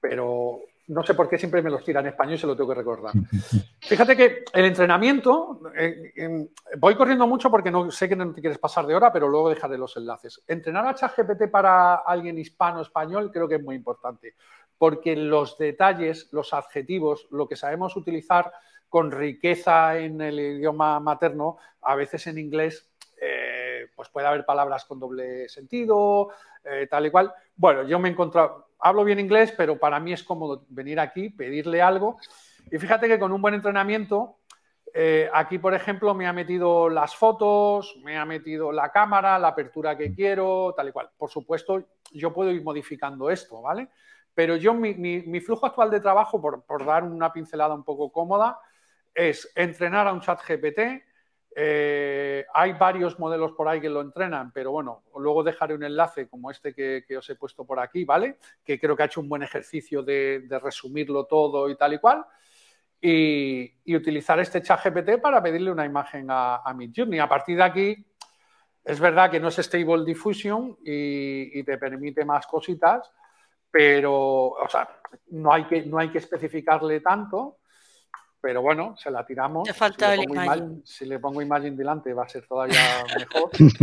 pero 0.00 0.60
no 0.88 1.02
sé 1.02 1.12
por 1.12 1.28
qué 1.28 1.36
siempre 1.36 1.60
me 1.60 1.68
los 1.68 1.84
tira 1.84 2.00
en 2.00 2.06
español 2.06 2.36
y 2.36 2.38
se 2.38 2.46
lo 2.46 2.56
tengo 2.56 2.70
que 2.70 2.76
recordar. 2.76 3.12
Fíjate 3.82 4.16
que 4.16 4.44
el 4.50 4.64
entrenamiento, 4.64 5.60
eh, 5.76 6.48
voy 6.78 6.94
corriendo 6.94 7.26
mucho 7.26 7.50
porque 7.50 7.70
no 7.70 7.90
sé 7.90 8.08
que 8.08 8.16
no 8.16 8.32
te 8.32 8.40
quieres 8.40 8.58
pasar 8.58 8.86
de 8.86 8.94
hora, 8.94 9.12
pero 9.12 9.28
luego 9.28 9.50
dejaré 9.50 9.76
los 9.76 9.94
enlaces. 9.98 10.42
Entrenar 10.46 10.86
a 10.86 10.94
ChatGPT 10.94 11.50
para 11.50 11.96
alguien 11.96 12.38
hispano-español 12.38 13.30
creo 13.30 13.46
que 13.46 13.56
es 13.56 13.62
muy 13.62 13.76
importante, 13.76 14.36
porque 14.78 15.14
los 15.16 15.58
detalles, 15.58 16.30
los 16.32 16.54
adjetivos, 16.54 17.28
lo 17.30 17.46
que 17.46 17.56
sabemos 17.56 17.94
utilizar 17.94 18.50
con 18.90 19.10
riqueza 19.10 19.96
en 19.96 20.20
el 20.20 20.38
idioma 20.38 21.00
materno, 21.00 21.56
a 21.80 21.94
veces 21.94 22.26
en 22.26 22.36
inglés 22.36 22.90
eh, 23.18 23.88
pues 23.96 24.08
puede 24.10 24.26
haber 24.26 24.44
palabras 24.44 24.84
con 24.84 24.98
doble 24.98 25.48
sentido, 25.48 26.30
eh, 26.64 26.86
tal 26.90 27.06
y 27.06 27.10
cual. 27.10 27.32
Bueno, 27.56 27.84
yo 27.84 27.98
me 27.98 28.08
he 28.08 28.12
encontrado, 28.12 28.70
hablo 28.78 29.04
bien 29.04 29.20
inglés, 29.20 29.54
pero 29.56 29.78
para 29.78 30.00
mí 30.00 30.12
es 30.12 30.22
cómodo 30.22 30.64
venir 30.68 31.00
aquí, 31.00 31.30
pedirle 31.30 31.80
algo. 31.80 32.18
Y 32.70 32.78
fíjate 32.78 33.08
que 33.08 33.18
con 33.18 33.32
un 33.32 33.40
buen 33.40 33.54
entrenamiento, 33.54 34.38
eh, 34.92 35.30
aquí, 35.32 35.58
por 35.58 35.74
ejemplo, 35.74 36.14
me 36.14 36.26
ha 36.26 36.32
metido 36.32 36.88
las 36.88 37.14
fotos, 37.14 37.96
me 38.02 38.18
ha 38.18 38.24
metido 38.24 38.72
la 38.72 38.90
cámara, 38.90 39.38
la 39.38 39.48
apertura 39.48 39.96
que 39.96 40.12
quiero, 40.14 40.74
tal 40.76 40.88
y 40.88 40.92
cual. 40.92 41.10
Por 41.16 41.30
supuesto, 41.30 41.84
yo 42.12 42.32
puedo 42.32 42.50
ir 42.50 42.62
modificando 42.62 43.30
esto, 43.30 43.62
¿vale? 43.62 43.88
Pero 44.34 44.56
yo, 44.56 44.74
mi, 44.74 45.40
flujo 45.40 45.66
actual 45.66 45.90
de 45.90 46.00
trabajo, 46.00 46.40
por, 46.40 46.64
por, 46.64 46.84
dar 46.84 47.04
una 47.04 47.32
pincelada 47.32 47.74
un 47.74 47.84
poco 47.84 48.10
cómoda, 48.10 48.58
es 49.14 49.50
entrenar 49.54 50.06
a 50.06 50.12
un 50.12 50.20
chat 50.20 50.40
GPT, 50.46 51.04
Eh, 51.52 52.46
hay 52.54 52.72
varios 52.74 53.18
modelos 53.18 53.52
por 53.52 53.66
ahí 53.68 53.80
que 53.80 53.90
lo 53.90 54.00
entrenan, 54.00 54.52
pero 54.52 54.70
bueno, 54.70 55.02
luego 55.16 55.42
dejaré 55.42 55.74
un 55.74 55.82
enlace 55.82 56.28
como 56.28 56.48
este 56.48 56.72
que, 56.72 57.16
os 57.16 57.28
he 57.28 57.34
puesto 57.34 57.64
por 57.66 57.80
aquí, 57.80 58.04
¿vale? 58.04 58.38
Que 58.64 58.78
creo 58.78 58.96
que 58.96 59.02
ha 59.02 59.06
hecho 59.06 59.20
un 59.20 59.28
buen 59.28 59.42
ejercicio 59.42 60.02
de, 60.04 60.46
resumirlo 60.62 61.26
todo 61.26 61.68
y 61.68 61.76
tal 61.76 61.94
y 61.94 61.98
cual. 61.98 62.24
Y, 63.00 63.96
utilizar 63.96 64.38
este 64.38 64.62
chat 64.62 64.80
GPT 64.84 65.20
para 65.20 65.42
pedirle 65.42 65.72
una 65.72 65.84
imagen 65.84 66.30
a, 66.30 66.62
a 66.64 66.72
Midjourney. 66.72 67.18
A 67.18 67.28
partir 67.28 67.56
de 67.56 67.64
aquí, 67.64 68.06
es 68.84 68.98
verdad 68.98 69.30
que 69.30 69.40
no 69.40 69.48
es 69.48 69.56
Stable 69.56 70.04
Diffusion 70.04 70.78
y, 70.84 71.62
te 71.62 71.78
permite 71.78 72.24
más 72.24 72.46
cositas, 72.46 73.12
pero, 73.70 74.48
o 74.48 74.68
sea, 74.68 75.00
no 75.30 75.52
hay 75.52 75.64
que, 75.64 75.82
no 75.82 75.98
hay 75.98 76.10
que 76.10 76.18
especificarle 76.18 77.00
tanto, 77.00 77.58
pero 78.40 78.62
bueno, 78.62 78.96
se 78.96 79.10
la 79.10 79.24
tiramos. 79.24 79.64
Te 79.64 79.74
falta 79.74 80.14
si, 80.14 80.26
le 80.26 80.82
si 80.84 81.04
le 81.06 81.18
pongo 81.18 81.42
imagen 81.42 81.76
delante 81.76 82.12
va 82.12 82.24
a 82.24 82.28
ser 82.28 82.46
todavía 82.46 82.80
mejor. 83.16 83.50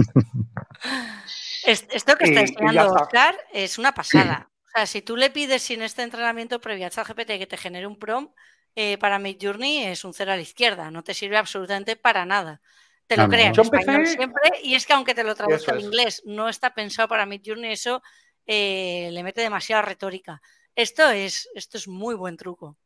Esto 1.65 2.15
que 2.15 2.23
está 2.25 2.41
enseñando 2.41 2.93
Oscar 2.93 3.35
es 3.51 3.77
una 3.77 3.93
pasada. 3.93 4.49
O 4.65 4.69
sea, 4.73 4.85
si 4.85 5.01
tú 5.01 5.17
le 5.17 5.29
pides 5.29 5.61
sin 5.61 5.81
este 5.81 6.03
entrenamiento 6.03 6.61
previo 6.61 6.87
a 6.87 6.89
ChatGPT 6.89 7.37
que 7.37 7.47
te 7.47 7.57
genere 7.57 7.87
un 7.87 7.97
prompt, 7.97 8.33
eh, 8.75 8.97
para 8.99 9.17
Midjourney 9.17 9.85
es 9.85 10.05
un 10.05 10.13
cero 10.13 10.33
a 10.33 10.35
la 10.35 10.41
izquierda, 10.41 10.91
no 10.91 11.03
te 11.03 11.13
sirve 11.13 11.37
absolutamente 11.37 11.95
para 11.95 12.25
nada. 12.25 12.61
Te 13.07 13.17
lo 13.17 13.27
creas 13.27 13.55
siempre, 13.55 14.51
y 14.63 14.75
es 14.75 14.85
que 14.85 14.93
aunque 14.93 15.15
te 15.15 15.23
lo 15.23 15.33
traduzca 15.33 15.71
al 15.71 15.81
inglés, 15.81 16.21
no 16.25 16.47
está 16.47 16.73
pensado 16.73 17.07
para 17.07 17.25
Midjourney, 17.25 17.71
eso 17.71 18.03
eh, 18.45 19.09
le 19.11 19.23
mete 19.23 19.41
demasiada 19.41 19.81
retórica. 19.81 20.41
Esto 20.75 21.09
es, 21.09 21.49
esto 21.55 21.77
es 21.77 21.87
muy 21.87 22.15
buen 22.15 22.37
truco. 22.37 22.77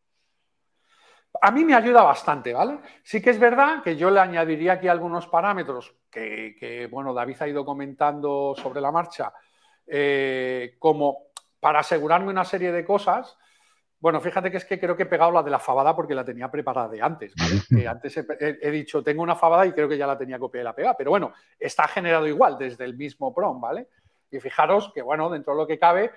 A 1.39 1.51
mí 1.51 1.63
me 1.63 1.73
ayuda 1.73 2.03
bastante, 2.03 2.53
¿vale? 2.53 2.79
Sí 3.03 3.21
que 3.21 3.29
es 3.29 3.39
verdad 3.39 3.81
que 3.83 3.95
yo 3.95 4.11
le 4.11 4.19
añadiría 4.19 4.73
aquí 4.73 4.87
algunos 4.87 5.27
parámetros 5.27 5.95
que, 6.09 6.89
bueno, 6.91 7.13
David 7.13 7.37
ha 7.39 7.47
ido 7.47 7.65
comentando 7.65 8.53
sobre 8.55 8.81
la 8.81 8.91
marcha, 8.91 9.31
eh, 9.87 10.75
como 10.77 11.27
para 11.59 11.79
asegurarme 11.79 12.31
una 12.31 12.43
serie 12.43 12.71
de 12.71 12.83
cosas. 12.83 13.37
Bueno, 13.99 14.19
fíjate 14.19 14.51
que 14.51 14.57
es 14.57 14.65
que 14.65 14.79
creo 14.79 14.97
que 14.97 15.03
he 15.03 15.05
pegado 15.05 15.31
la 15.31 15.43
de 15.43 15.51
la 15.51 15.59
fabada 15.59 15.95
porque 15.95 16.15
la 16.15 16.25
tenía 16.25 16.51
preparada 16.51 16.89
de 16.89 17.01
antes. 17.01 17.33
¿vale? 17.35 17.87
antes 17.87 18.17
he, 18.17 18.71
dicho, 18.71 19.03
tengo 19.03 19.21
una 19.21 19.35
fabada 19.35 19.65
y 19.65 19.71
creo 19.71 19.87
que 19.87 19.97
ya 19.97 20.07
la 20.07 20.17
tenía 20.17 20.39
copiada 20.39 20.63
y 20.63 20.65
la 20.65 20.75
pegada. 20.75 20.97
Pero 20.97 21.11
bueno, 21.11 21.33
está 21.59 21.87
generado 21.87 22.27
igual 22.27 22.57
desde 22.57 22.83
el 22.83 22.97
mismo 22.97 23.33
PROM, 23.33 23.61
¿vale? 23.61 23.87
Y 24.31 24.39
fijaros 24.39 24.91
que, 24.93 25.01
bueno, 25.01 25.29
dentro 25.29 25.53
de 25.53 25.59
lo 25.59 25.67
que 25.67 25.77
cabe, 25.77 26.11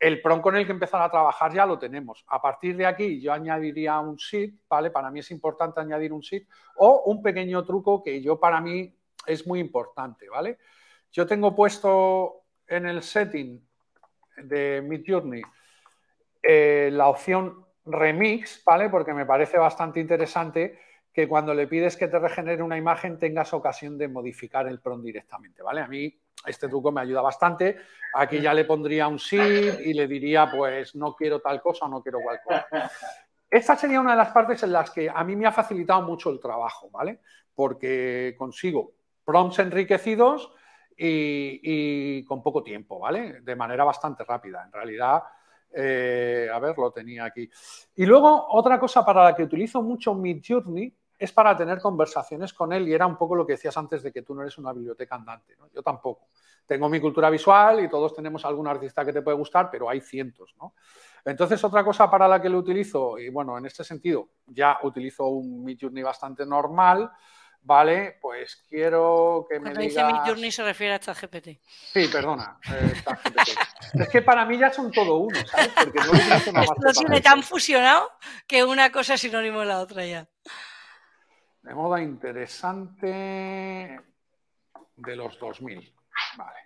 el 0.00 0.22
PROM 0.22 0.40
con 0.40 0.56
el 0.56 0.64
que 0.64 0.72
empezar 0.72 1.02
a 1.02 1.10
trabajar 1.10 1.52
ya 1.52 1.66
lo 1.66 1.78
tenemos. 1.78 2.24
A 2.28 2.40
partir 2.40 2.76
de 2.76 2.86
aquí 2.86 3.20
yo 3.20 3.32
añadiría 3.32 3.98
un 3.98 4.18
SID, 4.18 4.54
¿vale? 4.68 4.90
Para 4.90 5.10
mí 5.10 5.20
es 5.20 5.30
importante 5.30 5.80
añadir 5.80 6.12
un 6.12 6.22
SID 6.22 6.46
o 6.76 7.02
un 7.06 7.22
pequeño 7.22 7.64
truco 7.64 8.02
que 8.02 8.22
yo 8.22 8.38
para 8.38 8.60
mí 8.60 8.94
es 9.26 9.46
muy 9.46 9.58
importante, 9.60 10.28
¿vale? 10.28 10.58
Yo 11.10 11.26
tengo 11.26 11.54
puesto 11.54 12.42
en 12.66 12.86
el 12.86 13.02
setting 13.02 13.66
de 14.36 14.82
Midjourney 14.82 15.42
eh, 16.42 16.90
la 16.92 17.08
opción 17.08 17.66
remix, 17.84 18.62
¿vale? 18.64 18.88
Porque 18.88 19.14
me 19.14 19.26
parece 19.26 19.58
bastante 19.58 19.98
interesante 19.98 20.78
que 21.12 21.26
cuando 21.26 21.54
le 21.54 21.66
pides 21.66 21.96
que 21.96 22.06
te 22.06 22.18
regenere 22.18 22.62
una 22.62 22.76
imagen 22.76 23.18
tengas 23.18 23.52
ocasión 23.52 23.98
de 23.98 24.06
modificar 24.06 24.68
el 24.68 24.80
prompt 24.80 25.04
directamente, 25.04 25.62
¿vale? 25.62 25.80
A 25.80 25.88
mí 25.88 26.16
este 26.46 26.68
truco 26.68 26.92
me 26.92 27.00
ayuda 27.00 27.20
bastante. 27.20 27.78
Aquí 28.14 28.40
ya 28.40 28.54
le 28.54 28.64
pondría 28.64 29.08
un 29.08 29.18
sí 29.18 29.36
y 29.36 29.92
le 29.92 30.06
diría, 30.06 30.50
pues 30.50 30.94
no 30.94 31.14
quiero 31.14 31.40
tal 31.40 31.60
cosa 31.60 31.86
o 31.86 31.88
no 31.88 32.02
quiero 32.02 32.20
cual 32.20 32.40
cosa. 32.42 32.90
Esta 33.50 33.76
sería 33.76 34.00
una 34.00 34.10
de 34.10 34.18
las 34.18 34.30
partes 34.30 34.62
en 34.62 34.72
las 34.72 34.90
que 34.90 35.08
a 35.08 35.24
mí 35.24 35.34
me 35.34 35.46
ha 35.46 35.52
facilitado 35.52 36.02
mucho 36.02 36.30
el 36.30 36.38
trabajo, 36.38 36.90
¿vale? 36.90 37.20
Porque 37.54 38.34
consigo 38.36 38.92
prompts 39.24 39.58
enriquecidos 39.60 40.52
y, 40.96 42.24
con 42.24 42.42
poco 42.42 42.62
tiempo, 42.62 42.98
¿vale? 42.98 43.40
De 43.40 43.56
manera 43.56 43.84
bastante 43.84 44.24
rápida. 44.24 44.64
En 44.64 44.72
realidad, 44.72 45.22
eh, 45.72 46.48
a 46.52 46.58
ver, 46.58 46.76
lo 46.76 46.90
tenía 46.90 47.24
aquí. 47.24 47.48
Y 47.94 48.04
luego, 48.04 48.48
otra 48.48 48.78
cosa 48.78 49.04
para 49.04 49.24
la 49.24 49.36
que 49.36 49.44
utilizo 49.44 49.82
mucho 49.82 50.14
Midjourney 50.14 50.92
es 51.18 51.32
para 51.32 51.56
tener 51.56 51.80
conversaciones 51.80 52.52
con 52.52 52.72
él 52.72 52.88
y 52.88 52.94
era 52.94 53.06
un 53.06 53.16
poco 53.16 53.34
lo 53.34 53.46
que 53.46 53.54
decías 53.54 53.76
antes 53.76 54.02
de 54.02 54.12
que 54.12 54.22
tú 54.22 54.34
no 54.34 54.42
eres 54.42 54.56
una 54.58 54.72
biblioteca 54.72 55.16
andante. 55.16 55.56
¿no? 55.56 55.68
Yo 55.74 55.82
tampoco. 55.82 56.28
Tengo 56.66 56.88
mi 56.88 57.00
cultura 57.00 57.28
visual 57.30 57.82
y 57.82 57.88
todos 57.88 58.14
tenemos 58.14 58.44
algún 58.44 58.68
artista 58.68 59.04
que 59.04 59.12
te 59.12 59.22
puede 59.22 59.36
gustar, 59.36 59.70
pero 59.70 59.88
hay 59.88 60.00
cientos. 60.00 60.54
¿no? 60.58 60.74
Entonces, 61.24 61.62
otra 61.64 61.84
cosa 61.84 62.10
para 62.10 62.28
la 62.28 62.40
que 62.40 62.48
lo 62.48 62.58
utilizo, 62.58 63.18
y 63.18 63.30
bueno, 63.30 63.58
en 63.58 63.66
este 63.66 63.82
sentido, 63.82 64.28
ya 64.46 64.78
utilizo 64.82 65.26
un 65.26 65.64
Midjourney 65.64 66.02
bastante 66.02 66.46
normal, 66.46 67.10
Vale, 67.60 68.18
pues 68.22 68.64
quiero 68.68 69.46
que 69.48 69.60
me 69.60 69.70
digas... 69.74 70.06
dice 70.06 70.18
Journey 70.24 70.50
se 70.50 70.64
refiere 70.64 70.94
a 70.94 71.00
ChatGPT. 71.00 71.48
Sí, 71.92 72.08
perdona, 72.10 72.58
eh, 72.72 72.92
es 73.94 74.08
que 74.08 74.22
para 74.22 74.46
mí 74.46 74.56
ya 74.56 74.72
son 74.72 74.90
todo 74.90 75.16
uno, 75.16 75.38
¿sabes? 75.44 75.68
Porque 75.74 75.98
no 76.00 76.12
una 76.12 76.62
Esto 76.62 77.00
tiene 77.00 77.20
tan 77.20 77.42
fusionado 77.42 78.10
que 78.46 78.64
una 78.64 78.90
cosa 78.90 79.14
es 79.14 79.20
sinónimo 79.20 79.60
de 79.60 79.66
la 79.66 79.80
otra 79.80 80.06
ya. 80.06 80.26
De 81.62 81.74
moda 81.74 82.00
interesante 82.00 84.00
de 84.96 85.16
los 85.16 85.38
2000. 85.38 85.94
Vale. 86.36 86.58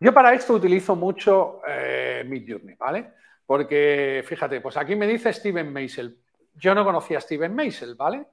Yo 0.00 0.14
para 0.14 0.32
esto 0.32 0.54
utilizo 0.54 0.94
mucho 0.94 1.60
eh, 1.66 2.24
Midjourney, 2.26 2.76
¿vale? 2.76 3.14
Porque, 3.44 4.22
fíjate, 4.26 4.60
pues 4.60 4.76
aquí 4.76 4.94
me 4.94 5.06
dice 5.06 5.32
Steven 5.32 5.72
Meisel. 5.72 6.20
Yo 6.54 6.74
no 6.74 6.84
conocía 6.84 7.18
a 7.18 7.20
Steven 7.20 7.54
Meisel, 7.54 7.94
¿vale? 7.94 8.26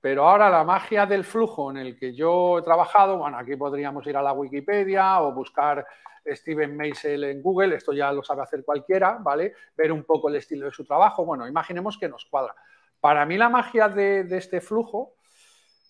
Pero 0.00 0.28
ahora 0.28 0.50
la 0.50 0.64
magia 0.64 1.06
del 1.06 1.24
flujo 1.24 1.70
en 1.70 1.78
el 1.78 1.98
que 1.98 2.14
yo 2.14 2.58
he 2.58 2.62
trabajado, 2.62 3.18
bueno, 3.18 3.38
aquí 3.38 3.56
podríamos 3.56 4.06
ir 4.06 4.16
a 4.16 4.22
la 4.22 4.32
Wikipedia 4.32 5.22
o 5.22 5.32
buscar 5.32 5.86
Steven 6.26 6.76
Meisel 6.76 7.24
en 7.24 7.42
Google, 7.42 7.76
esto 7.76 7.92
ya 7.92 8.10
lo 8.12 8.22
sabe 8.22 8.42
hacer 8.42 8.64
cualquiera, 8.64 9.18
¿vale? 9.20 9.54
Ver 9.76 9.92
un 9.92 10.04
poco 10.04 10.28
el 10.28 10.36
estilo 10.36 10.66
de 10.66 10.72
su 10.72 10.84
trabajo, 10.84 11.24
bueno, 11.24 11.46
imaginemos 11.46 11.98
que 11.98 12.08
nos 12.08 12.24
cuadra. 12.26 12.54
Para 13.04 13.26
mí 13.26 13.36
la 13.36 13.50
magia 13.50 13.90
de, 13.90 14.26
este 14.30 14.62
flujo 14.62 15.16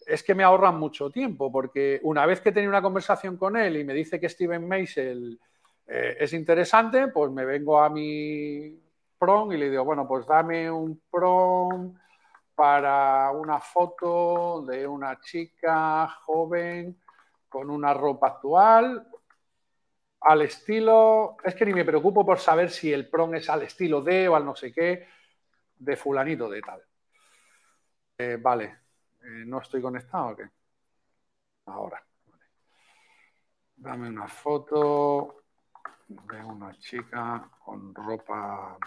es 0.04 0.24
que 0.24 0.34
me 0.34 0.42
ahorran 0.42 0.80
mucho 0.80 1.10
tiempo, 1.10 1.52
porque 1.52 2.00
una 2.02 2.26
vez 2.26 2.40
que 2.40 2.48
he 2.48 2.52
tenido 2.52 2.70
una 2.70 2.82
conversación 2.82 3.36
con 3.36 3.56
él 3.56 3.76
y 3.76 3.84
me 3.84 3.94
dice 3.94 4.18
que 4.18 4.28
Steven 4.28 4.66
Meisel 4.66 5.38
eh, 5.86 6.16
es 6.18 6.32
interesante, 6.32 7.06
pues 7.06 7.30
me 7.30 7.44
vengo 7.44 7.80
a 7.80 7.88
mi 7.88 8.76
prom 9.16 9.52
y 9.52 9.58
le 9.58 9.70
digo, 9.70 9.84
bueno, 9.84 10.08
pues 10.08 10.26
dame 10.26 10.68
un 10.68 11.02
prom 11.08 11.96
para 12.52 13.30
una 13.30 13.60
foto 13.60 14.64
de 14.66 14.84
una 14.84 15.20
chica 15.20 16.08
joven 16.24 17.00
con 17.48 17.70
una 17.70 17.94
ropa 17.94 18.26
actual, 18.26 19.06
al 20.22 20.42
estilo, 20.42 21.36
es 21.44 21.54
que 21.54 21.64
ni 21.64 21.74
me 21.74 21.84
preocupo 21.84 22.26
por 22.26 22.40
saber 22.40 22.70
si 22.70 22.92
el 22.92 23.08
prom 23.08 23.36
es 23.36 23.48
al 23.48 23.62
estilo 23.62 24.02
de 24.02 24.26
o 24.26 24.34
al 24.34 24.44
no 24.44 24.56
sé 24.56 24.72
qué, 24.72 25.06
de 25.76 25.96
fulanito 25.96 26.50
de 26.50 26.60
tal. 26.60 26.82
Eh, 28.16 28.38
vale, 28.40 28.64
eh, 29.22 29.44
¿no 29.46 29.60
estoy 29.60 29.82
conectado 29.82 30.28
o 30.28 30.36
qué? 30.36 30.48
Ahora. 31.66 32.02
Dame 33.76 34.08
una 34.08 34.28
foto 34.28 35.42
de 36.06 36.42
una 36.44 36.78
chica 36.78 37.48
con 37.64 37.94
ropa 37.94 38.78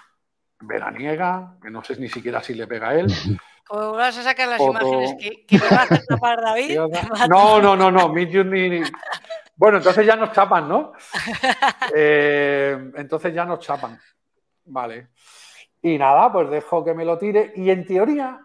veraniega, 0.61 1.57
que 1.61 1.69
no 1.69 1.83
sé 1.83 1.97
ni 1.97 2.09
siquiera 2.09 2.41
si 2.41 2.53
le 2.53 2.67
pega 2.67 2.89
a 2.89 2.95
él. 2.95 3.07
O 3.69 3.91
vas 3.91 4.17
a 4.17 4.23
sacar 4.23 4.47
las 4.47 4.61
imágenes 4.61 5.15
que, 5.19 5.45
que 5.45 5.57
va 5.59 5.81
a 5.81 5.83
hacer 5.83 6.05
tapar 6.05 6.41
David. 6.41 6.79
No, 7.27 7.61
no, 7.61 7.75
no, 7.75 7.91
no. 7.91 8.13
Bueno, 9.57 9.77
entonces 9.79 10.05
ya 10.05 10.15
nos 10.15 10.31
chapan, 10.31 10.69
¿no? 10.69 10.93
Eh, 11.93 12.91
entonces 12.95 13.33
ya 13.33 13.43
nos 13.43 13.59
chapan. 13.59 13.99
Vale. 14.65 15.09
Y 15.81 15.97
nada, 15.97 16.31
pues 16.31 16.49
dejo 16.49 16.83
que 16.85 16.93
me 16.93 17.03
lo 17.03 17.17
tire. 17.17 17.51
Y 17.57 17.69
en 17.69 17.85
teoría, 17.85 18.39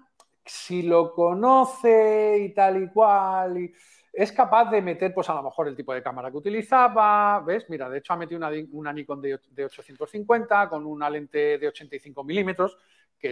si 0.45 0.83
lo 0.83 1.13
conoce 1.13 2.39
y 2.41 2.55
tal 2.55 2.83
y 2.83 2.89
cual, 2.89 3.71
es 4.13 4.33
capaz 4.33 4.71
de 4.71 4.83
meter, 4.83 5.15
pues 5.15 5.29
a 5.31 5.35
lo 5.35 5.43
mejor 5.43 5.69
el 5.69 5.77
tipo 5.77 5.95
de 5.95 6.03
cámara 6.03 6.31
que 6.31 6.37
utilizaba. 6.37 7.41
¿Ves? 7.41 7.65
Mira, 7.69 7.89
de 7.89 7.99
hecho 7.99 8.13
ha 8.13 8.17
metido 8.17 8.39
una, 8.39 8.51
una 8.73 8.93
Nikon 8.93 9.23
de, 9.23 9.41
de 9.51 9.65
850 9.65 10.69
con 10.69 10.85
una 10.87 11.09
lente 11.09 11.59
de 11.59 11.69
85 11.69 12.23
milímetros 12.25 12.77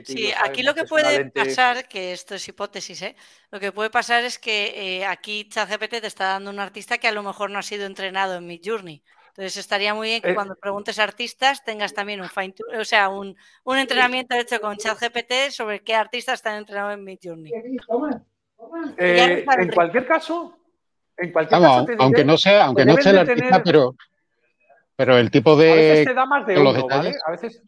sí, 0.04 0.32
aquí 0.42 0.62
lo 0.62 0.74
que 0.74 0.84
puede 0.84 1.30
pasar, 1.30 1.88
que 1.88 2.12
esto 2.12 2.34
es 2.34 2.48
hipótesis, 2.48 3.02
¿eh? 3.02 3.16
lo 3.50 3.58
que 3.58 3.72
puede 3.72 3.90
pasar 3.90 4.24
es 4.24 4.38
que 4.38 4.98
eh, 4.98 5.04
aquí 5.04 5.48
ChatGPT 5.48 6.00
te 6.00 6.06
está 6.06 6.26
dando 6.26 6.50
un 6.50 6.61
artista 6.61 6.98
que 6.98 7.08
a 7.08 7.12
lo 7.12 7.22
mejor 7.22 7.50
no 7.50 7.58
ha 7.58 7.62
sido 7.62 7.86
entrenado 7.86 8.36
en 8.36 8.46
Midjourney. 8.46 9.02
Entonces 9.41 9.57
estaría 9.57 9.95
muy 9.95 10.09
bien 10.09 10.20
que 10.20 10.32
eh 10.32 10.34
cuando 10.34 10.55
preguntes 10.55 10.99
a 10.99 11.05
artistas 11.05 11.64
tengas 11.64 11.95
también 11.95 12.20
un 12.20 12.28
fine 12.28 12.55
o 12.78 12.84
sea, 12.84 13.09
un, 13.09 13.34
entrenamiento 13.64 14.36
hecho 14.36 14.61
con 14.61 14.76
ChatGPT 14.76 15.51
sobre 15.51 15.80
qué 15.80 15.95
artistas 15.95 16.34
están 16.34 16.59
entrenados 16.59 16.93
en 16.93 17.05
Midjourney. 17.05 17.51
en 18.99 19.70
cualquier 19.72 20.07
caso, 20.07 20.59
en 21.16 21.32
cualquier 21.32 21.59
caso 21.59 21.86
aunque 22.01 22.22
no 22.22 22.36
sea, 22.36 22.66
aunque 22.66 22.84
no 22.84 22.99
sea 22.99 23.12
el 23.12 23.18
artista, 23.20 23.62
pero, 23.62 23.95
pero 24.95 25.16
el 25.16 25.30
tipo 25.30 25.57
de. 25.57 25.72
A 25.72 25.74
veces 25.74 26.07
te 26.09 26.14
da 26.14 26.26
más 26.26 26.47
de 26.47 26.59
uno, 26.59 26.86
¿vale? 26.86 27.14
A 27.26 27.30
veces, 27.30 27.62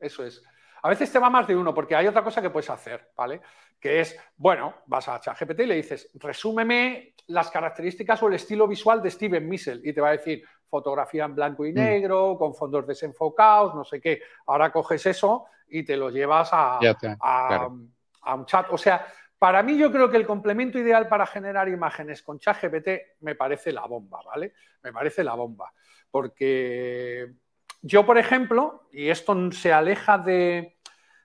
eso 0.00 0.24
es. 0.24 0.42
A 0.80 0.88
veces 0.88 1.12
te 1.12 1.18
va 1.18 1.28
más 1.28 1.46
de 1.46 1.54
uno, 1.54 1.74
porque 1.74 1.94
hay 1.94 2.06
otra 2.06 2.24
cosa 2.24 2.40
que 2.40 2.48
puedes 2.48 2.70
hacer, 2.70 3.10
¿vale? 3.14 3.42
Que 3.78 4.00
es, 4.00 4.18
bueno, 4.34 4.76
vas 4.86 5.08
a 5.08 5.20
ChatGPT 5.20 5.60
y 5.60 5.66
le 5.66 5.74
dices, 5.74 6.10
resúmeme 6.14 7.14
las 7.26 7.50
características 7.50 8.22
o 8.22 8.28
el 8.28 8.34
estilo 8.34 8.66
visual 8.66 9.02
de 9.02 9.10
Steven 9.10 9.46
Missel. 9.46 9.82
Y 9.84 9.92
te 9.92 10.00
va 10.00 10.08
a 10.08 10.12
decir, 10.12 10.42
fotografía 10.72 11.26
en 11.26 11.34
blanco 11.34 11.66
y 11.66 11.72
mm. 11.72 11.74
negro, 11.74 12.36
con 12.38 12.54
fondos 12.54 12.86
desenfocados, 12.86 13.74
no 13.74 13.84
sé 13.84 14.00
qué. 14.00 14.22
Ahora 14.46 14.72
coges 14.72 15.04
eso 15.04 15.44
y 15.68 15.82
te 15.82 15.98
lo 15.98 16.08
llevas 16.08 16.48
a, 16.52 16.78
a 16.80 18.34
un 18.34 18.46
chat. 18.46 18.66
O 18.70 18.78
sea, 18.78 19.06
para 19.38 19.62
mí 19.62 19.76
yo 19.76 19.92
creo 19.92 20.10
que 20.10 20.16
el 20.16 20.26
complemento 20.26 20.78
ideal 20.78 21.08
para 21.08 21.26
generar 21.26 21.68
imágenes 21.68 22.22
con 22.22 22.38
ChatGPT 22.38 22.88
me 23.20 23.34
parece 23.34 23.70
la 23.70 23.84
bomba, 23.84 24.20
¿vale? 24.24 24.54
Me 24.82 24.94
parece 24.94 25.22
la 25.22 25.34
bomba. 25.34 25.74
Porque 26.10 27.34
yo, 27.82 28.06
por 28.06 28.16
ejemplo, 28.16 28.88
y 28.92 29.10
esto 29.10 29.52
se 29.52 29.74
aleja 29.74 30.16
de, 30.16 30.78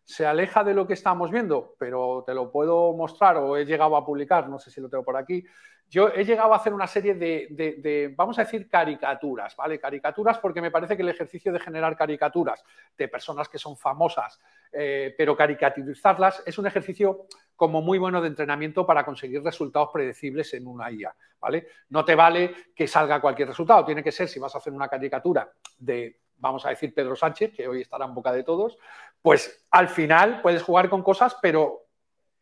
se 0.07 0.25
aleja 0.25 0.63
de 0.63 0.73
lo 0.73 0.87
que 0.87 0.93
estamos 0.93 1.31
viendo, 1.31 1.75
pero 1.77 2.23
te 2.25 2.33
lo 2.33 2.49
puedo 2.49 2.93
mostrar 2.93 3.35
o 3.35 3.57
he 3.57 3.65
llegado 3.65 3.97
a 3.97 4.05
publicar, 4.05 4.47
no 4.47 4.57
sé 4.57 4.71
si 4.71 4.79
lo 4.79 4.87
tengo 4.87 5.03
por 5.03 5.17
aquí. 5.17 5.43
Yo 5.89 6.07
he 6.07 6.23
llegado 6.23 6.53
a 6.53 6.55
hacer 6.55 6.73
una 6.73 6.87
serie 6.87 7.13
de, 7.13 8.13
vamos 8.15 8.39
a 8.39 8.45
decir, 8.45 8.69
caricaturas, 8.69 9.53
¿vale? 9.57 9.77
Caricaturas 9.77 10.39
porque 10.39 10.61
me 10.61 10.71
parece 10.71 10.95
que 10.95 11.03
el 11.03 11.09
ejercicio 11.09 11.51
de 11.51 11.59
generar 11.59 11.97
caricaturas 11.97 12.63
de 12.97 13.09
personas 13.09 13.49
que 13.49 13.57
son 13.57 13.75
famosas, 13.75 14.39
eh, 14.71 15.13
pero 15.17 15.35
caricaturizarlas 15.35 16.41
es 16.45 16.57
un 16.57 16.67
ejercicio 16.67 17.25
como 17.57 17.81
muy 17.81 17.97
bueno 17.97 18.21
de 18.21 18.29
entrenamiento 18.29 18.85
para 18.85 19.03
conseguir 19.03 19.43
resultados 19.43 19.89
predecibles 19.91 20.53
en 20.53 20.67
una 20.67 20.89
IA, 20.89 21.13
¿vale? 21.41 21.67
No 21.89 22.05
te 22.05 22.15
vale 22.15 22.55
que 22.73 22.87
salga 22.87 23.19
cualquier 23.19 23.49
resultado, 23.49 23.83
tiene 23.83 24.03
que 24.03 24.13
ser, 24.13 24.29
si 24.29 24.39
vas 24.39 24.55
a 24.55 24.59
hacer 24.59 24.71
una 24.71 24.87
caricatura 24.87 25.51
de 25.77 26.21
vamos 26.39 26.65
a 26.65 26.69
decir 26.69 26.93
Pedro 26.93 27.15
Sánchez, 27.15 27.53
que 27.53 27.67
hoy 27.67 27.81
estará 27.81 28.05
en 28.05 28.13
boca 28.13 28.31
de 28.31 28.43
todos, 28.43 28.77
pues 29.21 29.65
al 29.71 29.89
final 29.89 30.41
puedes 30.41 30.63
jugar 30.63 30.89
con 30.89 31.03
cosas, 31.03 31.35
pero 31.41 31.85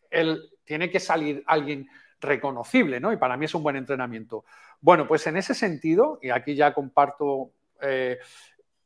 él 0.10 0.50
tiene 0.64 0.90
que 0.90 1.00
salir 1.00 1.44
alguien 1.48 1.88
reconocible, 2.20 3.00
¿no? 3.00 3.12
Y 3.12 3.18
para 3.18 3.38
mí 3.38 3.46
es 3.46 3.56
un 3.56 3.64
buen 3.64 3.76
entrenamiento. 3.76 4.46
Bueno, 4.82 5.08
pues 5.08 5.26
en 5.28 5.38
ese 5.38 5.54
sentido, 5.54 6.20
y 6.22 6.30
aquí 6.30 6.56
ya 6.56 6.74
comparto, 6.74 7.52
eh, 7.82 8.20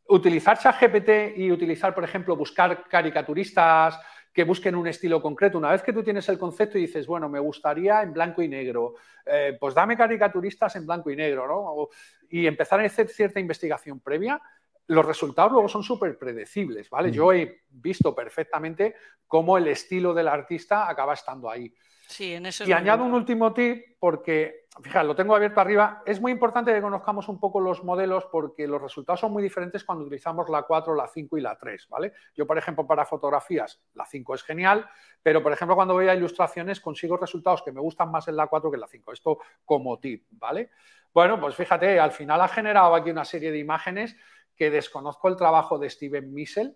utilizar 0.07 0.57
ChatGPT 0.57 1.37
y 1.37 1.51
utilizar, 1.51 1.93
por 1.93 2.03
ejemplo, 2.03 2.35
buscar 2.35 2.87
caricaturistas 2.87 3.99
que 4.33 4.43
busquen 4.43 4.75
un 4.75 4.87
estilo 4.87 5.21
concreto. 5.21 5.57
Una 5.57 5.71
vez 5.71 5.81
que 5.81 5.93
tú 5.93 6.03
tienes 6.03 6.27
el 6.29 6.37
concepto 6.37 6.77
y 6.77 6.81
dices, 6.81 7.07
bueno, 7.07 7.29
me 7.29 7.39
gustaría 7.39 8.01
en 8.01 8.13
blanco 8.13 8.41
y 8.41 8.47
negro, 8.47 8.95
eh, 9.25 9.57
pues 9.59 9.73
dame 9.73 9.97
caricaturistas 9.97 10.75
en 10.75 10.85
blanco 10.85 11.09
y 11.09 11.15
negro, 11.15 11.47
¿no? 11.47 11.89
y 12.29 12.45
empezar 12.45 12.79
a 12.79 12.85
hacer 12.85 13.07
cierta 13.07 13.39
investigación 13.39 13.99
previa, 13.99 14.41
los 14.89 15.05
resultados 15.05 15.51
luego 15.51 15.67
son 15.67 15.83
súper 15.83 16.17
predecibles, 16.17 16.89
¿vale? 16.89 17.09
Mm. 17.09 17.11
Yo 17.11 17.31
he 17.31 17.61
visto 17.69 18.13
perfectamente 18.15 18.95
cómo 19.27 19.57
el 19.57 19.67
estilo 19.67 20.13
del 20.13 20.27
artista 20.27 20.89
acaba 20.89 21.13
estando 21.13 21.49
ahí. 21.49 21.73
Sí, 22.07 22.33
en 22.33 22.47
eso 22.47 22.67
y 22.67 22.71
añado 22.71 23.03
un 23.03 23.13
último 23.13 23.53
tip 23.53 23.99
porque, 23.99 24.65
fíjate, 24.81 25.05
lo 25.05 25.15
tengo 25.15 25.35
abierto 25.35 25.61
arriba. 25.61 26.01
Es 26.07 26.19
muy 26.19 26.31
importante 26.31 26.73
que 26.73 26.81
conozcamos 26.81 27.27
un 27.29 27.39
poco 27.39 27.59
los 27.59 27.83
modelos 27.83 28.25
porque 28.31 28.65
los 28.65 28.81
resultados 28.81 29.19
son 29.19 29.31
muy 29.31 29.43
diferentes 29.43 29.83
cuando 29.83 30.05
utilizamos 30.05 30.49
la 30.49 30.63
4, 30.63 30.95
la 30.95 31.07
5 31.07 31.37
y 31.37 31.41
la 31.41 31.55
3, 31.55 31.87
¿vale? 31.87 32.13
Yo, 32.33 32.47
por 32.47 32.57
ejemplo, 32.57 32.87
para 32.87 33.05
fotografías, 33.05 33.79
la 33.93 34.07
5 34.07 34.33
es 34.33 34.43
genial, 34.43 34.89
pero, 35.21 35.43
por 35.43 35.53
ejemplo, 35.53 35.75
cuando 35.75 35.93
voy 35.93 36.07
a 36.07 36.15
ilustraciones 36.15 36.81
consigo 36.81 37.15
resultados 37.15 37.61
que 37.61 37.71
me 37.71 37.79
gustan 37.79 38.09
más 38.09 38.27
en 38.27 38.35
la 38.35 38.47
4 38.47 38.71
que 38.71 38.75
en 38.75 38.81
la 38.81 38.87
5. 38.87 39.13
Esto 39.13 39.37
como 39.63 39.99
tip, 39.99 40.25
¿vale? 40.31 40.71
Bueno, 41.13 41.39
pues 41.39 41.55
fíjate, 41.55 41.99
al 41.99 42.11
final 42.11 42.41
ha 42.41 42.47
generado 42.47 42.95
aquí 42.95 43.11
una 43.11 43.25
serie 43.25 43.51
de 43.51 43.59
imágenes 43.59 44.15
que 44.59 44.69
desconozco 44.69 45.29
el 45.29 45.37
trabajo 45.37 45.79
de 45.79 45.89
Steven 45.89 46.33
Missel, 46.33 46.75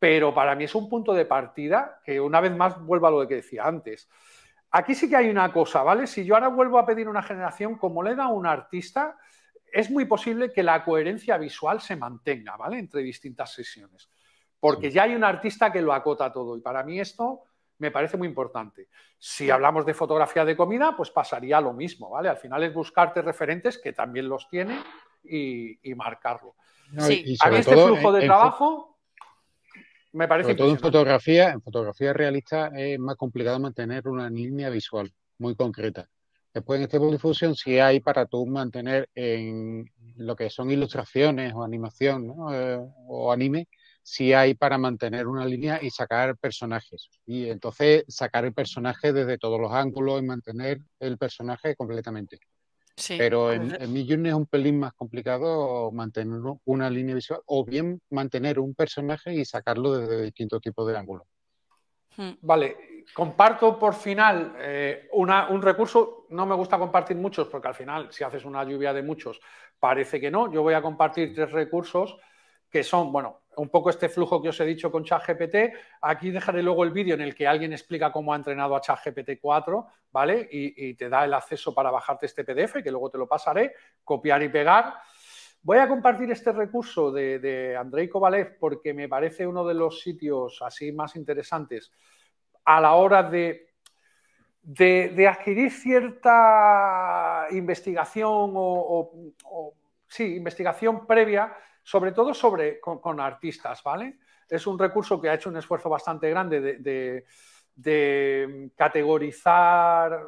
pero 0.00 0.34
para 0.34 0.56
mí 0.56 0.64
es 0.64 0.74
un 0.74 0.88
punto 0.88 1.12
de 1.14 1.24
partida 1.24 2.00
que 2.04 2.20
una 2.20 2.40
vez 2.40 2.56
más 2.56 2.84
vuelvo 2.84 3.06
a 3.06 3.10
lo 3.12 3.28
que 3.28 3.36
decía 3.36 3.66
antes. 3.66 4.08
Aquí 4.72 4.96
sí 4.96 5.08
que 5.08 5.14
hay 5.14 5.30
una 5.30 5.52
cosa, 5.52 5.84
¿vale? 5.84 6.08
Si 6.08 6.24
yo 6.24 6.34
ahora 6.34 6.48
vuelvo 6.48 6.76
a 6.76 6.84
pedir 6.84 7.08
una 7.08 7.22
generación, 7.22 7.76
como 7.76 8.02
le 8.02 8.16
da 8.16 8.24
a 8.24 8.28
un 8.30 8.46
artista, 8.46 9.16
es 9.72 9.92
muy 9.92 10.06
posible 10.06 10.52
que 10.52 10.64
la 10.64 10.84
coherencia 10.84 11.38
visual 11.38 11.80
se 11.80 11.94
mantenga, 11.94 12.56
¿vale? 12.56 12.80
Entre 12.80 13.00
distintas 13.00 13.52
sesiones. 13.52 14.10
Porque 14.58 14.90
ya 14.90 15.04
hay 15.04 15.14
un 15.14 15.22
artista 15.22 15.70
que 15.70 15.82
lo 15.82 15.92
acota 15.92 16.32
todo. 16.32 16.56
Y 16.56 16.60
para 16.60 16.82
mí 16.82 16.98
esto 16.98 17.44
me 17.78 17.92
parece 17.92 18.16
muy 18.16 18.26
importante. 18.26 18.88
Si 19.18 19.50
hablamos 19.50 19.86
de 19.86 19.94
fotografía 19.94 20.44
de 20.44 20.56
comida, 20.56 20.96
pues 20.96 21.12
pasaría 21.12 21.60
lo 21.60 21.72
mismo, 21.72 22.10
¿vale? 22.10 22.28
Al 22.28 22.38
final 22.38 22.64
es 22.64 22.74
buscarte 22.74 23.22
referentes 23.22 23.78
que 23.78 23.92
también 23.92 24.28
los 24.28 24.48
tiene 24.48 24.80
y 25.22 25.94
marcarlo 25.94 26.56
sí. 26.98 27.36
a 27.40 27.50
mí 27.50 27.56
este 27.56 27.74
flujo 27.76 28.12
de 28.12 28.22
trabajo 28.22 28.98
me 30.12 30.26
parece 30.26 30.54
todo 30.54 30.70
en 30.70 30.78
fotografía, 30.78 31.50
en 31.50 31.62
fotografía 31.62 32.12
realista 32.12 32.72
es 32.74 32.98
más 32.98 33.16
complicado 33.16 33.60
mantener 33.60 34.08
una 34.08 34.28
línea 34.28 34.68
visual 34.68 35.12
muy 35.38 35.54
concreta. 35.54 36.08
Después 36.52 36.78
en 36.78 36.84
este 36.84 36.98
difusión 36.98 37.54
si 37.54 37.78
hay 37.78 38.00
para 38.00 38.26
tú 38.26 38.44
mantener 38.44 39.08
en 39.14 39.88
lo 40.16 40.34
que 40.34 40.50
son 40.50 40.70
ilustraciones 40.70 41.52
o 41.54 41.62
animación 41.62 42.34
eh, 42.52 42.78
o 43.06 43.32
anime, 43.32 43.68
si 44.02 44.32
hay 44.32 44.54
para 44.54 44.78
mantener 44.78 45.28
una 45.28 45.44
línea 45.44 45.78
y 45.80 45.90
sacar 45.90 46.36
personajes. 46.36 47.08
Y 47.24 47.48
entonces 47.48 48.04
sacar 48.08 48.44
el 48.44 48.52
personaje 48.52 49.12
desde 49.12 49.38
todos 49.38 49.60
los 49.60 49.72
ángulos 49.72 50.20
y 50.20 50.26
mantener 50.26 50.80
el 50.98 51.18
personaje 51.18 51.76
completamente. 51.76 52.40
Pero 53.08 53.52
en, 53.52 53.80
en 53.80 53.92
Midjourney 53.92 54.30
es 54.30 54.34
un 54.34 54.46
pelín 54.46 54.78
más 54.78 54.92
complicado 54.94 55.90
mantener 55.92 56.40
una 56.64 56.90
línea 56.90 57.14
visual 57.14 57.40
o 57.46 57.64
bien 57.64 58.00
mantener 58.10 58.58
un 58.58 58.74
personaje 58.74 59.34
y 59.34 59.44
sacarlo 59.44 59.96
desde 59.96 60.22
distintos 60.22 60.60
tipos 60.60 60.86
de 60.86 60.98
ángulos. 60.98 61.26
Hmm. 62.16 62.32
Vale, 62.42 63.04
comparto 63.14 63.78
por 63.78 63.94
final 63.94 64.54
eh, 64.58 65.08
un 65.12 65.62
recurso, 65.62 66.26
no 66.30 66.46
me 66.46 66.54
gusta 66.54 66.78
compartir 66.78 67.16
muchos 67.16 67.48
porque 67.48 67.68
al 67.68 67.74
final 67.74 68.12
si 68.12 68.24
haces 68.24 68.44
una 68.44 68.64
lluvia 68.64 68.92
de 68.92 69.02
muchos 69.02 69.40
parece 69.78 70.20
que 70.20 70.30
no, 70.30 70.52
yo 70.52 70.62
voy 70.62 70.74
a 70.74 70.82
compartir 70.82 71.34
tres 71.34 71.50
recursos 71.50 72.16
que 72.68 72.82
son, 72.84 73.12
bueno, 73.12 73.39
un 73.56 73.68
poco 73.68 73.90
este 73.90 74.08
flujo 74.08 74.40
que 74.40 74.48
os 74.48 74.60
he 74.60 74.64
dicho 74.64 74.90
con 74.90 75.04
ChatGPT. 75.04 75.74
Aquí 76.02 76.30
dejaré 76.30 76.62
luego 76.62 76.84
el 76.84 76.90
vídeo 76.90 77.14
en 77.14 77.20
el 77.20 77.34
que 77.34 77.46
alguien 77.46 77.72
explica 77.72 78.12
cómo 78.12 78.32
ha 78.32 78.36
entrenado 78.36 78.76
a 78.76 78.80
ChatGPT 78.80 79.40
4, 79.40 79.86
¿vale? 80.12 80.48
Y, 80.50 80.94
te 80.94 81.08
da 81.08 81.24
el 81.24 81.34
acceso 81.34 81.74
para 81.74 81.90
bajarte 81.90 82.26
este 82.26 82.44
PDF, 82.44 82.82
que 82.82 82.90
luego 82.90 83.10
te 83.10 83.18
lo 83.18 83.26
pasaré, 83.26 83.74
copiar 84.04 84.42
y 84.42 84.48
pegar. 84.48 84.94
Voy 85.62 85.78
a 85.78 85.88
compartir 85.88 86.30
este 86.30 86.52
recurso 86.52 87.12
de, 87.12 87.76
Andrei 87.78 88.08
Kovalev 88.08 88.58
porque 88.58 88.94
me 88.94 89.08
parece 89.08 89.46
uno 89.46 89.66
de 89.66 89.74
los 89.74 90.00
sitios 90.00 90.62
así 90.62 90.92
más 90.92 91.16
interesantes 91.16 91.92
a 92.64 92.80
la 92.80 92.94
hora 92.94 93.22
de, 93.22 93.74
de, 94.62 95.28
adquirir 95.28 95.70
cierta 95.70 97.46
investigación 97.50 98.52
o 98.54 99.74
sí, 100.08 100.36
investigación 100.36 101.06
previa 101.06 101.54
sobre 101.90 102.12
todo 102.12 102.32
sobre, 102.32 102.78
con, 102.78 103.18
artistas, 103.18 103.82
¿vale? 103.82 104.20
Es 104.48 104.64
un 104.68 104.78
recurso 104.78 105.20
que 105.20 105.28
ha 105.28 105.34
hecho 105.34 105.48
un 105.50 105.56
esfuerzo 105.56 105.88
bastante 105.88 106.30
grande 106.30 106.60
de, 106.78 108.70
categorizar 108.76 110.24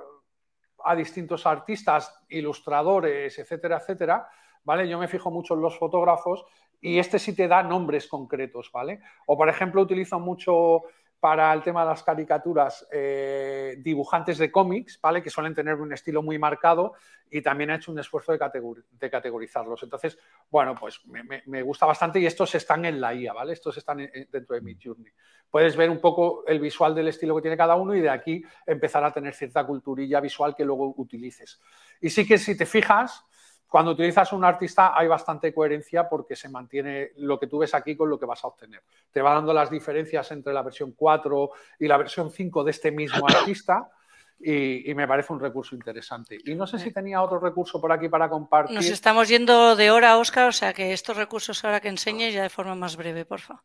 a 0.84 0.96
distintos 0.96 1.46
artistas, 1.46 2.24
ilustradores, 2.30 3.38
etcétera, 3.38 3.76
etcétera, 3.76 4.28
¿vale? 4.64 4.88
Yo 4.88 4.98
me 4.98 5.06
fijo 5.06 5.30
mucho 5.30 5.54
en 5.54 5.60
los 5.60 5.78
fotógrafos 5.78 6.44
y 6.80 6.98
este 6.98 7.20
sí 7.20 7.32
te 7.32 7.46
da 7.46 7.62
nombres 7.62 8.08
concretos, 8.08 8.72
¿vale? 8.72 9.00
O, 9.26 9.36
por 9.38 9.48
ejemplo, 9.48 9.82
utilizo 9.82 10.18
mucho 10.18 10.82
para 11.22 11.52
el 11.52 11.62
tema 11.62 11.82
de 11.82 11.90
las 11.90 12.02
caricaturas 12.02 12.84
eh, 12.90 13.76
dibujantes 13.78 14.38
de 14.38 14.50
cómics, 14.50 14.98
¿vale? 15.00 15.22
Que 15.22 15.30
suelen 15.30 15.54
tener 15.54 15.76
un 15.76 15.92
estilo 15.92 16.20
muy 16.20 16.36
marcado 16.36 16.94
y 17.30 17.40
también 17.40 17.70
ha 17.70 17.76
hecho 17.76 17.92
un 17.92 18.00
esfuerzo 18.00 18.32
de, 18.32 19.08
categorizarlos. 19.08 19.84
Entonces, 19.84 20.18
bueno, 20.50 20.74
pues 20.74 21.00
me, 21.46 21.62
gusta 21.62 21.86
bastante 21.86 22.18
y 22.18 22.26
estos 22.26 22.52
están 22.56 22.86
en 22.86 23.00
la 23.00 23.14
IA, 23.14 23.34
¿vale? 23.34 23.52
Estos 23.52 23.76
están 23.76 23.98
dentro 23.98 24.56
de 24.56 24.62
Midjourney. 24.62 25.12
Puedes 25.48 25.76
ver 25.76 25.90
un 25.90 26.00
poco 26.00 26.42
el 26.44 26.58
visual 26.58 26.92
del 26.92 27.06
estilo 27.06 27.36
que 27.36 27.42
tiene 27.42 27.56
cada 27.56 27.76
uno 27.76 27.94
y 27.94 28.00
de 28.00 28.10
aquí 28.10 28.42
empezar 28.66 29.04
a 29.04 29.12
tener 29.12 29.32
cierta 29.32 29.64
culturilla 29.64 30.18
visual 30.18 30.56
que 30.56 30.64
luego 30.64 30.92
utilices. 30.96 31.60
Y 32.00 32.10
sí 32.10 32.26
que 32.26 32.36
si 32.36 32.56
te 32.56 32.66
fijas, 32.66 33.24
cuando 33.72 33.92
utilizas 33.92 34.34
un 34.34 34.44
artista 34.44 34.92
hay 34.94 35.08
bastante 35.08 35.54
coherencia 35.54 36.06
porque 36.06 36.36
se 36.36 36.50
mantiene 36.50 37.12
lo 37.16 37.40
que 37.40 37.46
tú 37.46 37.56
ves 37.56 37.72
aquí 37.72 37.96
con 37.96 38.10
lo 38.10 38.18
que 38.18 38.26
vas 38.26 38.44
a 38.44 38.48
obtener. 38.48 38.82
Te 39.10 39.22
va 39.22 39.32
dando 39.32 39.54
las 39.54 39.70
diferencias 39.70 40.30
entre 40.30 40.52
la 40.52 40.60
versión 40.60 40.92
4 40.92 41.50
y 41.78 41.88
la 41.88 41.96
versión 41.96 42.30
5 42.30 42.64
de 42.64 42.70
este 42.70 42.90
mismo 42.90 43.26
artista. 43.26 43.90
Y, 44.38 44.92
me 44.94 45.08
parece 45.08 45.32
un 45.32 45.40
recurso 45.40 45.74
interesante. 45.74 46.36
Y 46.44 46.54
no 46.54 46.66
sé 46.66 46.78
si 46.78 46.92
tenía 46.92 47.22
otro 47.22 47.38
recurso 47.38 47.80
por 47.80 47.92
aquí 47.92 48.10
para 48.10 48.28
compartir. 48.28 48.74
Nos 48.74 48.90
estamos 48.90 49.28
yendo 49.28 49.74
de 49.74 49.90
hora, 49.90 50.18
Oscar, 50.18 50.48
o 50.48 50.52
sea 50.52 50.74
que 50.74 50.92
estos 50.92 51.16
recursos 51.16 51.64
ahora 51.64 51.80
que 51.80 51.88
enseñes 51.88 52.34
ya 52.34 52.42
de 52.42 52.50
forma 52.50 52.74
más 52.74 52.98
breve, 52.98 53.24
por 53.24 53.40
favor. 53.40 53.62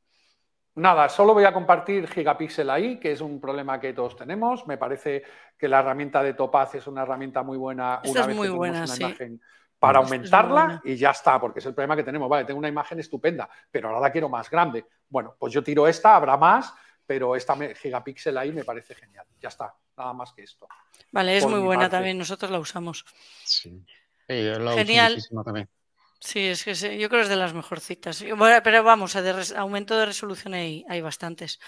Nada, 0.76 1.10
solo 1.10 1.34
voy 1.34 1.44
a 1.44 1.52
compartir 1.52 2.08
Gigapixel 2.08 2.70
ahí, 2.70 2.98
que 2.98 3.12
es 3.12 3.20
un 3.20 3.42
problema 3.42 3.78
que 3.78 3.92
todos 3.92 4.16
tenemos. 4.16 4.66
Me 4.68 4.78
parece 4.78 5.24
que 5.58 5.68
la 5.68 5.80
herramienta 5.80 6.24
de 6.24 6.34
Topaz 6.34 6.76
es 6.76 6.88
una 6.88 7.02
herramienta 7.02 7.44
muy 7.44 7.58
buena. 7.58 8.00
una 8.06 8.22
es 8.22 8.36
muy 8.36 8.48
buena, 8.48 8.86
una 8.86 8.96
imagen 8.96 9.42
para 9.80 10.00
aumentarla 10.00 10.82
y 10.84 10.96
ya 10.96 11.12
está, 11.12 11.40
porque 11.40 11.60
es 11.60 11.66
el 11.66 11.74
problema 11.74 11.96
que 11.96 12.04
tenemos. 12.04 12.30
Vale, 12.30 12.46
tengo 12.46 12.60
una 12.60 12.68
imagen 12.68 13.00
estupenda, 13.00 13.50
pero 13.70 13.90
ahora 13.90 14.02
la 14.02 14.12
quiero 14.12 14.30
más 14.30 14.50
grande. 14.50 14.86
Bueno, 15.10 15.36
pues 15.38 15.54
yo 15.54 15.64
tiro 15.64 15.88
esta, 15.88 16.16
habrá 16.16 16.38
más, 16.38 16.74
pero 17.06 17.36
esta 17.36 17.56
gigapíxel 17.76 18.38
ahí 18.38 18.52
me 18.52 18.64
parece 18.64 18.96
genial. 18.96 19.26
Ya 19.40 19.50
está, 19.50 19.74
nada 19.96 20.14
más 20.14 20.34
que 20.34 20.44
esto. 20.44 20.68
Vale, 21.12 21.38
es 21.38 21.46
muy 21.46 21.60
buena 21.60 21.90
también, 21.90 22.18
nosotros 22.18 22.52
la 22.52 22.60
usamos. 22.60 23.06
Sí, 23.44 23.86
genial. 24.28 25.24
También. 25.46 25.70
Sí, 26.20 26.48
es 26.48 26.64
que 26.64 26.74
yo 26.74 27.10
creo 27.10 27.22
que 27.22 27.24
es 27.24 27.30
de 27.30 27.36
las 27.36 27.54
mejorcitas. 27.54 28.24
pero 28.64 28.84
vamos, 28.84 29.14
de 29.14 29.54
aumento 29.56 29.98
de 29.98 30.08
resolución 30.08 30.56
hay, 30.56 30.84
hay 30.90 31.02
bastantes. 31.02 31.60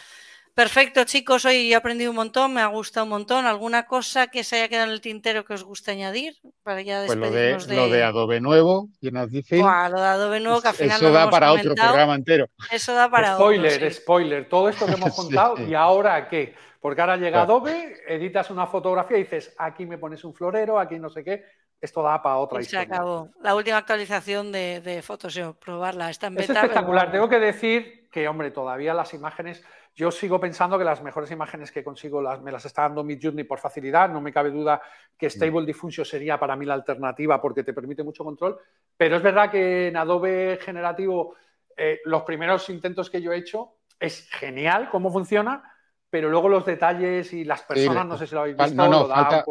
Perfecto, 0.59 1.05
chicos. 1.05 1.45
Hoy 1.45 1.71
he 1.71 1.75
aprendido 1.75 2.11
un 2.11 2.17
montón, 2.17 2.53
me 2.53 2.59
ha 2.59 2.67
gustado 2.67 3.05
un 3.05 3.11
montón. 3.11 3.45
¿Alguna 3.45 3.85
cosa 3.85 4.27
que 4.27 4.43
se 4.43 4.57
haya 4.57 4.67
quedado 4.67 4.87
en 4.87 4.91
el 4.91 4.99
tintero 4.99 5.45
que 5.45 5.53
os 5.53 5.63
guste 5.63 5.91
añadir? 5.91 6.35
Para 6.63 6.81
ya 6.81 7.05
pues 7.05 7.17
lo 7.17 7.31
de, 7.31 7.57
lo 7.69 7.87
de 7.87 8.03
Adobe 8.03 8.41
nuevo, 8.41 8.89
y 8.99 9.09
nos 9.09 9.31
dice. 9.31 9.59
lo 9.59 10.01
de 10.01 10.05
Adobe 10.05 10.41
nuevo, 10.41 10.61
que 10.61 10.67
al 10.67 10.73
final. 10.73 10.97
Eso 10.97 11.13
da 11.13 11.29
para 11.29 11.53
otro 11.53 11.73
programa 11.73 12.13
entero. 12.13 12.47
Eso 12.69 12.93
da 12.93 13.09
para 13.09 13.35
spoiler, 13.35 13.73
otro. 13.75 13.91
Spoiler, 13.91 14.49
Todo 14.49 14.67
esto 14.67 14.85
que 14.85 14.95
hemos 14.95 15.15
contado, 15.15 15.65
¿y 15.65 15.73
ahora 15.73 16.27
qué? 16.27 16.53
Porque 16.81 16.99
ahora 16.99 17.15
llega 17.15 17.43
Adobe, 17.43 17.95
editas 18.09 18.51
una 18.51 18.67
fotografía 18.67 19.17
y 19.17 19.23
dices, 19.23 19.55
aquí 19.57 19.85
me 19.85 19.97
pones 19.97 20.25
un 20.25 20.33
florero, 20.33 20.77
aquí 20.77 20.99
no 20.99 21.09
sé 21.09 21.23
qué. 21.23 21.45
Esto 21.79 22.03
da 22.03 22.21
para 22.21 22.35
otra 22.35 22.59
historia. 22.59 22.85
Se 22.85 22.93
acabó. 22.93 23.29
La 23.41 23.55
última 23.55 23.77
actualización 23.77 24.51
de, 24.51 24.81
de 24.81 25.01
Photoshop, 25.01 25.57
probarla. 25.57 26.09
Está 26.09 26.27
en 26.27 26.35
beta, 26.35 26.51
es 26.51 26.57
espectacular. 26.57 27.13
Tengo 27.13 27.29
que 27.29 27.39
decir 27.39 28.09
que, 28.11 28.27
hombre, 28.27 28.51
todavía 28.51 28.93
las 28.93 29.13
imágenes 29.13 29.63
yo 29.99 30.11
sigo 30.11 30.39
pensando 30.39 30.77
que 30.77 30.85
las 30.85 31.03
mejores 31.03 31.29
imágenes 31.29 31.73
que 31.73 31.83
consigo 31.83 32.21
las, 32.21 32.41
me 32.41 32.53
las 32.53 32.63
está 32.63 32.83
dando 32.83 33.03
Midjourney 33.03 33.43
por 33.43 33.59
facilidad. 33.59 34.09
No 34.09 34.21
me 34.21 34.31
cabe 34.31 34.49
duda 34.49 34.81
que 35.17 35.27
mm. 35.27 35.29
Stable 35.29 35.65
Diffusion 35.65 36.05
sería 36.05 36.39
para 36.39 36.55
mí 36.55 36.65
la 36.65 36.75
alternativa 36.75 37.41
porque 37.41 37.65
te 37.65 37.73
permite 37.73 38.01
mucho 38.01 38.23
control. 38.23 38.57
Pero 38.95 39.17
es 39.17 39.21
verdad 39.21 39.51
que 39.51 39.89
en 39.89 39.97
Adobe 39.97 40.57
Generativo 40.61 41.35
eh, 41.75 41.99
los 42.05 42.21
primeros 42.23 42.69
intentos 42.69 43.09
que 43.09 43.21
yo 43.21 43.33
he 43.33 43.39
hecho 43.39 43.73
es 43.99 44.29
genial 44.29 44.87
cómo 44.89 45.11
funciona, 45.11 45.69
pero 46.09 46.29
luego 46.29 46.47
los 46.47 46.65
detalles 46.65 47.33
y 47.33 47.43
las 47.43 47.63
personas, 47.63 48.07
no 48.07 48.17
sé 48.17 48.25
si 48.25 48.35
lo 48.35 48.41
habéis 48.41 48.55
visto. 48.55 48.75
No, 48.75 48.87
no, 48.87 49.05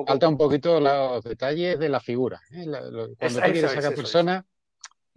falta, 0.07 0.29
un 0.31 0.39
poquito 0.39 0.81
los 0.81 1.25
detalles 1.25 1.79
de 1.79 1.91
la 1.91 2.01
figura. 2.01 2.41
¿eh? 2.53 2.65
cuando 2.65 3.41
tú 3.43 3.53
quieres 3.53 3.71
sacar 3.71 3.95
persona, 3.95 4.47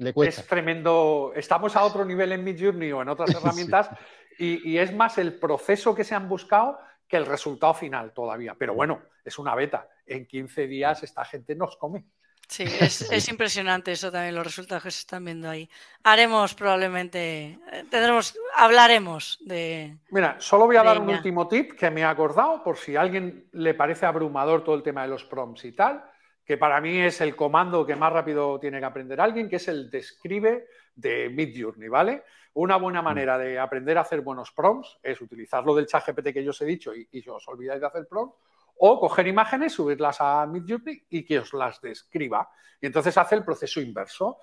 le 0.01 0.13
cuesta. 0.13 0.41
Es 0.41 0.47
tremendo. 0.47 1.31
Estamos 1.35 1.75
a 1.75 1.83
otro 1.83 2.03
nivel 2.03 2.31
en 2.31 2.43
Midjourney 2.43 2.91
o 2.91 3.01
en 3.01 3.09
otras 3.09 3.29
herramientas 3.35 3.89
y, 4.37 4.77
es 4.77 4.93
más 4.93 5.17
el 5.17 5.33
proceso 5.33 5.93
que 5.93 6.03
se 6.03 6.15
han 6.15 6.27
buscado 6.27 6.79
que 7.07 7.17
el 7.17 7.25
resultado 7.25 7.73
final 7.73 8.11
todavía. 8.13 8.55
Pero 8.57 8.73
bueno, 8.73 9.03
es 9.23 9.37
una 9.37 9.53
beta. 9.53 9.87
En 10.05 10.25
15 10.25 10.67
días 10.67 11.03
esta 11.03 11.23
gente 11.25 11.55
nos 11.55 11.77
come. 11.77 12.05
Sí, 12.47 12.63
es, 13.11 13.29
impresionante 13.29 13.91
eso 13.91 14.11
también, 14.11 14.33
los 14.33 14.43
resultados 14.43 14.83
que 14.83 14.91
se 14.91 15.01
están 15.01 15.23
viendo 15.23 15.49
ahí. 15.49 15.69
Haremos 16.03 16.55
probablemente, 16.55 17.59
eh, 17.71 17.85
tendremos, 17.89 18.35
hablaremos 18.55 19.37
de. 19.41 19.97
Mira, 20.09 20.37
solo 20.39 20.65
voy 20.65 20.77
a 20.77 20.83
dar 20.83 20.99
un 20.99 21.09
último 21.09 21.47
tip 21.47 21.73
que 21.73 21.91
me 21.91 22.01
he 22.01 22.05
acordado, 22.05 22.63
por 22.63 22.77
si 22.77 22.95
a 22.95 23.01
alguien 23.01 23.47
le 23.51 23.73
parece 23.75 24.05
abrumador 24.05 24.63
todo 24.63 24.75
el 24.75 24.83
tema 24.83 25.03
de 25.03 25.09
los 25.09 25.23
prompts 25.23 25.65
y 25.65 25.73
tal, 25.73 26.03
que 26.45 26.57
para 26.57 26.81
mí 26.81 26.99
es 26.99 27.21
el 27.21 27.35
comando 27.35 27.85
que 27.85 27.95
más 27.95 28.11
rápido 28.11 28.59
tiene 28.59 28.79
que 28.79 28.85
aprender 28.85 29.21
alguien, 29.21 29.49
que 29.49 29.57
es 29.57 29.67
el 29.67 29.89
describe 29.89 30.67
de 30.95 31.29
Midjourney, 31.29 31.87
¿vale? 31.87 32.23
Una 32.53 32.77
buena 32.77 33.01
mm. 33.01 33.05
manera 33.05 33.37
de 33.37 33.59
aprender 33.59 33.97
a 33.97 34.01
hacer 34.01 34.21
buenos 34.21 34.51
prompts 34.51 34.99
es 35.01 35.21
utilizar 35.21 35.63
lo 35.63 35.75
del 35.75 35.87
chat 35.87 36.05
GPT 36.05 36.33
que 36.33 36.43
yo 36.43 36.51
os 36.51 36.61
he 36.61 36.65
dicho 36.65 36.93
y, 36.93 37.07
y 37.11 37.27
os 37.29 37.47
olvidáis 37.47 37.79
de 37.79 37.87
hacer 37.87 38.07
prompts, 38.07 38.37
o 38.83 38.99
coger 38.99 39.27
imágenes, 39.27 39.73
subirlas 39.73 40.19
a 40.21 40.45
Midjourney 40.47 41.05
y 41.09 41.23
que 41.23 41.39
os 41.39 41.53
las 41.53 41.79
describa. 41.81 42.49
Y 42.81 42.87
entonces 42.87 43.15
hace 43.17 43.35
el 43.35 43.45
proceso 43.45 43.79
inverso. 43.79 44.39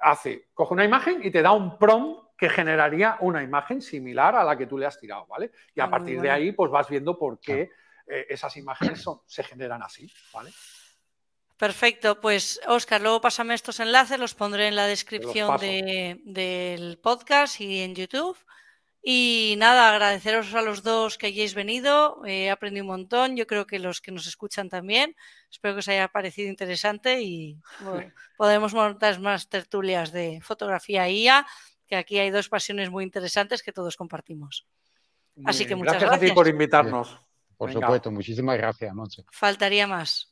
Hace, 0.00 0.48
coge 0.54 0.74
una 0.74 0.84
imagen 0.84 1.20
y 1.24 1.30
te 1.30 1.42
da 1.42 1.52
un 1.52 1.78
prompt 1.78 2.36
que 2.36 2.48
generaría 2.48 3.18
una 3.20 3.42
imagen 3.42 3.80
similar 3.80 4.34
a 4.34 4.44
la 4.44 4.56
que 4.56 4.66
tú 4.66 4.78
le 4.78 4.86
has 4.86 4.98
tirado, 4.98 5.26
¿vale? 5.26 5.52
Y 5.74 5.80
a 5.80 5.84
ah, 5.84 5.90
partir 5.90 6.20
de 6.20 6.30
ahí, 6.30 6.52
pues 6.52 6.70
vas 6.70 6.88
viendo 6.88 7.16
por 7.16 7.38
qué 7.38 7.70
eh, 8.06 8.26
esas 8.28 8.56
imágenes 8.56 9.04
se 9.26 9.42
generan 9.44 9.82
así, 9.82 10.12
¿vale? 10.32 10.50
Perfecto, 11.62 12.20
pues 12.20 12.60
Oscar, 12.66 13.00
luego 13.00 13.20
pásame 13.20 13.54
estos 13.54 13.78
enlaces, 13.78 14.18
los 14.18 14.34
pondré 14.34 14.66
en 14.66 14.74
la 14.74 14.88
descripción 14.88 15.60
del 15.60 16.98
podcast 17.00 17.60
y 17.60 17.82
en 17.82 17.94
YouTube. 17.94 18.36
Y 19.00 19.54
nada, 19.58 19.92
agradeceros 19.92 20.52
a 20.56 20.62
los 20.62 20.82
dos 20.82 21.18
que 21.18 21.28
hayáis 21.28 21.54
venido, 21.54 22.20
he 22.26 22.50
aprendido 22.50 22.82
un 22.82 22.88
montón, 22.88 23.36
yo 23.36 23.46
creo 23.46 23.64
que 23.64 23.78
los 23.78 24.00
que 24.00 24.10
nos 24.10 24.26
escuchan 24.26 24.68
también, 24.68 25.14
espero 25.52 25.74
que 25.74 25.78
os 25.78 25.88
haya 25.88 26.08
parecido 26.08 26.48
interesante 26.48 27.22
y 27.22 27.56
podemos 28.36 28.74
montar 28.74 29.20
más 29.20 29.48
tertulias 29.48 30.10
de 30.10 30.40
fotografía 30.42 31.08
IA, 31.08 31.46
que 31.86 31.94
aquí 31.94 32.18
hay 32.18 32.30
dos 32.30 32.48
pasiones 32.48 32.90
muy 32.90 33.04
interesantes 33.04 33.62
que 33.62 33.70
todos 33.70 33.96
compartimos. 33.96 34.66
Así 35.44 35.64
que 35.64 35.76
muchas 35.76 35.92
gracias. 35.92 36.10
Gracias 36.10 36.30
a 36.30 36.34
ti 36.34 36.34
por 36.34 36.48
invitarnos. 36.48 37.20
Por 37.56 37.72
supuesto, 37.72 38.10
muchísimas 38.10 38.58
gracias, 38.58 38.92
Faltaría 39.30 39.86
más. 39.86 40.31